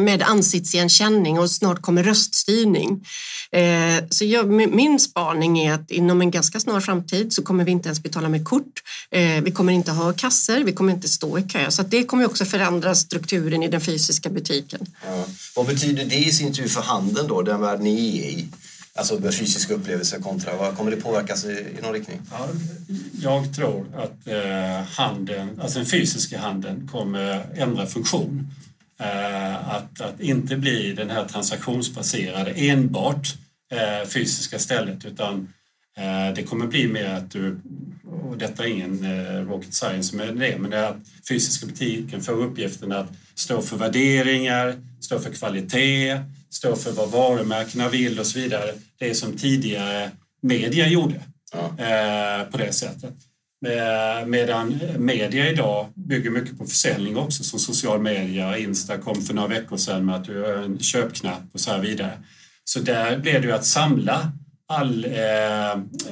med 0.00 0.22
ansiktsigenkänning 0.22 1.38
och 1.38 1.50
snart 1.50 1.82
kommer 1.82 2.02
röststyrning. 2.02 3.06
Eh, 3.52 4.04
så 4.10 4.24
jag, 4.24 4.50
min 4.50 5.00
spaning 5.00 5.58
är 5.58 5.72
att 5.72 5.90
inom 5.90 6.20
en 6.20 6.30
ganska 6.30 6.60
snar 6.60 6.80
framtid 6.80 7.32
så 7.32 7.42
kommer 7.42 7.64
vi 7.64 7.70
inte 7.70 7.88
ens 7.88 8.02
betala 8.02 8.28
med 8.28 8.44
kort. 8.44 8.82
Eh, 9.10 9.42
vi 9.42 9.50
kommer 9.50 9.72
inte 9.72 9.92
ha 9.92 10.12
kasser, 10.12 10.64
vi 10.64 10.72
kommer 10.72 10.92
inte 10.92 11.08
stå 11.08 11.38
i 11.38 11.42
kö. 11.42 11.70
Så 11.70 11.82
att 11.82 11.90
det 11.90 12.04
kommer 12.04 12.26
också 12.26 12.44
förändra 12.44 12.94
strukturen 12.94 13.62
i 13.62 13.68
den 13.68 13.80
fysiska 13.80 14.30
butiken. 14.30 14.86
Ja. 15.06 15.24
Vad 15.56 15.66
betyder 15.66 16.04
det 16.04 16.16
i 16.16 16.32
sin 16.32 16.52
tur 16.52 16.68
för 16.68 16.80
handeln 16.80 17.28
då, 17.28 17.42
den 17.42 17.60
värld 17.60 17.80
ni 17.80 18.18
är 18.18 18.28
i? 18.28 18.48
Alltså 18.94 19.20
fysiska 19.22 19.74
upplevelser 19.74 20.20
kontra, 20.20 20.56
vad 20.56 20.76
kommer 20.76 20.90
det 20.90 20.96
påverkas 20.96 21.44
i, 21.44 21.66
i 21.78 21.82
någon 21.82 21.92
riktning? 21.92 22.20
Ja, 22.30 22.48
jag 23.22 23.54
tror 23.54 23.86
att 23.96 24.26
eh, 24.26 24.88
handeln, 24.96 25.60
alltså 25.60 25.78
den 25.78 25.86
fysiska 25.86 26.38
handeln 26.38 26.88
kommer 26.92 27.46
ändra 27.56 27.86
funktion. 27.86 28.50
Eh, 29.00 29.68
att, 29.74 30.00
att 30.00 30.20
inte 30.20 30.56
bli 30.56 30.92
den 30.92 31.10
här 31.10 31.24
transaktionsbaserade 31.24 32.50
enbart 32.50 33.34
eh, 33.72 34.08
fysiska 34.08 34.58
stället 34.58 35.04
utan 35.04 35.52
eh, 35.96 36.34
det 36.34 36.42
kommer 36.42 36.66
bli 36.66 36.88
mer 36.88 37.10
att 37.10 37.30
du, 37.30 37.60
och 38.04 38.38
detta 38.38 38.64
är 38.64 38.68
ingen 38.68 39.04
rocket 39.46 39.74
science 39.74 40.16
med 40.16 40.36
det, 40.36 40.58
men 40.58 40.70
det 40.70 40.76
är 40.76 40.90
att 40.90 40.96
fysiska 41.28 41.66
butiken 41.66 42.22
får 42.22 42.32
uppgiften 42.32 42.92
att 42.92 43.08
stå 43.34 43.62
för 43.62 43.76
värderingar, 43.76 44.74
stå 45.00 45.18
för 45.18 45.32
kvalitet, 45.32 46.20
stå 46.50 46.76
för 46.76 46.92
vad 46.92 47.10
varumärkena 47.10 47.88
vill 47.88 48.18
och 48.20 48.26
så 48.26 48.38
vidare. 48.38 48.74
Det 48.98 49.14
som 49.14 49.36
tidigare 49.36 50.10
media 50.42 50.88
gjorde 50.88 51.20
Ja. 51.52 51.70
på 52.50 52.58
det 52.58 52.72
sättet. 52.72 53.14
Eh, 53.66 54.26
medan 54.26 54.80
media 54.98 55.50
idag 55.50 55.86
bygger 55.94 56.30
mycket 56.30 56.58
på 56.58 56.66
försäljning 56.66 57.16
också 57.16 57.44
som 57.44 57.58
social 57.58 58.00
media. 58.00 58.58
Insta 58.58 58.98
kom 58.98 59.22
för 59.22 59.34
några 59.34 59.48
veckor 59.48 59.76
sedan 59.76 60.06
med 60.06 60.14
att 60.14 60.24
du 60.24 60.42
har 60.42 60.52
en 60.52 60.78
köpknapp 60.78 61.42
och 61.52 61.60
så 61.60 61.70
här 61.70 61.80
vidare. 61.80 62.12
Så 62.64 62.80
där 62.80 63.18
blir 63.18 63.32
det 63.32 63.46
ju 63.46 63.52
att 63.52 63.64
samla 63.64 64.32
all, 64.68 65.04
eh, 65.04 65.70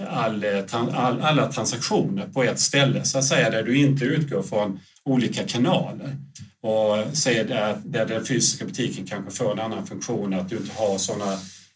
all, 0.08 0.44
eh, 0.44 0.74
all, 0.74 1.20
alla 1.20 1.52
transaktioner 1.52 2.26
på 2.26 2.44
ett 2.44 2.60
ställe 2.60 3.04
så 3.04 3.18
att 3.18 3.24
säga 3.24 3.50
där 3.50 3.62
du 3.62 3.78
inte 3.78 4.04
utgår 4.04 4.42
från 4.42 4.80
olika 5.04 5.44
kanaler. 5.44 6.16
Och 6.62 7.16
säger 7.16 7.44
där, 7.44 7.76
där 7.84 8.06
den 8.06 8.24
fysiska 8.24 8.64
butiken 8.64 9.06
kanske 9.06 9.30
får 9.30 9.52
en 9.52 9.60
annan 9.60 9.86
funktion 9.86 10.34
att 10.34 10.48
du 10.48 10.56
inte 10.56 10.74
har 10.76 10.98
sådana 10.98 11.32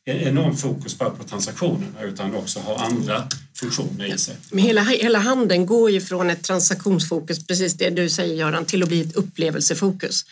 e-, 0.06 0.28
enorm 0.28 0.56
fokus 0.56 0.98
bara 0.98 1.10
på 1.10 1.24
transaktionerna 1.24 2.02
utan 2.02 2.34
också 2.34 2.60
har 2.60 2.76
andra 2.76 3.22
funktioner 3.60 4.14
i 4.14 4.18
sig. 4.18 4.34
Men 4.50 4.64
hela, 4.64 4.82
hela 4.82 5.18
handeln 5.18 5.66
går 5.66 5.90
ju 5.90 6.00
från 6.00 6.30
ett 6.30 6.42
transaktionsfokus, 6.42 7.46
precis 7.46 7.74
det 7.74 7.90
du 7.90 8.08
säger 8.08 8.34
Göran, 8.34 8.64
till 8.64 8.82
att 8.82 8.88
bli 8.88 9.00
ett 9.00 9.16
upplevelsefokus. 9.16 10.24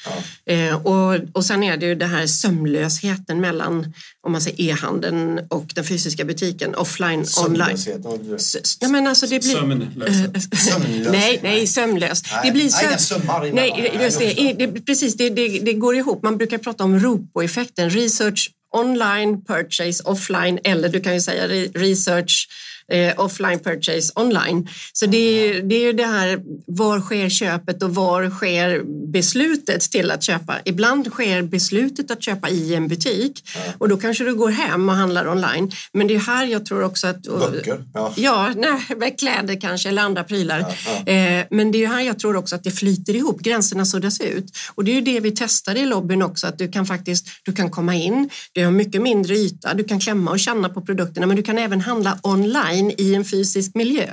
Eh, 0.46 0.86
och, 0.86 1.20
och 1.32 1.44
sen 1.44 1.62
är 1.62 1.76
det 1.76 1.86
ju 1.86 1.94
det 1.94 2.06
här 2.06 2.26
sömlösheten 2.26 3.40
mellan 3.40 3.92
om 4.26 4.32
man 4.32 4.40
säger 4.40 4.60
e-handeln 4.60 5.40
och 5.48 5.66
den 5.74 5.84
fysiska 5.84 6.24
butiken, 6.24 6.74
offline, 6.74 7.24
online. 7.46 7.76
Ja, 8.80 8.88
men 8.88 9.06
alltså 9.06 9.26
det 9.26 9.38
blir... 9.42 9.54
Sömnlöshet. 9.54 10.58
Sömnlös. 10.58 11.12
Nej, 11.12 11.40
nej, 11.42 11.66
sömlöst. 11.66 12.26
Nej, 12.32 12.40
Det 12.44 12.52
blir 12.52 12.68
söm... 12.68 13.20
Nej, 13.52 13.52
Nej, 13.52 13.98
just 14.02 14.20
jag 14.20 14.36
det. 14.36 14.66
det, 14.66 14.80
precis, 14.80 15.14
det, 15.16 15.30
det, 15.30 15.48
det 15.58 15.72
går 15.72 15.96
ihop. 15.96 16.22
Man 16.22 16.36
brukar 16.36 16.58
prata 16.58 16.84
om 16.84 17.00
ROPO-effekten, 17.00 17.90
research 17.90 18.50
online, 18.76 19.44
purchase 19.44 20.02
offline 20.04 20.58
eller 20.64 20.88
du 20.88 21.00
kan 21.00 21.14
ju 21.14 21.20
säga 21.20 21.48
re- 21.48 21.78
research 21.78 22.48
eh, 22.92 23.12
offline 23.16 23.58
purchase 23.58 24.12
online. 24.14 24.68
Så 24.92 25.06
det 25.06 25.16
är, 25.18 25.62
det 25.62 25.74
är 25.74 25.86
ju 25.86 25.92
det 25.92 26.06
här, 26.06 26.40
var 26.66 27.00
sker 27.00 27.28
köpet 27.28 27.82
och 27.82 27.94
var 27.94 28.30
sker 28.30 28.82
beslutet 29.12 29.80
till 29.80 30.10
att 30.10 30.22
köpa? 30.22 30.54
Ibland 30.64 31.06
sker 31.06 31.42
beslutet 31.42 32.10
att 32.10 32.22
köpa 32.22 32.48
i 32.48 32.74
en 32.74 32.88
butik 32.88 33.44
och 33.78 33.88
då 33.88 33.96
kanske 33.96 34.24
du 34.24 34.34
går 34.34 34.50
hem 34.50 34.88
och 34.88 34.94
handlar 34.94 35.28
online. 35.28 35.70
Men 35.92 36.06
det 36.06 36.14
är 36.14 36.18
här 36.18 36.46
jag 36.46 36.66
tror 36.66 36.82
också 36.82 37.06
att... 37.06 37.22
Böcker? 37.22 37.84
Ja. 37.94 38.12
Ja, 38.16 38.52
nej, 38.56 39.16
kläder 39.18 39.60
kanske 39.60 39.88
eller 39.88 40.02
andra 40.02 40.24
prylar. 40.24 40.58
Ja, 40.60 41.12
Eh, 41.16 41.44
men 41.50 41.72
det 41.72 41.78
är 41.78 41.80
ju 41.80 41.86
här 41.86 42.00
jag 42.00 42.18
tror 42.18 42.36
också 42.36 42.56
att 42.56 42.64
det 42.64 42.70
flyter 42.70 43.16
ihop, 43.16 43.40
gränserna 43.40 43.84
suddas 43.84 44.20
ut. 44.20 44.56
Och 44.74 44.84
det 44.84 44.90
är 44.90 44.94
ju 44.94 45.00
det 45.00 45.20
vi 45.20 45.30
testar 45.30 45.74
i 45.74 45.86
lobbyn 45.86 46.22
också, 46.22 46.46
att 46.46 46.58
du 46.58 46.68
kan 46.68 46.86
faktiskt 46.86 47.26
du 47.42 47.52
kan 47.52 47.70
komma 47.70 47.94
in, 47.94 48.30
du 48.52 48.64
har 48.64 48.70
mycket 48.70 49.02
mindre 49.02 49.34
yta, 49.34 49.74
du 49.74 49.84
kan 49.84 50.00
klämma 50.00 50.30
och 50.30 50.40
känna 50.40 50.68
på 50.68 50.80
produkterna 50.80 51.26
men 51.26 51.36
du 51.36 51.42
kan 51.42 51.58
även 51.58 51.80
handla 51.80 52.18
online 52.22 52.75
i 52.98 53.14
en 53.14 53.24
fysisk 53.24 53.74
miljö. 53.74 54.06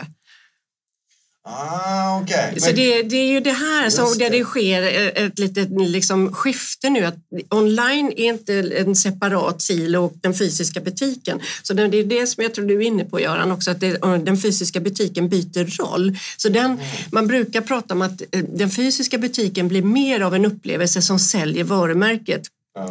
Ah, 1.45 2.19
okej. 2.21 2.53
Så 2.57 2.71
det, 2.71 3.01
det 3.03 3.15
är 3.17 3.27
ju 3.27 3.39
det 3.39 3.51
här 3.51 3.89
som 3.89 4.17
där 4.17 4.29
det. 4.29 4.43
sker 4.43 4.81
ett 5.25 5.39
litet 5.39 5.69
liksom, 5.87 6.33
skifte 6.33 6.89
nu. 6.89 7.05
Att 7.05 7.15
online 7.49 8.11
är 8.17 8.25
inte 8.25 8.53
en 8.77 8.95
separat 8.95 9.61
silo 9.61 10.05
och 10.05 10.13
den 10.21 10.33
fysiska 10.33 10.79
butiken. 10.81 11.39
Så 11.63 11.73
det 11.73 11.87
det 11.87 11.97
är 11.97 12.03
det 12.03 12.27
som 12.27 12.43
jag 12.43 12.53
tror 12.53 12.65
du 12.65 12.75
är 12.75 12.81
inne 12.81 13.05
på 13.05 13.19
Göran 13.19 13.51
också, 13.51 13.71
att 13.71 13.79
det, 13.79 13.97
den 14.25 14.37
fysiska 14.37 14.79
butiken 14.79 15.29
byter 15.29 15.83
roll. 15.83 16.17
Så 16.37 16.49
den, 16.49 16.65
Mm. 16.65 16.79
man 17.11 17.27
brukar 17.27 17.61
prata 17.61 17.93
om 17.93 18.01
att 18.01 18.21
eh, 18.31 18.43
den 18.43 18.69
fysiska 18.71 19.17
butiken 19.17 19.67
blir 19.67 19.81
mer 19.81 20.19
av 20.19 20.35
en 20.35 20.45
upplevelse 20.45 21.01
som 21.01 21.19
säljer 21.19 21.63
varumärket. 21.63 22.41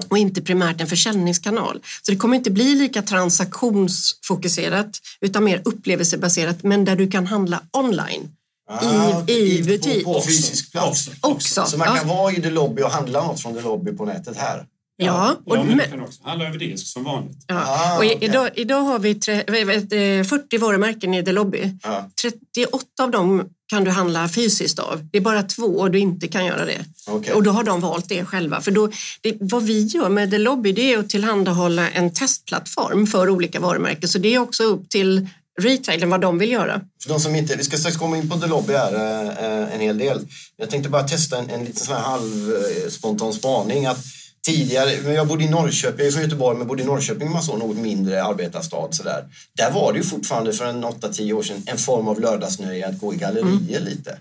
Och 0.08 0.18
inte 0.18 0.42
primärt 0.42 0.80
en 0.80 0.86
försäljningskanal. 0.86 1.80
Så 2.02 2.10
det 2.12 2.16
kommer 2.18 2.36
inte 2.36 2.50
bli 2.50 2.74
lika 2.74 3.02
transaktionsfokuserat 3.02 5.00
utan 5.20 5.44
mer 5.44 5.62
upplevelsebaserat 5.64 6.62
men 6.62 6.84
där 6.84 6.96
du 6.96 7.10
kan 7.10 7.26
handla 7.26 7.60
online. 7.72 8.30
Ah, 8.70 9.22
i- 9.26 9.32
i 9.58 9.62
butik. 9.62 10.04
På, 10.04 10.14
på 10.14 10.22
fysisk 10.22 10.72
plats. 10.72 11.10
Också. 11.20 11.64
Så 11.66 11.78
man 11.78 11.86
kan 11.86 11.96
ja. 12.08 12.14
vara 12.14 12.32
i 12.32 12.42
The 12.42 12.50
Lobby 12.50 12.82
och 12.82 12.90
handla 12.90 13.24
något 13.26 13.40
från 13.40 13.54
The 13.54 13.60
Lobby 13.60 13.92
på 13.92 14.04
nätet 14.04 14.36
här? 14.36 14.66
Ja, 14.96 15.36
och, 15.46 15.56
ja, 15.56 15.64
men 15.64 15.76
du 15.78 15.84
kan 15.84 16.00
också 16.02 16.20
handla 16.24 16.48
över 16.48 16.58
disk 16.58 16.86
som 16.86 17.04
vanligt. 17.04 17.44
ja. 17.46 17.62
Ah, 17.66 17.96
och 17.98 18.04
i- 18.04 18.08
okej. 18.14 18.18
idag, 18.28 18.50
idag 18.54 18.80
har 18.80 18.98
vi 18.98 19.14
tre, 19.14 19.42
vad 19.48 19.66
vet, 19.66 19.92
eh, 19.92 20.38
40 20.38 20.58
varumärken 20.58 21.14
i 21.14 21.24
The 21.24 21.32
Lobby. 21.32 21.74
Ja. 21.82 22.10
38 22.22 22.84
av 23.02 23.10
dem 23.10 23.48
kan 23.72 23.84
du 23.84 23.90
handla 23.90 24.28
fysiskt 24.28 24.78
av. 24.78 25.08
Det 25.12 25.18
är 25.18 25.22
bara 25.22 25.42
två 25.42 25.88
du 25.88 25.98
inte 25.98 26.28
kan 26.28 26.46
göra 26.46 26.64
det. 26.64 26.84
Okej. 27.06 27.34
Och 27.34 27.42
då 27.42 27.50
har 27.50 27.64
de 27.64 27.80
valt 27.80 28.08
det 28.08 28.24
själva. 28.24 28.60
För 28.60 28.70
då, 28.70 28.90
det, 29.20 29.36
vad 29.40 29.62
vi 29.62 29.82
gör 29.82 30.08
med 30.08 30.30
The 30.30 30.38
Lobby 30.38 30.72
det 30.72 30.92
är 30.92 30.98
att 30.98 31.08
tillhandahålla 31.08 31.90
en 31.90 32.12
testplattform 32.12 33.06
för 33.06 33.28
olika 33.28 33.60
varumärken. 33.60 34.08
Så 34.08 34.18
det 34.18 34.34
är 34.34 34.38
också 34.38 34.62
upp 34.64 34.88
till 34.88 35.28
retailen 35.60 36.10
vad 36.10 36.20
de 36.20 36.38
vill 36.38 36.50
göra. 36.50 36.80
För 37.02 37.08
de 37.08 37.20
som 37.20 37.34
inte, 37.34 37.56
vi 37.56 37.64
ska 37.64 37.76
strax 37.76 37.96
komma 37.96 38.16
in 38.18 38.28
på 38.30 38.38
The 38.38 38.46
Lobby 38.46 38.72
här 38.72 38.94
eh, 38.94 39.28
eh, 39.44 39.74
en 39.74 39.80
hel 39.80 39.98
del. 39.98 40.20
Jag 40.56 40.70
tänkte 40.70 40.90
bara 40.90 41.02
testa 41.02 41.38
en, 41.38 41.50
en 41.50 41.64
liten 41.64 41.84
sån 41.86 41.96
här 41.96 42.02
halvspontan 42.02 43.32
spaning. 43.32 43.86
Att 43.86 44.04
tidigare, 44.46 44.90
men 45.04 45.14
jag 45.14 45.28
bodde 45.28 45.44
i 45.44 45.48
Norrköping, 45.50 45.98
jag 45.98 46.06
är 46.06 46.12
från 46.12 46.22
Göteborg, 46.22 46.58
men 46.58 46.66
bodde 46.66 46.82
i 46.82 46.86
Norrköping, 46.86 47.30
man 47.30 47.42
så 47.42 47.56
något 47.56 47.76
mindre 47.76 48.24
arbetarstad 48.24 48.88
sådär. 48.94 49.24
Där 49.56 49.70
var 49.70 49.92
det 49.92 49.98
ju 49.98 50.04
fortfarande 50.04 50.52
för 50.52 50.64
en 50.64 50.84
8-10 50.84 51.32
år 51.32 51.42
sedan 51.42 51.62
en 51.66 51.78
form 51.78 52.08
av 52.08 52.20
lördagsnöje 52.20 52.88
att 52.88 53.00
gå 53.00 53.14
i 53.14 53.16
gallerier 53.16 53.80
lite. 53.80 54.18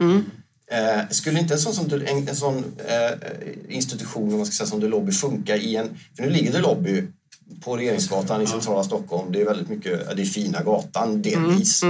Eh, 0.71 1.09
skulle 1.09 1.39
inte 1.39 1.53
en 1.53 1.59
sån, 1.59 1.73
som, 1.73 1.85
en, 1.93 2.27
en 2.27 2.35
sån 2.35 2.63
eh, 2.87 3.29
institution 3.69 4.31
om 4.31 4.37
man 4.37 4.45
ska 4.45 4.53
säga, 4.53 4.67
som 4.67 4.81
The 4.81 4.87
Lobby 4.87 5.11
funka 5.11 5.57
i 5.57 5.75
en... 5.75 5.89
För 6.15 6.23
nu 6.23 6.29
ligger 6.29 6.51
The 6.51 6.59
Lobby 6.59 7.03
på 7.63 7.77
Regeringsgatan 7.77 8.41
i 8.41 8.47
centrala 8.47 8.83
Stockholm. 8.83 9.31
Det 9.31 9.41
är 9.41 9.45
väldigt 9.45 9.69
mycket, 9.69 10.15
det 10.15 10.21
är 10.21 10.25
fina 10.25 10.63
gatan 10.63 11.21
delvis. 11.21 11.83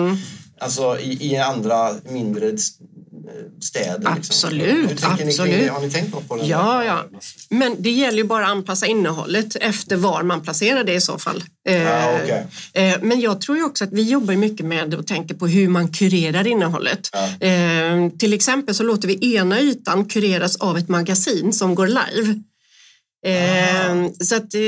Alltså 0.57 0.99
i, 0.99 1.31
i 1.31 1.37
andra 1.37 1.95
mindre 2.09 2.57
städer. 3.61 3.97
Liksom. 3.97 4.13
Absolut, 4.17 4.89
Ni, 5.01 5.07
absolut. 5.25 5.59
det? 5.59 5.67
har 5.67 5.81
ni 5.81 5.91
tänkt 5.91 6.13
något 6.13 6.27
på 6.27 6.35
det? 6.37 6.45
Ja, 6.45 6.83
ja. 6.85 7.05
Men 7.49 7.75
det 7.79 7.91
gäller 7.91 8.17
ju 8.17 8.23
bara 8.23 8.45
att 8.45 8.51
anpassa 8.51 8.85
innehållet 8.85 9.55
efter 9.55 9.95
var 9.95 10.23
man 10.23 10.41
placerar 10.41 10.83
det 10.83 10.93
i 10.93 11.01
så 11.01 11.17
fall. 11.17 11.43
Eh, 11.69 11.81
Ja, 11.81 12.19
okej. 12.23 12.45
eh, 12.73 12.95
Men 13.01 13.19
jag 13.21 13.41
tror 13.41 13.57
ju 13.57 13.63
också 13.63 13.83
att 13.83 13.93
vi 13.93 14.01
jobbar 14.01 14.33
mycket 14.33 14.65
med 14.65 14.93
och 14.93 15.07
tänker 15.07 15.35
på 15.35 15.47
hur 15.47 15.67
man 15.69 15.87
kurerar 15.87 16.47
innehållet. 16.47 17.09
Ja. 17.13 17.47
Eh, 17.47 18.09
Till 18.19 18.33
exempel 18.33 18.75
så 18.75 18.83
låter 18.83 19.07
vi 19.07 19.35
ena 19.35 19.59
ytan 19.61 20.05
kureras 20.05 20.55
av 20.55 20.77
ett 20.77 20.89
magasin 20.89 21.53
som 21.53 21.75
går 21.75 21.87
live. 21.87 22.41
Eh, 23.23 24.05
så 24.21 24.35
att, 24.35 24.53
eh, 24.53 24.61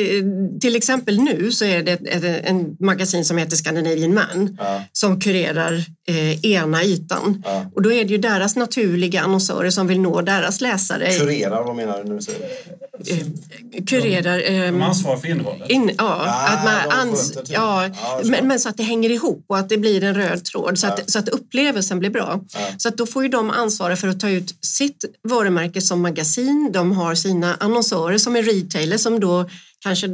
till 0.62 0.76
exempel 0.76 1.20
nu 1.20 1.52
så 1.52 1.66
är 1.66 1.84
det 1.84 1.92
ett, 1.92 2.08
ett, 2.24 2.46
en 2.46 2.76
magasin 2.80 3.26
som 3.26 3.38
heter 3.38 3.56
Scandinavian 3.56 4.14
Man 4.14 4.58
Ja. 4.60 4.82
som 4.92 5.20
kurerar 5.22 5.86
eh, 6.08 6.46
ena 6.46 6.84
ytan. 6.84 7.44
Ja. 7.46 7.66
Och 7.76 7.82
då 7.82 7.92
är 7.94 8.04
det 8.04 8.10
ju 8.12 8.18
deras 8.18 8.56
naturliga 8.56 9.22
annonsörer 9.22 9.70
som 9.70 9.88
vill 9.88 10.00
nå 10.02 10.22
deras 10.22 10.62
läsare. 10.62 11.14
Kurerar, 11.20 11.64
vad 11.64 11.76
menar 11.76 12.04
du 12.04 12.20
det? 12.20 13.12
eh, 13.12 13.84
kurerar. 13.86 14.38
De 14.38 14.44
Eh, 14.82 14.88
ansvarar 14.88 15.18
för 15.18 15.28
innehållet. 15.28 15.70
in, 15.70 15.92
ja, 15.98 16.04
Ah, 16.28 16.48
att 16.54 16.64
man 16.66 17.00
ans, 17.00 17.34
ja, 17.46 17.86
Ja, 17.88 18.20
så. 18.24 18.30
men, 18.30 18.48
men 18.48 18.60
så 18.60 18.70
att 18.70 18.78
det 18.78 18.84
hänger 18.84 19.10
ihop 19.10 19.46
och 19.48 19.58
att 19.58 19.70
det 19.70 19.78
blir 19.78 20.04
en 20.04 20.16
röd 20.16 20.46
tråd 20.46 20.80
så, 20.80 20.88
Ja. 20.88 20.94
att, 20.94 21.10
så 21.12 21.20
att 21.20 21.30
upplevelsen 21.30 22.00
blir 22.00 22.10
bra. 22.10 22.40
Ja. 22.54 22.60
Så 22.78 22.88
att 22.90 22.98
då 22.98 23.06
får 23.06 23.24
ju 23.24 23.30
de 23.30 23.50
ansvara 23.50 23.96
för 23.96 24.08
att 24.08 24.20
ta 24.20 24.30
ut 24.30 24.56
sitt 24.62 25.06
varumärke 25.30 25.82
som 25.82 26.02
magasin. 26.02 26.70
De 26.74 26.92
har 26.92 27.16
sina 27.16 27.56
annonsörer 27.60 28.18
som 28.18 28.36
är 28.36 28.43
retailer 28.44 28.98
som 28.98 29.20
då 29.20 29.50
kanske 29.80 30.10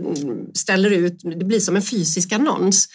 ställer 0.54 0.90
ut, 0.90 1.22
det 1.24 1.46
blir 1.46 1.60
som 1.60 1.76
en 1.76 1.82
fysisk 1.82 2.32
annons. 2.32 2.90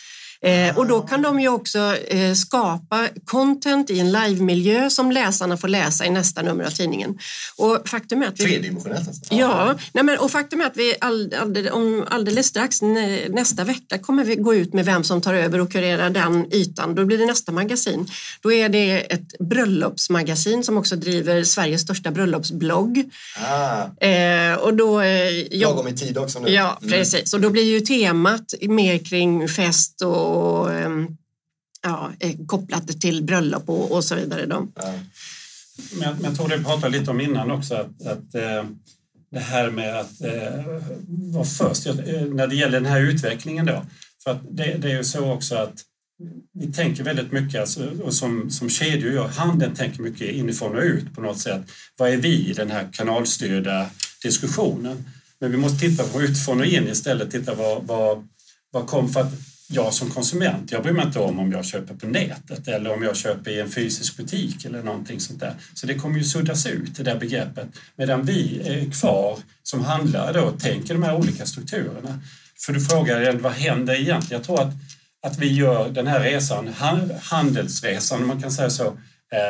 Eh, 0.45 0.79
och 0.79 0.87
då 0.87 1.01
kan 1.01 1.23
de 1.23 1.41
ju 1.41 1.49
också 1.49 1.97
eh, 1.97 2.33
skapa 2.35 3.09
content 3.25 3.91
i 3.91 4.01
en 4.01 4.13
livemiljö 4.13 4.91
som 4.91 5.13
läsarna 5.13 5.57
får 5.57 5.69
läsa 5.69 6.07
i 6.07 6.11
nästa 6.11 6.43
nummer 6.43 6.65
av 6.65 6.71
tidningen. 6.71 7.19
Och 7.57 7.89
faktum 7.89 8.23
är 8.23 8.27
att 8.27 8.41
vi, 8.41 8.45
Tredimensionellt. 8.45 9.27
Ja, 9.31 9.75
nej 9.93 10.05
men, 10.05 10.19
och 10.19 10.31
faktum 10.31 10.61
är 10.61 10.65
att 10.67 10.77
vi 10.77 10.95
all, 11.01 11.35
all, 11.41 11.69
om 11.69 12.05
alldeles 12.11 12.47
strax 12.47 12.83
nä, 12.83 13.29
nästa 13.29 13.65
vecka 13.65 13.99
kommer 13.99 14.25
vi 14.25 14.37
gå 14.37 14.55
ut 14.55 14.73
med 14.75 14.85
vem 14.85 15.05
som 15.05 15.21
tar 15.21 15.35
över 15.35 15.61
och 15.61 15.73
kurerar 15.73 16.11
den 16.11 16.55
ytan. 16.55 16.95
Då 16.95 17.05
blir 17.05 17.19
det 17.19 17.27
nästa 17.27 17.53
magasin. 17.53 18.07
Då 18.43 18.53
är 18.53 18.69
det 18.69 19.13
ett 19.13 19.39
bröllopsmagasin 19.39 20.65
som 20.65 20.77
också 20.77 20.97
driver 20.97 21.45
Sveriges 21.45 21.81
största 21.81 22.11
bröllopsblogg. 22.11 23.05
Ah, 23.51 24.05
Eh, 24.07 24.55
och 24.55 24.75
då, 24.75 25.01
eh, 25.01 25.31
jobb- 25.31 25.51
lagom 25.77 25.89
i 25.89 25.93
tid 25.97 26.19
också 26.19 26.39
nu. 26.39 26.49
Ja, 26.51 26.79
precis. 26.89 27.35
Och 27.35 27.41
då 27.41 27.51
blir 27.51 27.63
ju 27.65 27.81
temat 27.81 28.55
mer 28.63 28.99
kring 28.99 29.49
fest 29.49 30.03
och 30.03 30.34
och 30.35 30.73
ehm, 30.73 31.17
ja, 31.83 32.13
eh, 32.21 32.37
kopplat 32.47 33.01
till 33.01 33.23
bröllop 33.23 33.69
och, 33.69 33.93
och 33.93 34.05
så 34.05 34.15
vidare. 34.15 34.47
Då. 34.47 34.69
Ja. 34.75 34.95
Men, 36.01 36.15
men 36.15 36.25
jag 36.25 36.37
tror 36.37 36.49
det 36.49 36.65
pratade 36.65 36.99
lite 36.99 37.11
om 37.11 37.21
innan 37.21 37.51
också 37.51 37.75
att, 37.75 38.07
att 38.07 38.35
eh, 38.35 38.65
det 39.31 39.41
här 39.41 39.71
med 39.71 40.01
att 40.01 40.21
eh, 40.21 40.65
vara 41.07 41.45
först 41.45 41.87
eh, 41.87 41.95
när 42.35 42.47
det 42.47 42.57
gäller 42.57 42.81
den 42.81 42.91
här 42.91 43.01
utvecklingen 43.01 43.67
då. 43.67 43.87
För 44.25 44.31
att 44.31 44.41
det, 44.51 44.77
det 44.79 44.91
är 44.91 44.97
ju 44.97 45.05
så 45.05 45.33
också 45.33 45.55
att 45.57 45.85
vi 46.53 46.73
tänker 46.73 47.05
väldigt 47.05 47.33
mycket, 47.33 47.61
alltså, 47.61 47.91
och 48.03 48.15
som, 48.15 48.51
som 48.51 48.69
kedjor 48.69 49.13
gör, 49.13 49.29
handeln 49.29 49.75
tänker 49.75 50.03
mycket 50.03 50.31
inifrån 50.31 50.77
och 50.77 50.83
ut 50.83 51.15
på 51.15 51.21
något 51.21 51.39
sätt. 51.39 51.63
Vad 51.97 52.11
är 52.11 52.17
vi 52.17 52.51
i 52.51 52.53
den 52.53 52.71
här 52.71 52.89
kanalstyrda 52.93 53.87
diskussionen? 54.23 55.05
Men 55.39 55.51
vi 55.51 55.57
måste 55.57 55.79
titta 55.79 56.05
på 56.05 56.23
utifrån 56.23 56.61
och 56.61 56.67
in 56.67 56.89
istället, 56.89 57.31
titta 57.31 57.55
vad, 57.55 57.83
vad, 57.83 58.29
vad 58.71 58.87
kom 58.87 59.09
för 59.09 59.21
att 59.21 59.33
jag 59.75 59.95
som 59.95 60.11
konsument, 60.11 60.73
jag 60.73 60.83
bryr 60.83 60.93
mig 60.93 61.07
inte 61.07 61.19
om 61.19 61.39
om 61.39 61.53
jag 61.53 61.65
köper 61.65 61.95
på 61.95 62.07
nätet 62.07 62.69
eller 62.69 62.93
om 62.93 63.03
jag 63.03 63.17
köper 63.17 63.51
i 63.51 63.61
en 63.61 63.71
fysisk 63.71 64.17
butik 64.17 64.65
eller 64.65 64.83
någonting 64.83 65.21
sånt 65.21 65.41
där. 65.41 65.55
Så 65.75 65.87
det 65.87 65.95
kommer 65.95 66.19
ju 66.19 66.25
suddas 66.25 66.67
ut, 66.67 66.97
det 66.97 67.03
där 67.03 67.19
begreppet. 67.19 67.69
Medan 67.97 68.25
vi 68.25 68.61
är 68.65 68.91
kvar 69.01 69.39
som 69.63 69.85
handlare 69.85 70.41
då 70.41 70.51
tänker 70.51 70.95
de 70.95 71.03
här 71.03 71.17
olika 71.17 71.47
strukturerna. 71.47 72.21
För 72.59 72.73
du 72.73 72.81
frågar 72.81 73.33
vad 73.33 73.53
händer 73.53 73.95
egentligen? 73.95 74.41
Jag 74.41 74.45
tror 74.45 74.61
att, 74.61 74.75
att 75.23 75.39
vi 75.39 75.53
gör 75.53 75.91
den 75.91 76.07
här 76.07 76.21
resan, 76.21 76.75
handelsresan 77.21 78.23
om 78.23 78.29
man 78.29 78.43
kan 78.43 78.53
säga 78.53 78.71
så, 78.71 78.99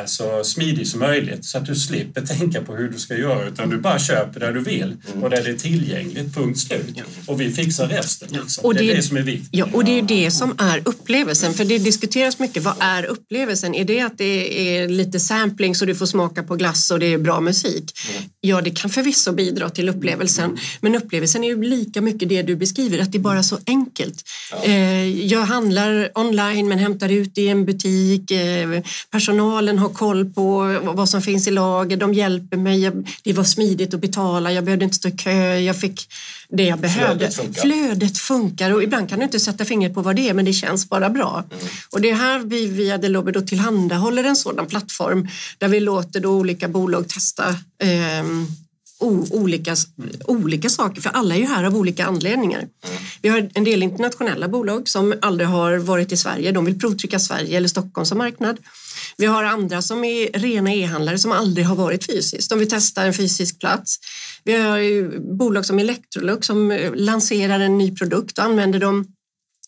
så 0.05 0.43
smidig 0.43 0.87
som 0.87 0.99
möjligt 0.99 1.45
så 1.45 1.57
att 1.57 1.65
du 1.65 1.75
slipper 1.75 2.21
tänka 2.21 2.61
på 2.61 2.75
hur 2.75 2.89
du 2.89 2.99
ska 2.99 3.17
göra 3.17 3.47
utan 3.47 3.69
du 3.69 3.77
bara 3.77 3.99
köper 3.99 4.39
där 4.39 4.51
du 4.53 4.59
vill 4.59 4.95
och 5.21 5.29
där 5.29 5.43
det 5.43 5.49
är 5.49 5.53
tillgängligt, 5.57 6.35
punkt 6.35 6.59
slut. 6.59 6.95
Och 7.27 7.41
vi 7.41 7.51
fixar 7.51 7.87
resten. 7.87 8.29
Liksom. 8.31 8.65
Och 8.65 8.73
det, 8.73 8.79
det- 8.79 8.91
är 8.91 8.95
det 8.95 9.03
som 9.03 9.17
är 9.17 9.21
viktigt. 9.21 9.49
Ja, 9.51 9.67
och 9.73 9.85
det 9.85 9.91
är 9.91 9.95
ju 9.95 10.01
det 10.01 10.31
som 10.31 10.55
är 10.57 10.81
upplevelsen. 10.85 11.53
För 11.53 11.65
det 11.65 11.77
diskuteras 11.77 12.39
mycket. 12.39 12.63
Vad 12.63 12.73
är 12.79 13.05
upplevelsen? 13.05 13.75
Är 13.75 13.85
det 13.85 14.01
att 14.01 14.17
det 14.17 14.77
är 14.79 14.87
lite 14.87 15.19
sampling 15.19 15.75
så 15.75 15.85
du 15.85 15.95
får 15.95 16.05
smaka 16.05 16.43
på 16.43 16.55
glass 16.55 16.91
och 16.91 16.99
det 16.99 17.05
är 17.13 17.17
bra 17.17 17.39
musik? 17.41 17.91
Ja, 18.41 18.61
det 18.61 18.69
kan 18.71 18.89
förvisso 18.89 19.31
bidra 19.31 19.69
till 19.69 19.89
upplevelsen. 19.89 20.57
Men 20.81 20.95
upplevelsen 20.95 21.43
är 21.43 21.47
ju 21.47 21.63
lika 21.63 22.01
mycket 22.01 22.29
det 22.29 22.41
du 22.41 22.55
beskriver, 22.55 22.99
att 22.99 23.11
det 23.11 23.17
är 23.17 23.19
bara 23.19 23.43
så 23.43 23.57
enkelt. 23.67 24.23
Eh, 24.63 25.25
jag 25.25 25.41
handlar 25.41 26.11
online 26.15 26.67
men 26.67 26.79
hämtar 26.79 27.09
ut 27.09 27.37
i 27.37 27.47
en 27.47 27.65
butik. 27.65 28.31
Eh, 28.31 28.81
personalen 29.11 29.74
handeln 29.75 29.79
har 29.79 29.89
koll 29.89 30.25
på 30.33 30.79
vad 30.93 31.09
som 31.09 31.21
finns 31.21 31.47
i 31.47 31.51
lager, 31.51 31.97
de 31.97 32.13
hjälper 32.13 32.57
mig, 32.57 32.91
det 33.23 33.33
var 33.33 33.43
smidigt 33.43 33.93
att 33.93 34.01
betala, 34.01 34.51
jag 34.51 34.63
behövde 34.63 34.85
inte 34.85 34.95
stå 34.97 35.07
i 35.09 35.11
kö, 35.11 35.57
jag 35.59 35.75
fick 35.75 36.07
det 36.49 36.63
jag 36.63 36.79
behövde. 36.79 37.31
Flödet 37.31 37.35
funkar. 37.35 37.61
Flödet 37.61 38.17
funkar 38.17 38.71
och 38.71 38.83
ibland 38.83 39.09
kan 39.09 39.19
du 39.19 39.25
inte 39.25 39.39
sätta 39.39 39.65
fingret 39.65 39.93
på 39.93 40.01
vad 40.01 40.15
det 40.15 40.29
är 40.29 40.33
men 40.33 40.45
det 40.45 40.53
känns 40.53 40.89
bara 40.89 41.09
bra. 41.09 41.43
Mm. 41.51 41.65
Och 41.91 42.01
det 42.01 42.09
är 42.09 42.15
här 42.15 42.39
vi 42.39 42.67
via 42.67 42.97
Delobe 42.97 43.31
då 43.31 43.41
tillhandahåller 43.41 44.23
en 44.23 44.35
sådan 44.35 44.65
plattform 44.67 45.27
där 45.57 45.67
vi 45.67 45.79
låter 45.79 46.19
då 46.19 46.29
olika 46.29 46.67
bolag 46.67 47.07
testa 47.09 47.55
ehm, 47.83 48.47
o- 48.99 49.27
olika, 49.31 49.75
olika 50.25 50.69
saker, 50.69 51.01
för 51.01 51.09
alla 51.09 51.35
är 51.35 51.39
ju 51.39 51.45
här 51.45 51.63
av 51.63 51.75
olika 51.75 52.05
anledningar. 52.05 52.67
Vi 53.21 53.29
har 53.29 53.49
en 53.53 53.63
del 53.63 53.83
internationella 53.83 54.47
bolag 54.47 54.87
som 54.89 55.13
aldrig 55.21 55.47
har 55.49 55.77
varit 55.77 56.11
i 56.11 56.17
Sverige. 56.17 56.51
De 56.51 56.65
vill 56.65 56.79
provtrycka 56.79 57.19
Sverige 57.19 57.57
eller 57.57 57.67
Stockholm 57.67 58.05
som 58.05 58.17
marknad. 58.17 58.57
Vi 59.17 59.25
har 59.25 59.43
andra 59.43 59.81
som 59.81 60.03
är 60.03 60.39
rena 60.39 60.73
e-handlare 60.73 61.17
som 61.17 61.31
aldrig 61.31 61.65
har 61.65 61.75
varit 61.75 62.05
fysiskt. 62.05 62.49
De 62.49 62.59
vill 62.59 62.69
testa 62.69 63.03
en 63.03 63.13
fysisk 63.13 63.59
plats. 63.59 63.99
Vi 64.43 64.53
har 64.53 65.37
bolag 65.37 65.65
som 65.65 65.79
Electrolux 65.79 66.47
som 66.47 66.71
eh, 66.71 66.95
lanserar 66.95 67.59
en 67.59 67.77
ny 67.77 67.95
produkt 67.95 68.37
och 68.37 68.43
använder 68.43 68.79
dem 68.79 69.07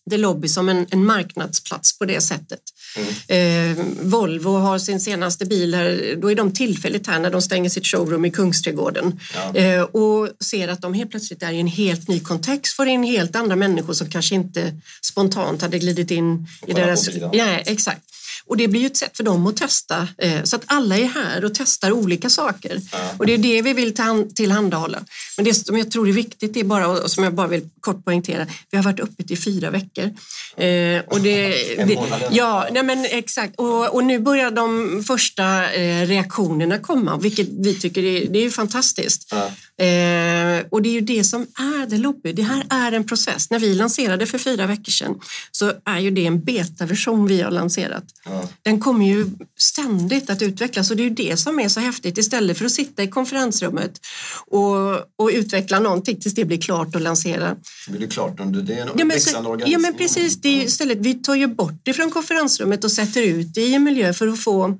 det 0.10 0.18
lobby 0.18 0.48
som 0.48 0.70
en, 0.70 0.88
en 0.90 1.06
marknadsplats 1.06 2.00
på 2.00 2.06
det 2.06 2.22
sättet. 2.22 2.60
Eh, 3.28 3.86
Volvo 4.02 4.50
har 4.58 4.80
sin 4.80 5.00
senaste 5.00 5.46
bil 5.46 5.76
här, 5.76 6.16
då 6.22 6.32
är 6.32 6.36
de 6.36 6.54
tillfälligt 6.54 7.08
här 7.08 7.20
när 7.20 7.32
de 7.32 7.42
stänger 7.42 7.70
sitt 7.70 7.86
showroom 7.88 8.26
i 8.26 8.32
Kungsträdgården 8.32 9.20
Ja. 9.36 9.60
eh, 9.60 9.82
och 9.82 10.30
ser 10.44 10.68
att 10.68 10.82
de 10.82 10.94
helt 10.94 11.12
plötsligt 11.12 11.44
är 11.44 11.52
i 11.52 11.60
en 11.60 11.68
helt 11.68 12.08
ny 12.08 12.20
kontext, 12.20 12.76
får 12.76 12.88
in 12.88 13.04
helt 13.04 13.36
andra 13.36 13.56
människor 13.56 13.94
som 13.94 14.10
kanske 14.10 14.36
inte 14.36 14.74
spontant 15.02 15.62
hade 15.62 15.80
glidit 15.80 16.12
in 16.12 16.48
i 16.68 16.74
deras... 16.74 17.10
Ja, 17.34 17.46
exakt. 17.46 18.02
Och 18.50 18.58
det 18.58 18.68
blir 18.68 18.82
ju 18.82 18.88
ett 18.88 18.98
sätt 18.98 19.18
för 19.18 19.24
dem 19.24 19.48
att 19.48 19.58
testa, 19.58 20.08
eh, 20.18 20.44
så 20.44 20.56
att 20.56 20.64
alla 20.66 20.98
är 20.98 21.06
här 21.06 21.46
och 21.46 21.52
testar 21.56 21.92
olika 21.92 22.30
saker. 22.30 22.82
Och 23.18 23.26
det 23.26 23.34
är 23.34 23.38
det 23.38 23.62
vi 23.62 23.74
vill 23.74 23.94
tillhan- 23.94 24.34
tillhandahålla. 24.34 25.00
Men 25.38 25.46
det 25.46 25.54
som 25.54 25.78
jag 25.78 25.92
tror 25.92 26.10
är 26.10 26.14
viktigt 26.14 26.58
är 26.58 26.64
bara, 26.64 26.88
och 26.88 27.12
som 27.12 27.24
jag 27.24 27.34
bara 27.34 27.48
vill 27.48 27.70
kort 27.80 28.06
poängtera, 28.06 28.48
vi 28.72 28.78
har 28.78 28.84
varit 28.84 29.00
uppe 29.00 29.24
i 29.34 29.38
fyra 29.38 29.70
veckor. 29.70 30.06
Eh, 30.58 31.02
och 31.08 31.22
det, 31.22 31.48
det, 31.88 31.98
ja, 32.32 32.68
nej 32.72 32.84
men 32.84 33.06
exakt. 33.06 33.56
Och, 33.56 33.96
och 33.96 34.04
nu 34.04 34.20
börjar 34.20 34.52
de 34.52 35.04
första 35.08 35.72
eh, 35.74 36.08
reaktionerna 36.08 36.80
komma, 36.80 37.18
vilket 37.18 37.48
vi 37.50 37.74
tycker 37.80 38.04
är, 38.04 38.26
det 38.30 38.40
är 38.40 38.50
fantastiskt. 38.50 39.34
Eh, 39.80 40.66
och 40.70 40.82
det 40.82 40.90
är 40.90 40.94
ju 40.94 41.02
det 41.02 41.24
som 41.24 41.42
är 41.42 41.88
det 41.90 41.98
lobby. 41.98 42.34
Det 42.34 42.42
här 42.44 42.66
är 42.70 42.92
en 42.92 43.04
process. 43.04 43.50
När 43.50 43.60
vi 43.60 43.76
lanserade 43.76 44.26
för 44.26 44.38
fyra 44.38 44.68
veckor 44.68 44.92
sedan 44.92 45.20
så 45.52 45.74
är 45.86 46.00
ju 46.00 46.12
det 46.12 46.26
en 46.26 46.44
betaversion 46.44 47.28
vi 47.28 47.42
har 47.42 47.52
lanserat. 47.52 48.04
Ja. 48.26 48.50
Den 48.62 48.80
kommer 48.80 49.06
ju 49.06 49.26
ständigt 49.58 50.30
att 50.30 50.42
utvecklas 50.42 50.92
och 50.92 50.98
det 50.98 51.04
är 51.04 51.10
ju 51.10 51.16
det 51.16 51.38
som 51.38 51.60
är 51.60 51.70
så 51.70 51.80
häftigt. 51.80 52.18
Istället 52.18 52.58
för 52.58 52.66
att 52.66 52.72
sitta 52.72 53.04
i 53.04 53.08
konferensrummet 53.08 54.00
och, 54.48 54.92
och 54.96 55.30
utveckla 55.34 55.80
någonting 55.80 56.20
tills 56.20 56.36
det 56.36 56.46
blir 56.46 56.62
klart 56.62 56.96
och 56.96 57.02
lansera. 57.02 57.56
Så 57.86 57.92
blir 57.92 58.02
det 58.02 58.08
klart 58.08 58.40
under 58.40 58.62
det 58.62 58.74
är 58.74 58.82
en 58.82 58.88
Ja 58.88 58.94
men, 58.96 59.08
växande 59.08 59.50
organism. 59.50 59.72
ja 59.72 59.80
men 59.80 59.98
precis, 59.98 60.42
det 60.42 60.50
istället, 60.50 60.98
vi 60.98 61.14
tar 61.14 61.36
ju 61.36 61.48
bort 61.48 61.82
det 61.84 61.94
från 61.94 62.12
konferensrummet 62.12 62.84
och 62.84 62.92
sätter 62.92 63.22
ut 63.22 63.54
det 63.54 63.62
i 63.62 63.74
en 63.74 63.84
miljö 63.84 64.14
för 64.14 64.28
att 64.28 64.40
få 64.40 64.78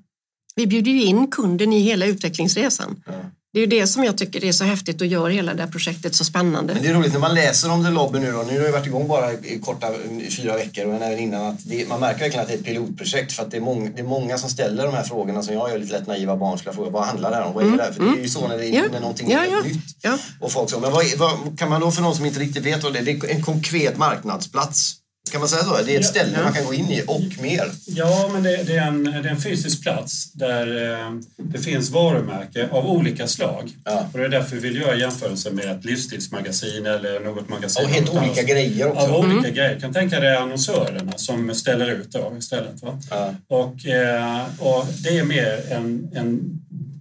vi 0.56 0.68
bjuder 0.68 0.92
ju 0.92 1.04
in 1.04 1.28
kunden 1.28 1.74
i 1.74 1.80
hela 1.80 2.06
utvecklingsresan. 2.06 3.04
Ja. 3.06 3.14
Det 3.54 3.60
är 3.60 3.62
ju 3.62 3.68
det 3.68 3.88
som 3.88 4.04
jag 4.04 4.18
tycker 4.18 4.44
är 4.46 4.52
så 4.52 4.64
häftigt 4.64 5.02
och 5.02 5.08
gör 5.08 5.30
hela 5.30 5.54
det 5.54 5.62
här 5.64 5.70
projektet 5.70 6.16
så 6.16 6.26
spännande. 6.26 6.74
Men 6.74 6.84
det 6.84 6.90
är 6.90 6.94
roligt 6.94 7.14
när 7.14 7.20
man 7.20 7.34
läser 7.36 7.72
om 7.72 7.84
The 7.86 7.90
Lobby 7.92 8.20
nu 8.20 8.32
då. 8.32 8.38
Nu 8.44 8.58
har 8.60 8.66
det 8.66 8.72
varit 8.72 8.86
igång 8.86 9.08
bara 9.08 9.34
i 9.34 9.60
korta 9.66 9.88
i 10.22 10.32
fyra 10.32 10.54
veckor 10.54 10.86
och 10.86 10.94
även 10.96 11.20
innan 11.20 11.46
att 11.46 11.60
det, 11.66 11.90
man 11.90 12.00
märker 12.00 12.20
verkligen 12.20 12.42
att 12.42 12.48
det 12.48 12.54
är 12.54 12.58
ett 12.58 12.66
pilotprojekt 12.66 13.34
för 13.34 13.44
att 13.44 13.52
det 13.52 13.58
är, 13.58 13.62
många, 13.62 13.90
det 13.90 14.00
är 14.00 14.04
många 14.04 14.38
som 14.38 14.50
ställer 14.50 14.86
de 14.86 14.94
här 14.94 15.04
frågorna 15.04 15.44
som 15.44 15.54
jag 15.54 15.70
gör 15.70 15.80
lite 15.80 15.94
lätt 15.94 16.08
naiva 16.08 16.38
barn 16.38 16.58
skulle 16.60 16.76
fråga. 16.76 16.90
Vad 16.90 17.06
handlar 17.06 17.30
det 17.30 17.36
här 17.36 17.44
om? 17.44 17.54
Vad 17.54 17.66
är 17.74 17.78
det 17.78 17.84
här? 17.84 17.92
För 17.92 18.04
det 18.04 18.10
är 18.20 18.24
ju 18.24 18.30
så 18.30 18.48
när, 18.48 18.58
det 18.58 18.66
är, 18.66 18.70
Mm. 18.70 18.84
Ja. 18.86 18.92
när 18.92 19.00
någonting 19.00 19.32
Ja, 19.32 19.40
är 19.40 19.52
ja. 19.52 19.60
nytt. 19.62 19.84
Ja. 20.02 20.18
Och 20.40 20.52
folk 20.52 20.70
så, 20.70 20.80
men 20.80 20.92
vad, 20.92 21.06
är- 21.06 21.18
vad 21.18 21.60
kan 21.60 21.70
man 21.70 21.82
då 21.82 21.92
för 21.92 22.02
någon 22.02 22.16
som 22.16 22.26
inte 22.26 22.40
riktigt 22.40 22.66
vet 22.66 22.84
vad 22.84 22.94
det 22.94 23.00
är, 23.00 23.04
det 23.04 23.12
är 23.12 23.36
en 23.36 23.44
konkret 23.44 23.98
marknadsplats. 23.98 24.94
Kan 25.32 25.40
man 25.42 25.50
säga 25.50 25.64
så? 25.64 25.78
Det 25.86 25.96
är 25.96 26.00
ett 26.00 26.06
Ja. 26.06 26.10
ställe 26.12 26.44
man 26.44 26.54
kan 26.54 26.66
gå 26.66 26.74
in 26.74 26.92
i 26.92 27.04
och 27.08 27.42
mer. 27.42 27.72
Ja, 27.86 28.30
men 28.34 28.44
det, 28.44 28.64
det, 28.64 28.74
är 28.78 28.88
en, 28.88 29.04
det 29.04 29.12
är 29.12 29.28
en 29.28 29.42
fysisk 29.42 29.84
plats 29.84 30.32
där 30.34 30.92
eh, 30.94 31.12
det 31.38 31.60
finns 31.60 31.90
varumärke 31.90 32.70
av 32.72 32.90
olika 32.90 33.28
slag. 33.28 33.72
Ja. 33.84 34.10
Och 34.14 34.20
det 34.20 34.26
är 34.26 34.30
därför 34.30 34.56
vi 34.56 34.62
vill 34.62 34.76
göra 34.82 34.96
jämförelse 34.96 35.52
med 35.52 35.66
ett 35.66 35.86
livsstilsmagasin 35.86 36.86
eller 36.86 37.20
något 37.20 37.50
magasin. 37.50 37.86
Och 37.86 37.92
helt 37.92 38.10
olika 38.10 38.24
annat. 38.26 38.46
grejer 38.48 38.88
också. 38.92 39.06
Av 39.06 39.16
olika 39.26 39.50
grejer. 39.50 39.80
kan 39.80 39.94
tänka 39.94 40.20
dig 40.20 40.36
annonsörerna 40.36 41.12
som 41.16 41.56
ställer 41.56 41.92
ut 41.92 42.12
då 42.12 42.34
istället. 42.40 42.82
Va? 42.84 43.00
Ja. 43.10 43.34
Och, 43.48 43.86
eh, 43.86 44.46
och 44.60 44.86
det 45.04 45.18
är 45.18 45.24
mer 45.24 45.64
en, 45.72 46.12
en 46.16 46.40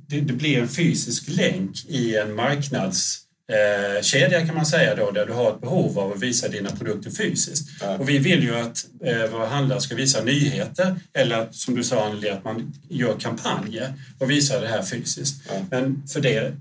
det, 0.09 0.21
det 0.21 0.33
blir 0.33 0.59
en 0.59 0.69
fysisk 0.69 1.25
länk 1.29 1.85
i 1.89 2.17
en 2.17 2.35
marknads 2.35 3.19
eh, 3.53 4.03
kedja 4.03 4.47
kan 4.47 4.55
man 4.55 4.67
säga 4.67 4.95
då, 4.95 5.11
där 5.11 5.27
du 5.27 5.33
har 5.33 5.51
ett 5.51 5.61
behov 5.61 5.99
av 5.99 6.13
att 6.13 6.21
visa 6.23 6.49
dina 6.49 6.71
produkter 6.71 7.11
fysiskt. 7.11 7.69
Ja. 7.81 7.97
Och 7.99 8.09
vi 8.09 8.19
vill 8.19 8.43
ju 8.43 8.57
att 8.57 8.87
eh, 9.05 9.31
våra 9.33 9.47
handlare 9.47 9.81
ska 9.81 9.95
visa 9.95 10.23
nyheter 10.23 10.97
eller 11.15 11.37
att, 11.39 11.55
som 11.55 11.75
du 11.75 11.85
sa 11.85 12.07
Anneli, 12.07 12.29
att 12.31 12.45
man 12.45 12.73
gör 12.91 13.17
kampanjer 13.21 13.93
och 14.19 14.31
visar 14.31 14.61
det 14.61 14.69
här 14.69 14.83
fysiskt. 14.83 15.43
Ja. 15.49 15.55
Men 15.71 16.03
för 16.13 16.21
det, 16.21 16.53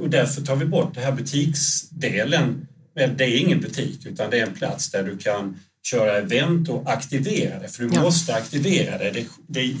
och 0.00 0.10
därför 0.10 0.42
tar 0.42 0.56
vi 0.56 0.64
bort 0.64 0.94
den 0.94 1.04
här 1.04 1.12
butiksdelen. 1.12 2.66
Det 3.16 3.24
är 3.24 3.36
ingen 3.38 3.60
butik 3.60 4.06
utan 4.06 4.30
det 4.30 4.38
är 4.40 4.46
en 4.46 4.54
plats 4.54 4.90
där 4.90 5.02
du 5.02 5.18
kan 5.18 5.60
köra 5.82 6.16
event 6.18 6.68
och 6.68 6.90
aktivera 6.92 7.58
det. 7.58 7.68
För 7.68 7.82
du 7.84 7.90
Ja. 7.94 8.02
måste 8.02 8.34
aktivera 8.34 8.98
det. 8.98 9.10
Det, 9.10 9.24
det 9.48 9.60
är 9.60 9.74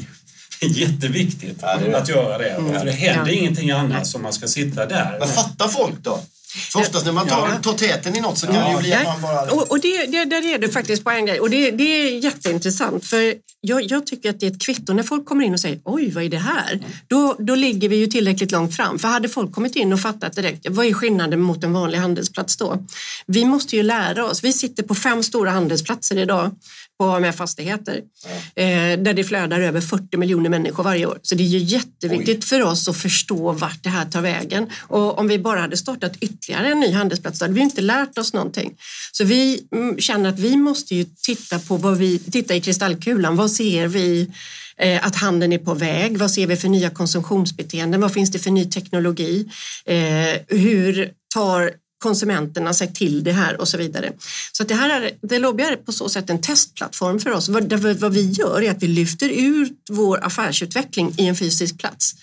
jätteviktigt 0.78 1.58
Ja, 1.62 1.76
det 1.76 1.86
är 1.86 1.90
det. 1.90 1.98
att 1.98 2.08
göra 2.08 2.38
det. 2.38 2.54
För 2.78 2.84
det 2.84 2.92
händer 2.92 3.32
Ja. 3.32 3.38
ingenting 3.38 3.70
annars 3.70 4.14
om 4.14 4.22
man 4.22 4.32
ska 4.32 4.46
sitta 4.48 4.86
där. 4.86 5.16
Men 5.18 5.28
fattar 5.28 5.68
folk 5.68 5.94
då? 6.02 6.22
För 6.72 6.80
oftast 6.80 7.06
när 7.06 7.12
man 7.12 7.28
tar, 7.28 7.48
Ja. 7.48 7.58
tar 7.62 7.72
täten 7.72 8.16
i 8.16 8.20
något 8.20 8.38
så 8.38 8.46
kan 8.46 8.54
det 8.54 8.70
ju 8.70 8.78
bli 8.78 8.92
att 8.92 9.04
man 9.04 9.22
bara... 9.22 9.50
Och, 9.50 9.70
och 9.70 9.80
det, 9.80 10.06
det, 10.06 10.24
där 10.24 10.54
är 10.54 10.58
du 10.58 10.68
faktiskt 10.68 11.04
på 11.04 11.10
en 11.10 11.26
grej 11.26 11.40
och 11.40 11.50
det, 11.50 11.70
det 11.70 11.82
är 11.84 12.24
jätteintressant 12.24 13.06
för 13.06 13.34
jag, 13.60 13.82
jag 13.90 14.06
tycker 14.06 14.30
att 14.30 14.40
det 14.40 14.46
är 14.46 14.50
ett 14.50 14.60
kvitto 14.62 14.92
när 14.92 15.02
folk 15.02 15.24
kommer 15.26 15.44
in 15.44 15.52
och 15.52 15.60
säger 15.60 15.80
oj 15.84 16.10
vad 16.10 16.24
är 16.24 16.28
det 16.28 16.38
här? 16.38 16.80
Då, 17.08 17.36
då 17.38 17.54
ligger 17.54 17.88
vi 17.88 17.96
ju 17.96 18.06
tillräckligt 18.06 18.50
långt 18.50 18.76
fram 18.76 18.98
för 18.98 19.08
hade 19.08 19.28
folk 19.28 19.52
kommit 19.52 19.76
in 19.76 19.92
och 19.92 20.00
fattat 20.00 20.32
direkt 20.32 20.66
vad 20.70 20.86
är 20.86 20.92
skillnaden 20.92 21.40
mot 21.40 21.64
en 21.64 21.72
vanlig 21.72 21.98
handelsplats 21.98 22.56
då? 22.56 22.84
Vi 23.26 23.44
måste 23.44 23.76
ju 23.76 23.82
lära 23.82 24.24
oss. 24.24 24.44
Vi 24.44 24.52
sitter 24.52 24.82
på 24.82 24.94
fem 24.94 25.22
stora 25.22 25.50
handelsplatser 25.50 26.18
idag 26.18 26.50
på 27.00 27.06
AMF 27.06 27.36
Fastigheter 27.36 28.00
eh, 28.54 28.98
där 28.98 29.14
det 29.14 29.24
flödar 29.24 29.60
över 29.60 29.80
40 29.80 30.16
miljoner 30.16 30.50
människor 30.50 30.84
varje 30.84 31.06
år. 31.06 31.18
Så 31.22 31.34
det 31.34 31.42
är 31.42 31.46
ju 31.46 31.58
jätteviktigt 31.58 32.44
för 32.44 32.62
oss 32.62 32.88
att 32.88 32.96
förstå 32.96 33.52
vart 33.52 33.82
det 33.82 33.88
här 33.88 34.04
tar 34.04 34.20
vägen. 34.20 34.66
Och 34.80 35.18
om 35.18 35.28
vi 35.28 35.38
bara 35.38 35.60
hade 35.60 35.76
startat 35.76 36.16
ytterligare 36.20 36.68
en 36.68 36.80
ny 36.80 36.92
handelsplats 36.92 37.38
då 37.38 37.44
hade 37.44 37.54
vi 37.54 37.60
inte 37.60 37.80
lärt 37.80 38.18
oss 38.18 38.32
någonting. 38.32 38.74
Så 39.12 39.24
vi 39.24 39.66
mm, 39.74 39.98
känner 39.98 40.30
att 40.30 40.38
vi 40.38 40.56
måste 40.56 40.94
ju 40.94 41.04
titta 41.22 41.58
på 41.58 41.76
vad 41.76 41.96
vi, 41.98 42.18
titta 42.18 42.54
i 42.54 42.60
kristallkulan. 42.60 43.36
Vad 43.36 43.50
ser 43.50 43.86
vi 43.86 44.30
eh, 44.76 45.06
att 45.06 45.16
handeln 45.16 45.52
är 45.52 45.58
på 45.58 45.74
väg? 45.74 46.18
Vad 46.18 46.30
ser 46.30 46.46
vi 46.46 46.56
för 46.56 46.68
nya 46.68 46.90
konsumtionsbeteenden? 46.90 48.00
Vad 48.00 48.12
finns 48.12 48.30
det 48.30 48.38
för 48.38 48.50
ny 48.50 48.64
teknologi? 48.64 49.48
Eh, 49.86 50.58
hur 50.58 51.10
tar 51.34 51.72
konsumenterna 52.00 52.74
sig 52.74 52.92
till 52.94 53.24
det 53.24 53.32
här 53.32 53.60
och 53.60 53.68
så 53.68 53.76
vidare. 53.78 54.12
Så 54.52 54.62
att 54.62 54.68
det 54.68 54.74
här 54.74 55.00
är, 55.00 55.10
det 55.22 55.38
Lobby 55.38 55.62
är 55.62 55.76
på 55.76 55.92
så 55.92 56.08
sätt 56.08 56.30
en 56.30 56.40
testplattform 56.40 57.20
för 57.20 57.30
oss. 57.30 57.48
Vad, 57.48 57.72
vad 57.72 58.12
vi 58.12 58.30
gör 58.30 58.62
är 58.62 58.70
att 58.70 58.82
vi 58.82 58.86
lyfter 58.88 59.28
ut 59.28 59.72
vår 59.90 60.24
affärsutveckling 60.24 61.14
i 61.18 61.26
en 61.26 61.36
fysisk 61.36 61.78
plats. 61.78 62.14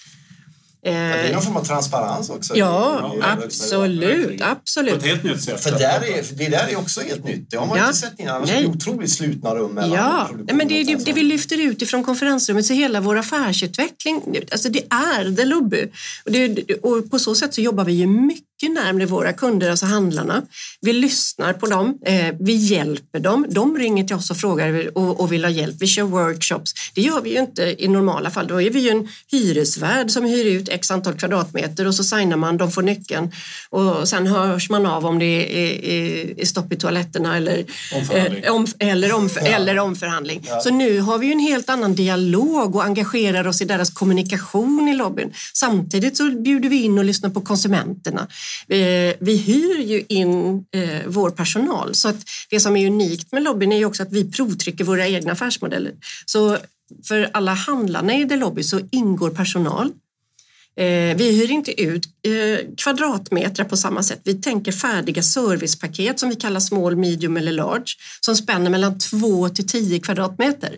Det 0.83 0.89
är 0.93 1.25
Eh, 1.27 1.33
någon 1.33 1.41
form 1.43 1.57
av 1.57 1.63
transparens 1.65 2.29
också. 2.29 2.55
ja, 2.57 3.11
Det 3.13 3.17
är- 3.17 3.35
det 3.37 3.41
är- 3.43 3.45
absolut, 3.45 4.27
På 4.27 4.33
ett 4.35 4.41
absolut. 4.51 5.03
helt 5.03 5.23
nytt 5.23 5.41
sätt. 5.43 5.63
För 5.63 5.71
där 5.71 6.05
är, 6.05 6.23
det 6.37 6.49
där 6.49 6.67
är 6.67 6.75
också 6.77 7.01
helt 7.01 7.23
nytt. 7.25 7.51
Det 7.51 7.57
har 7.57 7.65
man 7.67 7.77
Ja. 7.77 7.85
inte 7.87 7.97
sett 7.97 8.19
innan. 8.19 8.35
Annars 8.35 8.49
Nej. 8.49 8.57
är 8.57 8.61
det 8.67 8.67
otroligt 8.75 9.11
slutna 9.11 9.55
rum 9.55 9.71
mellan 9.71 9.91
Ja, 9.91 10.29
nej, 10.45 10.55
men 10.55 10.67
det, 10.67 10.83
det, 10.83 10.95
det 11.05 11.13
vi 11.13 11.23
lyfter 11.23 11.57
ut 11.61 11.81
ifrån 11.81 12.03
konferensrummet 12.03 12.65
så 12.65 12.73
hela 12.73 13.01
vår 13.01 13.15
affärsutveckling, 13.17 14.21
alltså 14.51 14.69
det 14.69 14.83
är 14.89 15.35
The 15.35 15.45
Lobby. 15.45 15.83
Och, 16.25 16.31
det, 16.31 16.73
och 16.83 17.09
på 17.11 17.19
så 17.19 17.35
sätt 17.35 17.53
så 17.53 17.61
jobbar 17.61 17.83
vi 17.85 17.93
ju 17.93 18.07
mycket 18.07 18.43
närmare 18.65 19.05
våra 19.05 19.33
kunder, 19.33 19.69
alltså 19.71 19.85
handlarna. 19.85 20.41
Vi 20.81 20.93
lyssnar 20.93 21.53
på 21.53 21.65
dem, 21.65 21.97
eh, 22.05 22.35
vi 22.39 22.53
hjälper 22.55 23.19
dem. 23.19 23.45
De 23.49 23.77
ringer 23.77 24.03
till 24.03 24.15
oss 24.15 24.31
och 24.31 24.37
frågar 24.37 24.97
och, 24.97 25.31
vill 25.31 25.43
ha 25.43 25.51
hjälp. 25.51 25.75
Vi 25.79 25.87
kör 25.87 26.03
workshops. 26.03 26.73
Det 26.95 27.01
gör 27.01 27.21
vi 27.21 27.29
ju 27.29 27.39
inte 27.39 27.75
i 27.83 27.87
normala 27.87 28.29
fall. 28.29 28.47
Då 28.47 28.61
är 28.61 28.69
vi 28.69 28.79
ju 28.79 28.89
en 28.89 29.07
hyresvärd 29.31 30.11
som 30.11 30.25
hyr 30.25 30.45
ut 30.45 30.69
x 30.69 30.91
antal 30.91 31.13
kvadratmeter 31.13 31.87
och 31.87 31.95
så 31.95 32.03
signar 32.03 32.37
man, 32.37 32.57
de 32.57 32.71
får 32.71 32.81
nyckeln 32.81 33.31
och 33.69 34.07
sen 34.07 34.27
hörs 34.27 34.69
man 34.69 34.85
av 34.85 35.05
om 35.05 35.19
det 35.19 35.25
är, 35.25 36.45
stopp 36.45 36.73
i 36.73 36.75
toaletterna 36.75 37.37
eller 37.37 37.65
Omförhandling. 37.95 38.43
eh, 38.43 38.51
om, 38.53 38.67
eller, 38.79 39.13
om, 39.13 39.29
eller 39.41 39.79
omförhandling. 39.79 40.47
Så 40.63 40.69
nu 40.69 40.99
har 40.99 41.17
vi 41.17 41.25
ju 41.25 41.31
en 41.31 41.39
helt 41.39 41.69
annan 41.69 41.95
dialog 41.95 42.75
och 42.75 42.83
engagerar 42.83 43.47
oss 43.47 43.61
i 43.61 43.65
deras 43.65 43.89
kommunikation 43.89 44.87
i 44.87 44.95
lobbyn. 44.95 45.33
Samtidigt 45.53 46.17
så 46.17 46.31
bjuder 46.31 46.69
vi 46.69 46.83
in 46.83 46.97
och 46.97 47.05
lyssnar 47.05 47.29
på 47.29 47.41
konsumenterna. 47.41 48.27
Eh, 48.67 49.15
vi, 49.19 49.37
hyr 49.37 49.79
ju 49.79 50.05
in 50.09 50.65
eh, 50.71 51.01
vår 51.07 51.29
personal 51.29 51.95
så 51.95 52.09
att 52.09 52.15
det 52.49 52.59
som 52.59 52.75
är 52.75 52.87
unikt 52.87 53.31
med 53.31 53.43
lobbyn 53.43 53.71
är 53.71 53.77
ju 53.77 53.85
också 53.85 54.03
att 54.03 54.11
vi 54.11 54.31
provtrycker 54.31 54.83
våra 54.83 55.07
egna 55.07 55.31
affärsmodeller. 55.31 55.93
Så 56.25 56.57
för 57.07 57.29
alla 57.33 57.53
handlarna 57.53 58.15
i 58.15 58.27
The 58.27 58.35
Lobby 58.35 58.63
så 58.63 58.79
ingår 58.91 59.29
personal. 59.29 59.91
Eh, 60.77 61.17
vi 61.17 61.31
hyr 61.31 61.51
inte 61.51 61.81
ut 61.81 62.07
kvadratmeter 62.77 63.63
på 63.63 63.77
samma 63.77 64.03
sätt. 64.03 64.21
Vi 64.23 64.33
tänker 64.33 64.71
färdiga 64.71 65.23
servicepaket 65.23 66.19
som 66.19 66.29
vi 66.29 66.35
kallar 66.35 66.59
small, 66.59 66.95
medium 66.95 67.37
eller 67.37 67.51
large 67.51 67.95
som 68.21 68.35
spänner 68.35 68.69
mellan 68.69 68.99
2 68.99 69.49
till 69.49 69.67
10 69.67 69.99
kvadratmeter. 69.99 70.77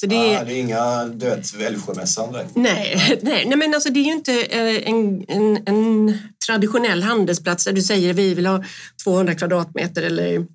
Så 0.00 0.06
det, 0.06 0.16
är, 0.16 0.40
ah, 0.40 0.44
det 0.44 0.52
är 0.52 0.60
inga 0.60 1.04
döds 1.04 1.54
Älvsjömässan 1.54 2.36
nej, 2.54 3.18
nej, 3.22 3.44
nej, 3.46 3.58
men 3.58 3.74
alltså 3.74 3.90
det 3.90 4.00
är 4.00 4.04
ju 4.04 4.12
inte 4.12 4.42
eh, 4.42 4.88
en, 4.88 5.24
en, 5.28 5.58
en 5.66 6.18
traditionell 6.46 7.02
handelsplats 7.02 7.64
där 7.64 7.72
du 7.72 7.82
säger 7.82 8.14
vi 8.14 8.34
vill 8.34 8.46
ha 8.46 8.64
200 9.04 9.34
kvadratmeter 9.34 10.02
eller 10.02 10.46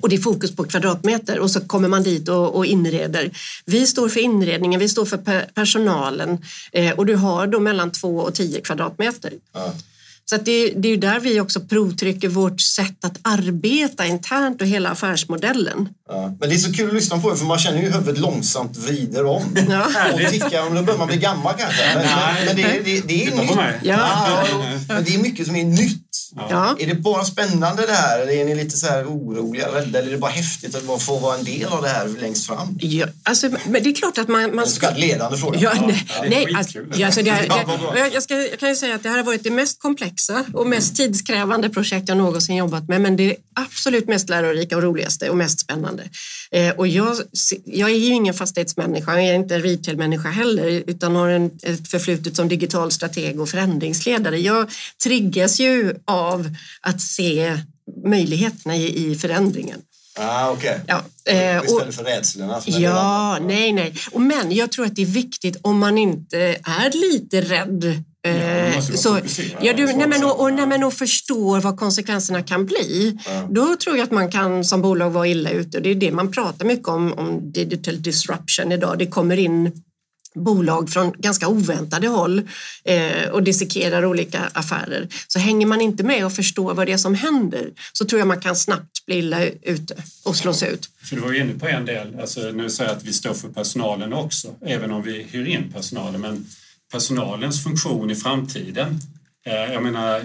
och 0.00 0.08
det 0.08 0.16
är 0.16 0.20
fokus 0.20 0.56
på 0.56 0.64
kvadratmeter 0.64 1.38
och 1.38 1.50
så 1.50 1.60
kommer 1.60 1.88
man 1.88 2.02
dit 2.02 2.28
och, 2.28 2.56
och 2.56 2.66
inreder. 2.66 3.30
Vi 3.64 3.86
står 3.86 4.08
för 4.08 4.20
inredningen, 4.20 4.80
vi 4.80 4.88
står 4.88 5.04
för 5.04 5.46
personalen 5.54 6.44
eh, 6.72 6.92
och 6.92 7.06
du 7.06 7.16
har 7.16 7.46
då 7.46 7.60
mellan 7.60 7.92
två 7.92 8.16
och 8.16 8.34
tio 8.34 8.60
kvadratmeter. 8.60 9.32
Ja. 9.52 9.74
Så 10.24 10.36
det, 10.36 10.70
det, 10.70 10.88
är 10.88 10.90
ju 10.90 10.96
där 10.96 11.20
vi 11.20 11.40
också 11.40 11.60
provtrycker 11.60 12.28
vårt 12.28 12.60
sätt 12.60 13.04
att 13.04 13.18
arbeta 13.22 14.06
internt 14.06 14.60
och 14.60 14.66
hela 14.66 14.90
affärsmodellen. 14.90 15.88
Ja. 16.08 16.36
Men 16.40 16.48
det 16.48 16.54
är 16.54 16.58
så 16.58 16.72
kul 16.72 16.88
att 16.88 16.94
lyssna 16.94 17.18
på 17.18 17.30
det 17.30 17.36
för 17.36 17.44
man 17.44 17.58
känner 17.58 17.82
ju 17.82 17.90
huvudet 17.90 18.18
långsamt 18.18 18.76
vrider 18.76 19.26
om. 19.26 19.42
Ja. 19.68 19.86
Och 20.12 20.30
tickar, 20.30 20.74
då 20.74 20.82
börjar 20.82 20.98
man 20.98 21.08
bli 21.08 21.16
gammal 21.16 21.54
kanske. 21.58 21.82
Men, 21.94 22.06
men, 22.06 22.46
men 22.46 22.56
det, 22.56 22.80
det, 22.84 23.00
det, 23.00 23.26
är 23.26 23.36
nytt. 23.36 23.50
Ja. 23.82 24.44
men 24.88 25.04
det 25.04 25.14
är 25.14 25.18
mycket 25.18 25.46
som 25.46 25.56
är 25.56 25.64
nytt. 25.64 26.11
Ja. 26.36 26.76
Är 26.78 26.86
det 26.86 26.94
bara 26.94 27.24
spännande 27.24 27.86
det 27.86 27.92
här 27.92 28.18
eller 28.18 28.32
är 28.32 28.44
ni 28.44 28.54
lite 28.54 28.76
så 28.76 28.86
här 28.86 29.04
oroliga, 29.04 29.66
eller 29.66 30.02
är 30.02 30.10
det 30.10 30.18
bara 30.18 30.30
häftigt 30.30 30.74
att 30.74 31.02
få 31.02 31.18
vara 31.18 31.38
en 31.38 31.44
del 31.44 31.64
av 31.64 31.82
det 31.82 31.88
här 31.88 32.08
längst 32.08 32.46
fram? 32.46 32.78
Ja, 32.80 33.06
alltså, 33.22 33.48
men 33.48 33.82
det 33.82 33.88
är 33.88 33.94
klart 33.94 34.18
att 34.18 34.28
man... 34.28 34.54
man 34.56 34.66
ska... 34.66 34.88
En 34.88 35.00
ledande 35.00 35.38
fråga. 35.38 35.58
Ja, 35.60 35.72
nej, 35.86 36.06
nej 36.28 36.54
alltså, 36.54 36.78
alltså 37.04 37.22
det, 37.22 37.30
här, 37.30 37.48
det, 37.94 38.14
jag, 38.14 38.22
ska, 38.22 38.34
jag 38.34 38.58
kan 38.58 38.68
ju 38.68 38.76
säga 38.76 38.94
att 38.94 39.02
det 39.02 39.08
här 39.08 39.16
har 39.16 39.24
varit 39.24 39.44
det 39.44 39.50
mest 39.50 39.82
komplexa 39.82 40.44
och 40.54 40.66
mest 40.66 40.96
tidskrävande 40.96 41.70
projekt 41.70 42.08
jag 42.08 42.18
någonsin 42.18 42.56
jobbat 42.56 42.88
med 42.88 43.00
men 43.00 43.16
det 43.16 43.30
är 43.30 43.36
absolut 43.54 44.08
mest 44.08 44.28
lärorika 44.28 44.76
och 44.76 44.82
roligaste 44.82 45.30
och 45.30 45.36
mest 45.36 45.60
spännande. 45.60 46.02
Eh, 46.52 46.74
och 46.74 46.88
jag, 46.88 47.16
jag 47.64 47.90
är 47.90 47.94
ju 47.94 48.12
ingen 48.12 48.34
fastighetsmänniska, 48.34 49.12
jag 49.12 49.28
är 49.28 49.34
inte 49.34 49.54
en 49.54 49.62
retailmänniska 49.62 50.28
heller 50.28 50.82
utan 50.86 51.16
har 51.16 51.28
en, 51.28 51.50
ett 51.62 51.88
förflutet 51.88 52.36
som 52.36 52.48
digital 52.48 52.90
strateg 52.90 53.40
och 53.40 53.48
förändringsledare. 53.48 54.38
Jag 54.38 54.70
triggas 55.02 55.60
ju 55.60 55.94
av 56.04 56.56
att 56.80 57.00
se 57.00 57.58
möjligheterna 58.04 58.76
i, 58.76 59.10
i 59.10 59.14
förändringen. 59.14 59.80
Ah, 60.18 60.50
okay. 60.50 60.78
ja, 60.86 61.02
eh, 61.24 61.62
Istället 61.64 61.94
för 61.94 62.04
rädslorna? 62.04 62.60
Ja, 62.66 63.38
nej, 63.42 63.72
nej. 63.72 63.94
Och 64.12 64.20
men 64.20 64.52
jag 64.52 64.72
tror 64.72 64.86
att 64.86 64.96
det 64.96 65.02
är 65.02 65.06
viktigt 65.06 65.56
om 65.62 65.78
man 65.78 65.98
inte 65.98 66.38
är 66.64 67.10
lite 67.10 67.40
rädd 67.40 68.04
Ja, 68.24 68.82
så, 68.82 69.20
ja, 69.60 69.72
du, 69.72 69.86
nej, 69.86 70.08
men, 70.08 70.24
och, 70.24 70.40
och, 70.40 70.52
nej, 70.52 70.66
men, 70.66 70.84
och 70.84 70.92
förstår 70.92 71.60
vad 71.60 71.76
konsekvenserna 71.76 72.42
kan 72.42 72.66
bli. 72.66 73.18
Ja. 73.26 73.48
Då 73.50 73.76
tror 73.76 73.96
jag 73.96 74.04
att 74.04 74.10
man 74.10 74.30
kan 74.30 74.64
som 74.64 74.82
bolag 74.82 75.10
vara 75.10 75.26
illa 75.26 75.50
ute. 75.50 75.80
Det 75.80 75.90
är 75.90 75.94
det 75.94 76.12
man 76.12 76.32
pratar 76.32 76.66
mycket 76.66 76.88
om, 76.88 77.12
om 77.12 77.52
digital 77.52 78.02
disruption 78.02 78.72
idag. 78.72 78.98
Det 78.98 79.06
kommer 79.06 79.36
in 79.36 79.82
bolag 80.34 80.90
från 80.90 81.12
ganska 81.18 81.48
oväntade 81.48 82.08
håll 82.08 82.42
eh, 82.84 83.28
och 83.32 83.42
dissekerar 83.42 84.04
olika 84.04 84.40
affärer. 84.52 85.08
Så 85.26 85.38
hänger 85.38 85.66
man 85.66 85.80
inte 85.80 86.02
med 86.02 86.26
och 86.26 86.32
förstår 86.32 86.74
vad 86.74 86.86
det 86.86 86.92
är 86.92 86.96
som 86.96 87.14
händer 87.14 87.70
så 87.92 88.04
tror 88.04 88.18
jag 88.18 88.28
man 88.28 88.40
kan 88.40 88.56
snabbt 88.56 89.06
bli 89.06 89.16
illa 89.18 89.44
ute 89.44 89.94
och 90.24 90.36
slås 90.36 90.62
ut. 90.62 90.88
För 91.08 91.16
du 91.16 91.22
var 91.22 91.32
inne 91.40 91.54
på 91.54 91.66
en 91.68 91.84
del, 91.84 92.20
alltså, 92.20 92.40
nu 92.40 92.70
säger 92.70 92.90
jag 92.90 92.96
att 92.96 93.04
vi 93.04 93.12
står 93.12 93.34
för 93.34 93.48
personalen 93.48 94.12
också, 94.12 94.54
även 94.66 94.92
om 94.92 95.02
vi 95.02 95.22
hyr 95.22 95.46
in 95.46 95.72
personalen. 95.72 96.20
Men 96.20 96.46
personalens 96.92 97.64
funktion 97.64 98.10
i 98.10 98.14
framtiden. 98.14 99.00
Eh, 99.46 99.72
jag 99.72 99.82
menar, 99.82 100.20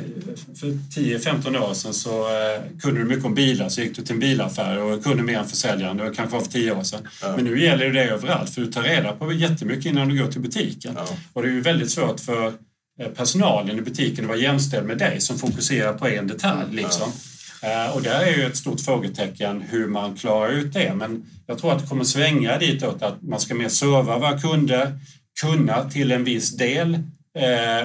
för 0.59 0.67
10-15 0.67 1.57
år 1.57 1.73
sedan 1.73 1.93
så 1.93 2.19
eh, 2.19 2.61
kunde 2.81 2.99
du 2.99 3.05
mycket 3.05 3.25
om 3.25 3.35
bilar, 3.35 3.69
så 3.69 3.81
gick 3.81 3.95
du 3.95 4.01
till 4.01 4.13
en 4.13 4.19
bilaffär 4.19 4.77
och 4.77 5.03
kunde 5.03 5.23
mer 5.23 5.37
än 5.37 5.47
försäljaren. 5.47 5.97
Det 5.97 6.11
kanske 6.15 6.35
var 6.35 6.43
för 6.43 6.51
10 6.51 6.71
år 6.71 6.83
sedan. 6.83 7.07
Ja. 7.21 7.35
Men 7.35 7.45
nu 7.45 7.63
gäller 7.63 7.89
det 7.89 8.03
överallt, 8.03 8.49
för 8.53 8.61
du 8.61 8.71
tar 8.71 8.81
reda 8.81 9.13
på 9.13 9.31
jättemycket 9.31 9.85
innan 9.85 10.09
du 10.09 10.23
går 10.23 10.31
till 10.31 10.41
butiken. 10.41 10.93
Ja. 10.97 11.07
Och 11.33 11.41
det 11.41 11.47
är 11.47 11.51
ju 11.51 11.61
väldigt 11.61 11.91
svårt 11.91 12.19
för 12.19 12.53
eh, 12.99 13.07
personalen 13.15 13.77
i 13.77 13.81
butiken 13.81 14.25
att 14.25 14.29
vara 14.29 14.39
jämställd 14.39 14.87
med 14.87 14.97
dig 14.97 15.21
som 15.21 15.37
fokuserar 15.37 15.93
på 15.93 16.07
en 16.07 16.27
detalj. 16.27 16.75
Liksom. 16.75 17.11
Ja. 17.61 17.91
Och 17.91 18.01
där 18.01 18.21
är 18.21 18.37
ju 18.37 18.45
ett 18.45 18.57
stort 18.57 18.81
frågetecken 18.81 19.61
hur 19.69 19.87
man 19.87 20.15
klarar 20.15 20.49
ut 20.49 20.73
det. 20.73 20.95
Men 20.95 21.25
jag 21.47 21.57
tror 21.57 21.71
att 21.71 21.81
det 21.81 21.87
kommer 21.87 22.03
svänga 22.03 22.57
ditåt 22.57 23.01
att 23.01 23.21
man 23.21 23.39
ska 23.39 23.55
mer 23.55 23.69
serva 23.69 24.19
våra 24.19 24.39
kunder, 24.39 24.99
kunna 25.41 25.89
till 25.89 26.11
en 26.11 26.23
viss 26.23 26.57
del 26.57 27.03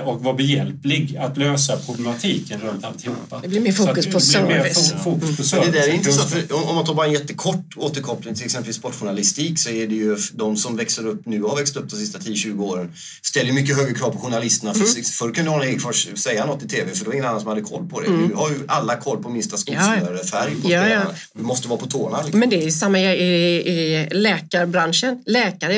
och 0.05 0.23
vara 0.23 0.35
behjälplig 0.35 1.17
att 1.17 1.37
lösa 1.37 1.77
problematiken 1.77 2.61
runt 2.61 2.85
alltihopa. 2.85 3.41
Det 3.43 3.49
blir 3.49 3.61
mer 3.61 3.73
fokus 3.73 4.07
på 4.07 4.21
service. 4.21 4.95
fokus 5.05 5.37
på 5.37 5.43
service. 5.43 5.67
Det 5.67 5.79
där 5.81 5.89
är 5.89 5.93
intressant, 5.93 6.31
för 6.31 6.69
om 6.69 6.75
man 6.75 6.85
tar 6.85 6.95
bara 6.95 7.07
en 7.07 7.13
jättekort 7.13 7.77
återkoppling 7.77 8.35
till 8.35 8.45
exempel 8.45 8.75
sportjournalistik 8.75 9.59
så 9.59 9.71
är 9.71 9.87
det 9.87 9.95
ju 9.95 10.17
de 10.33 10.57
som 10.57 10.77
växer 10.77 11.07
upp 11.07 11.27
nu 11.27 11.43
har 11.43 11.57
växt 11.57 11.77
upp 11.77 11.91
de 11.91 11.97
sista 11.97 12.19
10-20 12.19 12.61
åren 12.61 12.93
ställer 13.23 13.53
mycket 13.53 13.77
högre 13.77 13.95
krav 13.95 14.11
på 14.11 14.19
journalisterna. 14.19 14.73
Mm. 14.73 14.87
För, 14.87 15.03
förr 15.03 15.35
kunde 15.35 15.51
Arne 15.51 15.67
Ekfors 15.67 16.09
säga 16.15 16.47
något 16.47 16.63
i 16.63 16.69
TV 16.69 16.91
för 16.91 16.99
det 16.99 17.07
var 17.07 17.13
ingen 17.13 17.27
annan 17.27 17.41
som 17.41 17.49
hade 17.49 17.61
koll 17.61 17.89
på 17.89 18.01
det. 18.01 18.07
Mm. 18.07 18.27
Nu 18.27 18.35
har 18.35 18.51
ju 18.51 18.57
alla 18.69 18.97
koll 18.97 19.23
på 19.23 19.29
minsta 19.29 19.57
skosnörefärg 19.57 20.55
på 20.63 20.71
ja, 20.71 20.89
ja. 20.89 21.03
Du 21.35 21.43
måste 21.43 21.69
vara 21.69 21.79
på 21.79 21.87
tårna. 21.87 22.23
Liksom. 22.23 22.41
Men 22.41 22.51
det 22.51 22.65
är 22.65 22.71
samma 22.71 23.01
i, 23.01 23.03
i 23.03 24.09
läkarbranschen. 24.11 25.23
Läkare, 25.27 25.75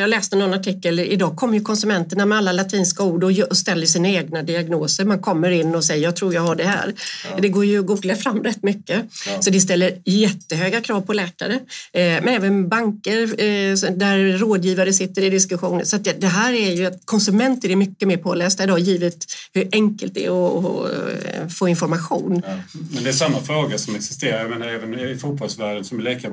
jag 0.00 0.10
läste 0.10 0.36
någon 0.36 0.54
artikel, 0.54 1.00
idag 1.00 1.36
kommer 1.36 1.54
ju 1.54 1.60
konsumenterna 1.64 2.26
med 2.26 2.38
alla 2.38 2.52
latinska 2.52 2.93
medicinska 2.94 3.02
ord 3.02 3.24
och 3.50 3.56
ställer 3.56 3.86
sina 3.86 4.08
egna 4.08 4.42
diagnoser. 4.42 5.04
Man 5.04 5.18
kommer 5.18 5.50
in 5.50 5.74
och 5.74 5.84
säger 5.84 6.02
jag 6.02 6.16
tror 6.16 6.34
jag 6.34 6.42
har 6.42 6.56
det 6.56 6.64
här. 6.64 6.94
Ja. 7.30 7.40
Det 7.40 7.48
går 7.48 7.64
ju 7.64 7.78
att 7.78 7.86
googla 7.86 8.16
fram 8.16 8.42
rätt 8.42 8.62
mycket. 8.62 9.04
Ja. 9.26 9.42
Så 9.42 9.50
det 9.50 9.60
ställer 9.60 9.98
jättehöga 10.04 10.80
krav 10.80 11.00
på 11.00 11.12
läkare. 11.12 11.54
Eh, 11.92 12.22
men 12.22 12.28
även 12.28 12.68
banker 12.68 13.22
eh, 13.22 13.74
där 13.96 14.38
rådgivare 14.38 14.92
sitter 14.92 15.22
i 15.22 15.30
diskussioner. 15.30 15.84
Så 15.84 15.96
det 15.96 16.26
här 16.26 16.52
är 16.52 16.74
ju 16.74 16.86
att 16.86 17.00
konsumenter 17.04 17.70
är 17.70 17.76
mycket 17.76 18.08
mer 18.08 18.16
pålästa 18.16 18.64
idag 18.64 18.78
givet 18.78 19.24
hur 19.52 19.68
enkelt 19.72 20.14
det 20.14 20.26
är 20.26 20.30
att 20.30 20.90
eh, 20.90 21.48
få 21.48 21.68
information. 21.68 22.42
Ja. 22.46 22.56
Men 22.94 23.04
det 23.04 23.10
är 23.10 23.12
samma 23.12 23.40
fråga 23.40 23.78
som 23.78 23.94
existerar 23.94 24.40
jag 24.40 24.50
menar, 24.50 24.66
även 24.66 24.94
i 24.94 25.16
fotbollsvärlden 25.16 25.84
som 25.84 26.00
läkare. 26.00 26.32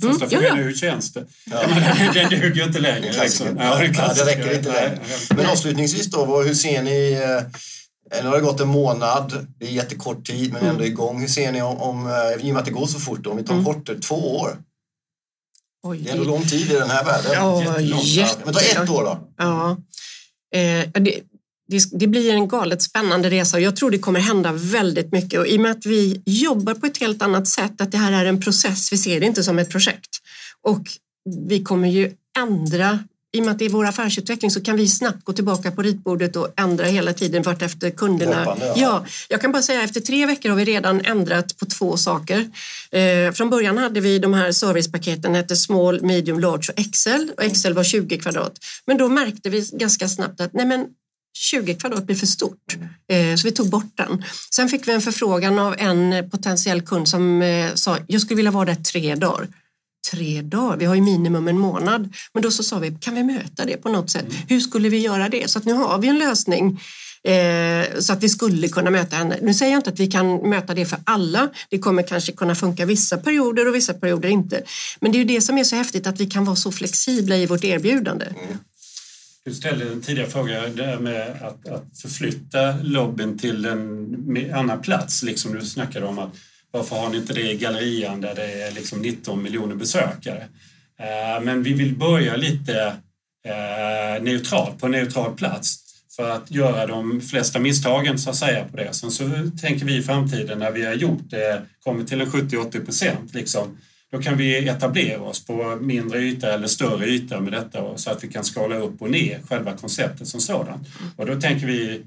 Första 0.00 0.24
mm, 0.26 0.30
frågan 0.30 0.58
är 0.58 0.62
hur 0.62 0.74
känns 0.74 1.12
det? 1.12 1.24
Ja. 1.44 1.62
den 2.14 2.30
duger 2.30 2.66
inte 2.66 2.78
längre. 2.78 3.12
Liksom. 3.22 3.46
Ja, 3.58 3.78
det, 3.78 3.86
det 3.88 4.24
räcker 4.24 4.56
inte 4.56 4.72
längre. 4.72 4.98
Men 5.36 5.46
avslutningsvis 5.46 5.89
precis 5.90 6.10
då, 6.10 6.42
hur 6.42 6.54
ser 6.54 6.82
ni 6.82 7.12
eh, 7.12 8.22
nu 8.22 8.28
har 8.28 8.36
det 8.36 8.42
gått 8.42 8.60
en 8.60 8.68
månad, 8.68 9.46
det 9.58 9.66
är 9.66 9.70
jättekort 9.70 10.26
tid 10.26 10.52
men 10.52 10.66
ändå 10.66 10.84
igång. 10.84 11.20
Hur 11.20 11.28
ser 11.28 11.52
ni 11.52 11.62
om, 11.62 11.76
om 11.76 12.06
eh, 12.06 12.46
i 12.46 12.50
och 12.50 12.54
med 12.54 12.56
att 12.56 12.64
det 12.64 12.70
går 12.70 12.86
så 12.86 12.98
fort, 12.98 13.26
om 13.26 13.36
vi 13.36 13.44
tar 13.44 13.54
mm. 13.54 13.64
kort, 13.64 14.02
två 14.02 14.36
år? 14.36 14.58
Oj. 15.82 15.98
Det 15.98 16.10
är 16.10 16.12
ändå 16.12 16.24
lång 16.24 16.46
tid 16.46 16.70
i 16.70 16.74
den 16.74 16.90
här 16.90 17.04
världen. 17.04 17.32
Ja. 17.34 17.62
Men 18.44 18.54
ta 18.54 18.60
ett 18.60 18.90
år 18.90 19.04
då. 19.04 19.28
Ja. 19.36 19.76
Eh, 20.54 20.88
det, 20.92 21.20
det, 21.68 21.82
det, 21.92 22.06
blir 22.06 22.34
en 22.34 22.48
galet 22.48 22.82
spännande 22.82 23.30
resa 23.30 23.56
och 23.56 23.62
jag 23.62 23.76
tror 23.76 23.90
det 23.90 23.98
kommer 23.98 24.20
hända 24.20 24.52
väldigt 24.52 25.12
mycket. 25.12 25.40
Och 25.40 25.46
I 25.46 25.56
och 25.56 25.60
med 25.60 25.70
att 25.70 25.86
vi 25.86 26.22
jobbar 26.26 26.74
på 26.74 26.86
ett 26.86 26.98
helt 26.98 27.22
annat 27.22 27.48
sätt, 27.48 27.80
att 27.80 27.92
det 27.92 27.98
här 27.98 28.12
är 28.12 28.24
en 28.24 28.40
process, 28.40 28.92
vi 28.92 28.96
ser 28.96 29.20
det 29.20 29.26
inte 29.26 29.42
som 29.42 29.58
ett 29.58 29.70
projekt. 29.70 30.10
Och 30.62 30.82
vi 31.48 31.62
kommer 31.62 31.88
ju 31.88 32.12
ändra 32.38 32.98
i 33.32 33.40
och 33.40 33.44
med 33.44 33.52
att 33.52 33.58
det 33.58 33.64
är 33.64 33.70
vår 33.70 33.86
affärsutveckling 33.86 34.50
så 34.50 34.60
kan 34.60 34.76
vi 34.76 34.88
snabbt 34.88 35.24
gå 35.24 35.32
tillbaka 35.32 35.70
på 35.70 35.82
ritbordet 35.82 36.36
och 36.36 36.48
ändra 36.56 36.84
hela 36.84 37.12
tiden 37.12 37.42
vart 37.42 37.62
efter 37.62 37.90
kunderna. 37.90 38.38
Löpande, 38.38 38.66
ja. 38.66 38.74
ja. 38.76 39.04
jag 39.28 39.40
kan 39.40 39.52
bara 39.52 39.62
säga 39.62 39.82
efter 39.82 40.00
tre 40.00 40.26
veckor 40.26 40.48
har 40.48 40.56
vi 40.56 40.64
redan 40.64 41.00
ändrat 41.00 41.56
på 41.56 41.66
två 41.66 41.96
saker. 41.96 42.50
Eh, 42.90 43.32
från 43.32 43.50
början 43.50 43.78
hade 43.78 44.00
vi 44.00 44.18
de 44.18 44.34
här 44.34 44.52
servicepaketen, 44.52 45.34
hette 45.34 45.56
small, 45.56 46.02
medium, 46.02 46.40
large 46.40 46.72
och 46.72 46.80
Excel 46.80 47.32
och 47.36 47.44
Excel 47.44 47.74
var 47.74 47.84
20 47.84 48.18
kvadrat. 48.18 48.52
Men 48.86 48.96
då 48.96 49.08
märkte 49.08 49.50
vi 49.50 49.70
ganska 49.72 50.08
snabbt 50.08 50.40
att 50.40 50.52
nej 50.52 50.66
men 50.66 50.86
20 51.38 51.74
kvadrat 51.74 52.04
blir 52.06 52.16
för 52.16 52.26
stort, 52.26 52.76
eh, 53.12 53.36
så 53.36 53.48
vi 53.48 53.52
tog 53.52 53.70
bort 53.70 53.92
den. 53.94 54.24
Sen 54.54 54.68
fick 54.68 54.88
vi 54.88 54.92
en 54.92 55.00
förfrågan 55.00 55.58
av 55.58 55.74
en 55.78 56.30
potentiell 56.30 56.82
kund 56.82 57.08
som 57.08 57.42
eh, 57.42 57.74
sa 57.74 57.98
jag 58.06 58.20
skulle 58.20 58.36
vilja 58.36 58.50
vara 58.50 58.64
där 58.64 58.74
tre 58.74 59.14
dagar 59.14 59.48
tre 60.10 60.42
dagar. 60.42 60.76
Vi 60.76 60.84
har 60.84 60.94
ju 60.94 61.00
minimum 61.00 61.48
en 61.48 61.58
månad. 61.58 62.14
Men 62.32 62.42
då 62.42 62.50
så 62.50 62.62
sa 62.62 62.78
vi, 62.78 62.96
kan 63.00 63.14
vi 63.14 63.22
möta 63.22 63.64
det 63.64 63.76
på 63.76 63.88
något 63.88 64.10
sätt? 64.10 64.22
Mm. 64.22 64.36
Hur 64.48 64.60
skulle 64.60 64.88
vi 64.88 64.98
göra 64.98 65.28
det? 65.28 65.50
Så 65.50 65.58
att 65.58 65.64
nu 65.64 65.72
har 65.72 65.98
vi 65.98 66.08
en 66.08 66.18
lösning 66.18 66.80
eh, 67.24 67.98
så 67.98 68.12
att 68.12 68.22
vi 68.22 68.28
skulle 68.28 68.68
kunna 68.68 68.90
möta 68.90 69.16
henne. 69.16 69.38
Nu 69.42 69.54
säger 69.54 69.72
jag 69.72 69.78
inte 69.78 69.90
att 69.90 70.00
vi 70.00 70.06
kan 70.06 70.36
möta 70.36 70.74
det 70.74 70.86
för 70.86 70.98
alla. 71.04 71.48
Det 71.70 71.78
kommer 71.78 72.02
kanske 72.02 72.32
kunna 72.32 72.54
funka 72.54 72.86
vissa 72.86 73.16
perioder 73.16 73.68
och 73.68 73.74
vissa 73.74 73.94
perioder 73.94 74.28
inte. 74.28 74.62
Men 75.00 75.12
det 75.12 75.18
är 75.18 75.20
ju 75.20 75.24
det 75.24 75.40
som 75.40 75.58
är 75.58 75.64
så 75.64 75.76
häftigt 75.76 76.06
att 76.06 76.20
vi 76.20 76.26
kan 76.26 76.44
vara 76.44 76.56
så 76.56 76.72
flexibla 76.72 77.36
i 77.36 77.46
vårt 77.46 77.64
erbjudande. 77.64 78.26
Mm. 78.26 78.58
Du 79.44 79.54
ställde 79.54 79.84
en 79.84 80.00
tidigare 80.00 80.30
fråga 80.30 80.68
där 80.68 80.98
med 80.98 81.30
att, 81.42 81.68
att 81.68 81.98
förflytta 82.02 82.74
lobbyn 82.82 83.38
till 83.38 83.64
en 83.64 84.50
annan 84.54 84.80
plats. 84.80 85.22
Liksom 85.22 85.54
du 85.54 85.66
snackade 85.66 86.06
om 86.06 86.18
att 86.18 86.34
varför 86.70 86.96
har 86.96 87.08
ni 87.08 87.16
inte 87.16 87.32
det 87.32 87.50
i 87.50 87.56
Gallerian 87.56 88.20
där 88.20 88.34
det 88.34 88.62
är 88.62 88.72
liksom 88.72 88.98
19 88.98 89.42
miljoner 89.42 89.74
besökare? 89.74 90.44
Eh, 90.98 91.42
men 91.42 91.62
vi 91.62 91.72
vill 91.72 91.96
börja 91.96 92.36
lite 92.36 92.94
eh, 93.44 94.22
neutralt, 94.22 94.78
på 94.78 94.86
en 94.86 94.92
neutral 94.92 95.36
plats 95.36 95.76
för 96.16 96.30
att 96.30 96.50
göra 96.50 96.86
de 96.86 97.20
flesta 97.20 97.58
misstagen 97.58 98.18
så 98.18 98.30
att 98.30 98.36
säga 98.36 98.64
på 98.64 98.76
det. 98.76 98.92
Sen 98.92 99.10
så 99.10 99.30
tänker 99.60 99.86
vi 99.86 99.96
i 99.96 100.02
framtiden 100.02 100.58
när 100.58 100.70
vi 100.70 100.84
har 100.84 100.94
gjort 100.94 101.30
det, 101.30 101.62
kommit 101.84 102.08
till 102.08 102.20
en 102.20 102.26
70-80 102.26 102.84
procent 102.84 103.34
liksom, 103.34 103.78
då 104.12 104.18
kan 104.18 104.36
vi 104.36 104.68
etablera 104.68 105.20
oss 105.20 105.46
på 105.46 105.78
mindre 105.80 106.18
yta 106.18 106.54
eller 106.54 106.66
större 106.66 107.06
yta 107.06 107.40
med 107.40 107.52
detta 107.52 107.98
så 107.98 108.10
att 108.10 108.24
vi 108.24 108.28
kan 108.28 108.44
skala 108.44 108.76
upp 108.76 109.02
och 109.02 109.10
ner 109.10 109.40
själva 109.48 109.76
konceptet 109.76 110.28
som 110.28 110.40
sådant. 110.40 110.88
Och 111.16 111.26
då 111.26 111.40
tänker 111.40 111.66
vi 111.66 112.02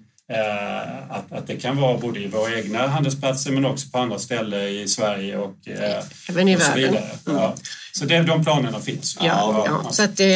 att, 1.09 1.31
att 1.31 1.47
det 1.47 1.55
kan 1.55 1.77
vara 1.77 1.97
både 1.97 2.19
i 2.19 2.27
våra 2.27 2.57
egna 2.59 2.87
handelsplatser 2.87 3.51
men 3.51 3.65
också 3.65 3.89
på 3.89 3.97
andra 3.97 4.19
ställen 4.19 4.67
i 4.67 4.87
Sverige 4.87 5.37
och, 5.37 5.67
eh, 5.67 6.03
Även 6.29 6.47
i 6.49 6.55
och 6.55 6.61
så 6.61 6.69
världen. 6.69 6.91
vidare. 6.91 7.09
Ja. 7.25 7.55
Så 7.91 8.05
det, 8.05 8.21
de 8.23 8.43
planerna 8.43 8.79
finns. 8.79 9.17
Ja, 9.21 9.63
ja. 9.67 9.91
Så 9.91 10.03
att, 10.03 10.19
eh, 10.19 10.27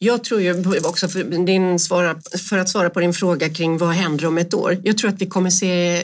jag 0.00 0.24
tror 0.24 0.40
ju 0.40 0.64
också, 0.84 1.08
för, 1.08 1.24
din 1.46 1.78
svara, 1.78 2.16
för 2.48 2.58
att 2.58 2.68
svara 2.68 2.90
på 2.90 3.00
din 3.00 3.12
fråga 3.14 3.48
kring 3.48 3.78
vad 3.78 3.88
händer 3.90 4.26
om 4.26 4.38
ett 4.38 4.54
år. 4.54 4.78
Jag 4.84 4.98
tror 4.98 5.10
att 5.10 5.20
vi 5.22 5.26
kommer 5.26 5.50
se 5.50 5.96
eh, 5.96 6.02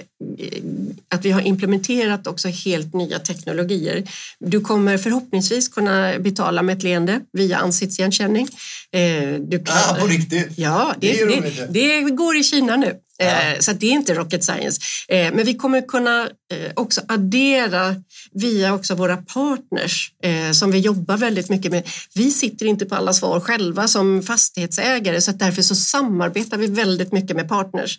att 1.14 1.24
vi 1.24 1.30
har 1.30 1.40
implementerat 1.40 2.26
också 2.26 2.48
helt 2.48 2.94
nya 2.94 3.18
teknologier. 3.18 4.02
Du 4.40 4.60
kommer 4.60 4.98
förhoppningsvis 4.98 5.68
kunna 5.68 6.18
betala 6.18 6.62
med 6.62 6.76
ett 6.76 6.82
leende 6.82 7.20
via 7.32 7.56
ansiktsigenkänning. 7.58 8.48
Eh, 8.92 9.40
Du 9.40 9.58
kan, 9.64 9.76
Ah, 9.90 9.94
på 10.00 10.06
riktigt? 10.06 10.48
Ja, 10.56 10.94
det, 11.00 11.24
Det 11.26 11.40
det, 11.40 11.66
det, 11.70 12.00
går 12.10 12.36
i 12.36 12.42
Kina 12.44 12.76
nu. 12.76 12.94
Ja. 13.16 13.26
Eh, 13.26 13.58
så 13.58 13.70
att 13.70 13.80
det 13.80 13.86
är 13.86 13.90
inte 13.90 14.14
rocket 14.14 14.44
science. 14.44 14.80
Eh, 15.08 15.34
men 15.34 15.46
vi 15.46 15.54
kommer 15.54 15.80
kunna 15.80 16.22
eh, 16.22 16.72
också 16.74 17.00
addera 17.08 17.96
via 18.32 18.74
också 18.74 18.94
våra 18.94 19.16
partners 19.16 20.10
som 20.52 20.70
vi 20.70 20.78
jobbar 20.78 21.16
väldigt 21.16 21.48
mycket 21.48 21.72
med. 21.72 21.88
Vi 22.14 22.30
sitter 22.30 22.66
inte 22.66 22.86
på 22.86 22.94
alla 22.94 23.12
svar 23.12 23.40
själva 23.40 23.88
som 23.88 24.22
fastighetsägare 24.22 25.20
så 25.20 25.30
att 25.30 25.38
därför 25.38 25.62
så 25.62 25.74
samarbetar 25.74 26.58
vi 26.58 26.66
väldigt 26.66 27.12
mycket 27.12 27.36
med 27.36 27.48
partners. 27.48 27.98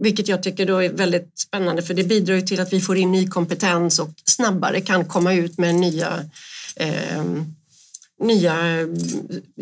Vilket 0.00 0.28
jag 0.28 0.42
tycker 0.42 0.66
då 0.66 0.82
är 0.82 0.88
väldigt 0.88 1.38
spännande 1.38 1.82
för 1.82 1.94
det 1.94 2.04
bidrar 2.04 2.34
ju 2.34 2.42
till 2.42 2.60
att 2.60 2.72
vi 2.72 2.80
får 2.80 2.96
in 2.96 3.12
ny 3.12 3.28
kompetens 3.28 3.98
och 3.98 4.10
snabbare 4.24 4.80
kan 4.80 5.04
komma 5.04 5.32
ut 5.32 5.58
med 5.58 5.74
nya 5.74 6.24
eh, 6.76 7.24
nya 8.20 8.80
eh, 8.80 8.86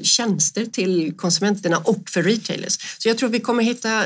tjänster 0.02 0.66
till 0.66 1.16
konsumenterna 1.16 1.78
och 1.78 2.10
för 2.10 2.22
retailers. 2.22 2.78
Så 2.98 3.08
jag 3.08 3.18
tror 3.18 3.28
vi 3.28 3.40
kommer 3.40 3.62
hitta 3.62 4.04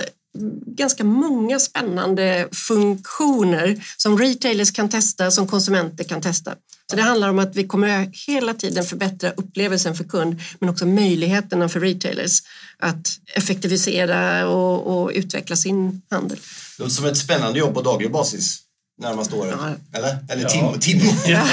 ganska 0.67 1.05
många 1.05 1.59
spännande 1.59 2.49
funktioner 2.53 3.85
som 3.97 4.19
retailers 4.19 4.71
kan 4.71 4.89
testa, 4.89 5.31
som 5.31 5.47
konsumenter 5.47 6.05
kan 6.05 6.23
testa. 6.23 6.55
Så 6.91 6.97
det 6.97 7.03
handlar 7.03 7.29
om 7.29 7.39
att 7.39 7.57
vi 7.57 7.67
kommer 7.67 8.11
hela 8.27 8.55
tiden 8.55 8.85
förbättra 8.85 9.31
upplevelsen 9.31 9.95
för 9.95 10.05
kund 10.05 10.41
men 10.59 10.69
också 10.69 10.87
möjligheterna 10.87 11.69
för 11.69 11.81
retailers 11.81 12.43
att 12.79 13.09
effektivisera 13.35 14.49
och, 14.49 15.03
och 15.03 15.11
utveckla 15.15 15.57
sin 15.57 16.03
handel. 16.11 16.39
Det 16.77 16.83
låter 16.83 16.95
som 16.95 17.05
ett 17.05 17.17
spännande 17.17 17.59
jobb 17.59 17.75
på 17.75 17.83
daglig 17.83 18.13
basis 18.13 18.68
närmaste 18.99 19.35
året. 19.37 19.55
Ja. 19.61 19.99
Eller? 19.99 20.19
Eller 20.29 20.43
Ja. 20.43 20.49
tim 20.49 20.81
Tim. 21.01 21.11
Ja. 21.27 21.45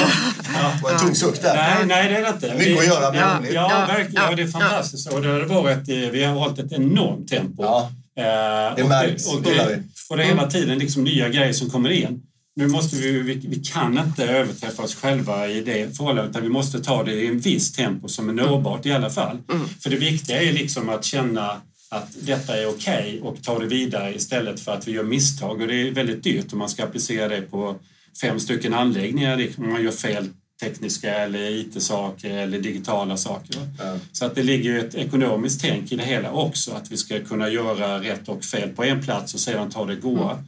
var 0.83 0.91
en 0.91 0.99
tung 0.99 1.15
suck 1.15 1.41
där. 1.41 1.53
Nej, 1.55 1.85
nej, 1.85 2.09
det 2.09 2.17
är 2.17 2.21
det 2.21 2.29
inte. 2.29 2.53
Mycket 2.57 2.79
att 2.79 2.85
göra, 2.87 3.11
men 3.11 3.19
ja, 3.19 3.37
roligt. 3.39 3.53
ja, 3.53 3.67
Ja, 3.71 3.93
verkligen. 3.93 4.23
ja, 4.23 4.29
Ja, 4.29 4.35
det 4.35 4.41
är 4.43 4.47
fantastiskt. 4.47 5.11
Och 5.13 5.21
det 5.21 5.27
har 5.29 5.63
varit, 5.63 5.89
eh, 5.89 5.95
vi 5.95 6.23
har 6.23 6.33
hållit 6.33 6.59
ett 6.59 6.71
enormt 6.71 7.27
tempo. 7.27 7.63
Ja. 7.63 7.91
Eh, 8.17 8.75
Det 8.75 8.83
och 8.83 8.89
märks, 8.89 9.27
och 9.27 9.41
det 9.41 9.49
gillar 9.49 9.67
vi. 9.69 9.75
och 10.09 10.17
det 10.17 10.23
är 10.23 10.27
hela 10.27 10.47
tiden 10.49 10.79
liksom 10.79 11.03
nya 11.03 11.29
grejer 11.29 11.53
som 11.53 11.69
kommer 11.69 11.89
in. 11.89 12.21
Nu 12.57 12.67
måste 12.67 12.95
vi, 12.95 13.11
vi, 13.21 13.33
vi 13.47 13.55
kan 13.55 13.97
inte 13.97 14.23
överträffa 14.25 14.83
oss 14.83 14.95
själva 14.95 15.47
i 15.47 15.61
det 15.61 15.97
förhållandet 15.97 16.29
utan 16.31 16.43
vi 16.43 16.49
måste 16.49 16.79
ta 16.79 17.03
det 17.03 17.11
i 17.11 17.27
en 17.27 17.39
viss 17.39 17.71
tempo 17.73 18.07
som 18.07 18.29
är 18.29 18.33
nåbart 18.33 18.85
i 18.85 18.91
alla 18.91 19.09
fall. 19.09 19.37
För 19.83 19.89
det 19.89 19.95
viktiga 19.95 20.41
är 20.41 20.53
liksom 20.53 20.89
att 20.89 21.05
känna 21.05 21.57
att 21.95 22.09
detta 22.19 22.57
är 22.57 22.67
okej 22.67 23.19
och 23.21 23.43
ta 23.43 23.59
det 23.59 23.65
vidare 23.65 24.15
istället 24.15 24.59
för 24.59 24.71
att 24.71 24.87
vi 24.87 24.91
gör 24.91 25.03
misstag 25.03 25.61
och 25.61 25.67
det 25.67 25.87
är 25.87 25.91
väldigt 25.91 26.23
dyrt 26.23 26.53
om 26.53 26.59
man 26.59 26.69
ska 26.69 26.83
applicera 26.83 27.27
det 27.27 27.41
på 27.41 27.75
fem 28.21 28.39
stycken 28.39 28.73
anläggningar 28.73 29.47
om 29.57 29.71
man 29.71 29.83
gör 29.83 29.91
fel 29.91 30.29
tekniska 30.61 31.15
eller 31.15 31.51
IT-saker 31.51 32.37
eller 32.37 32.59
digitala 32.59 33.17
saker. 33.17 33.55
Ja. 33.79 33.97
Så 34.11 34.25
att 34.25 34.35
det 34.35 34.43
ligger 34.43 34.79
ett 34.79 34.95
ekonomiskt 34.95 35.61
tänk 35.61 35.91
i 35.91 35.95
det 35.95 36.03
hela 36.03 36.31
också, 36.31 36.71
att 36.71 36.91
vi 36.91 36.97
ska 36.97 37.19
kunna 37.19 37.49
göra 37.49 37.99
rätt 38.01 38.29
och 38.29 38.43
fel 38.43 38.69
på 38.69 38.83
en 38.83 39.03
plats 39.03 39.33
och 39.33 39.39
sedan 39.39 39.71
ta 39.71 39.85
det 39.85 39.95
goa, 39.95 40.43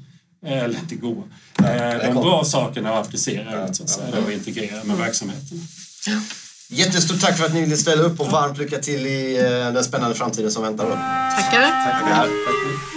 eller 0.46 0.80
inte 0.80 0.96
goa, 0.96 1.24
eh, 1.60 2.08
de 2.08 2.14
bra 2.14 2.44
sakerna 2.44 2.92
och 2.92 2.98
applicera 2.98 3.52
Ja, 3.52 3.70
ut 3.70 3.76
så 3.76 3.84
att 3.84 3.90
säga, 3.90 4.08
ja. 4.14 4.26
och 4.26 4.32
integrera 4.32 4.84
med 4.84 4.98
verksamheten. 4.98 5.68
Jättestort 6.70 7.22
tack 7.22 7.38
för 7.38 7.46
att 7.46 7.54
ni 7.54 7.62
ville 7.62 7.78
ställa 7.78 8.02
upp 8.02 8.20
och 8.20 8.28
varmt 8.32 8.58
lycka 8.58 8.80
till 8.80 9.08
i 9.08 9.38
eh, 9.38 9.74
den 9.74 9.84
spännande 9.84 10.16
framtiden 10.16 10.52
som 10.52 10.64
väntar. 10.64 10.84
Då. 10.84 10.92
Tackar! 10.92 11.62
Tackar. 11.62 12.97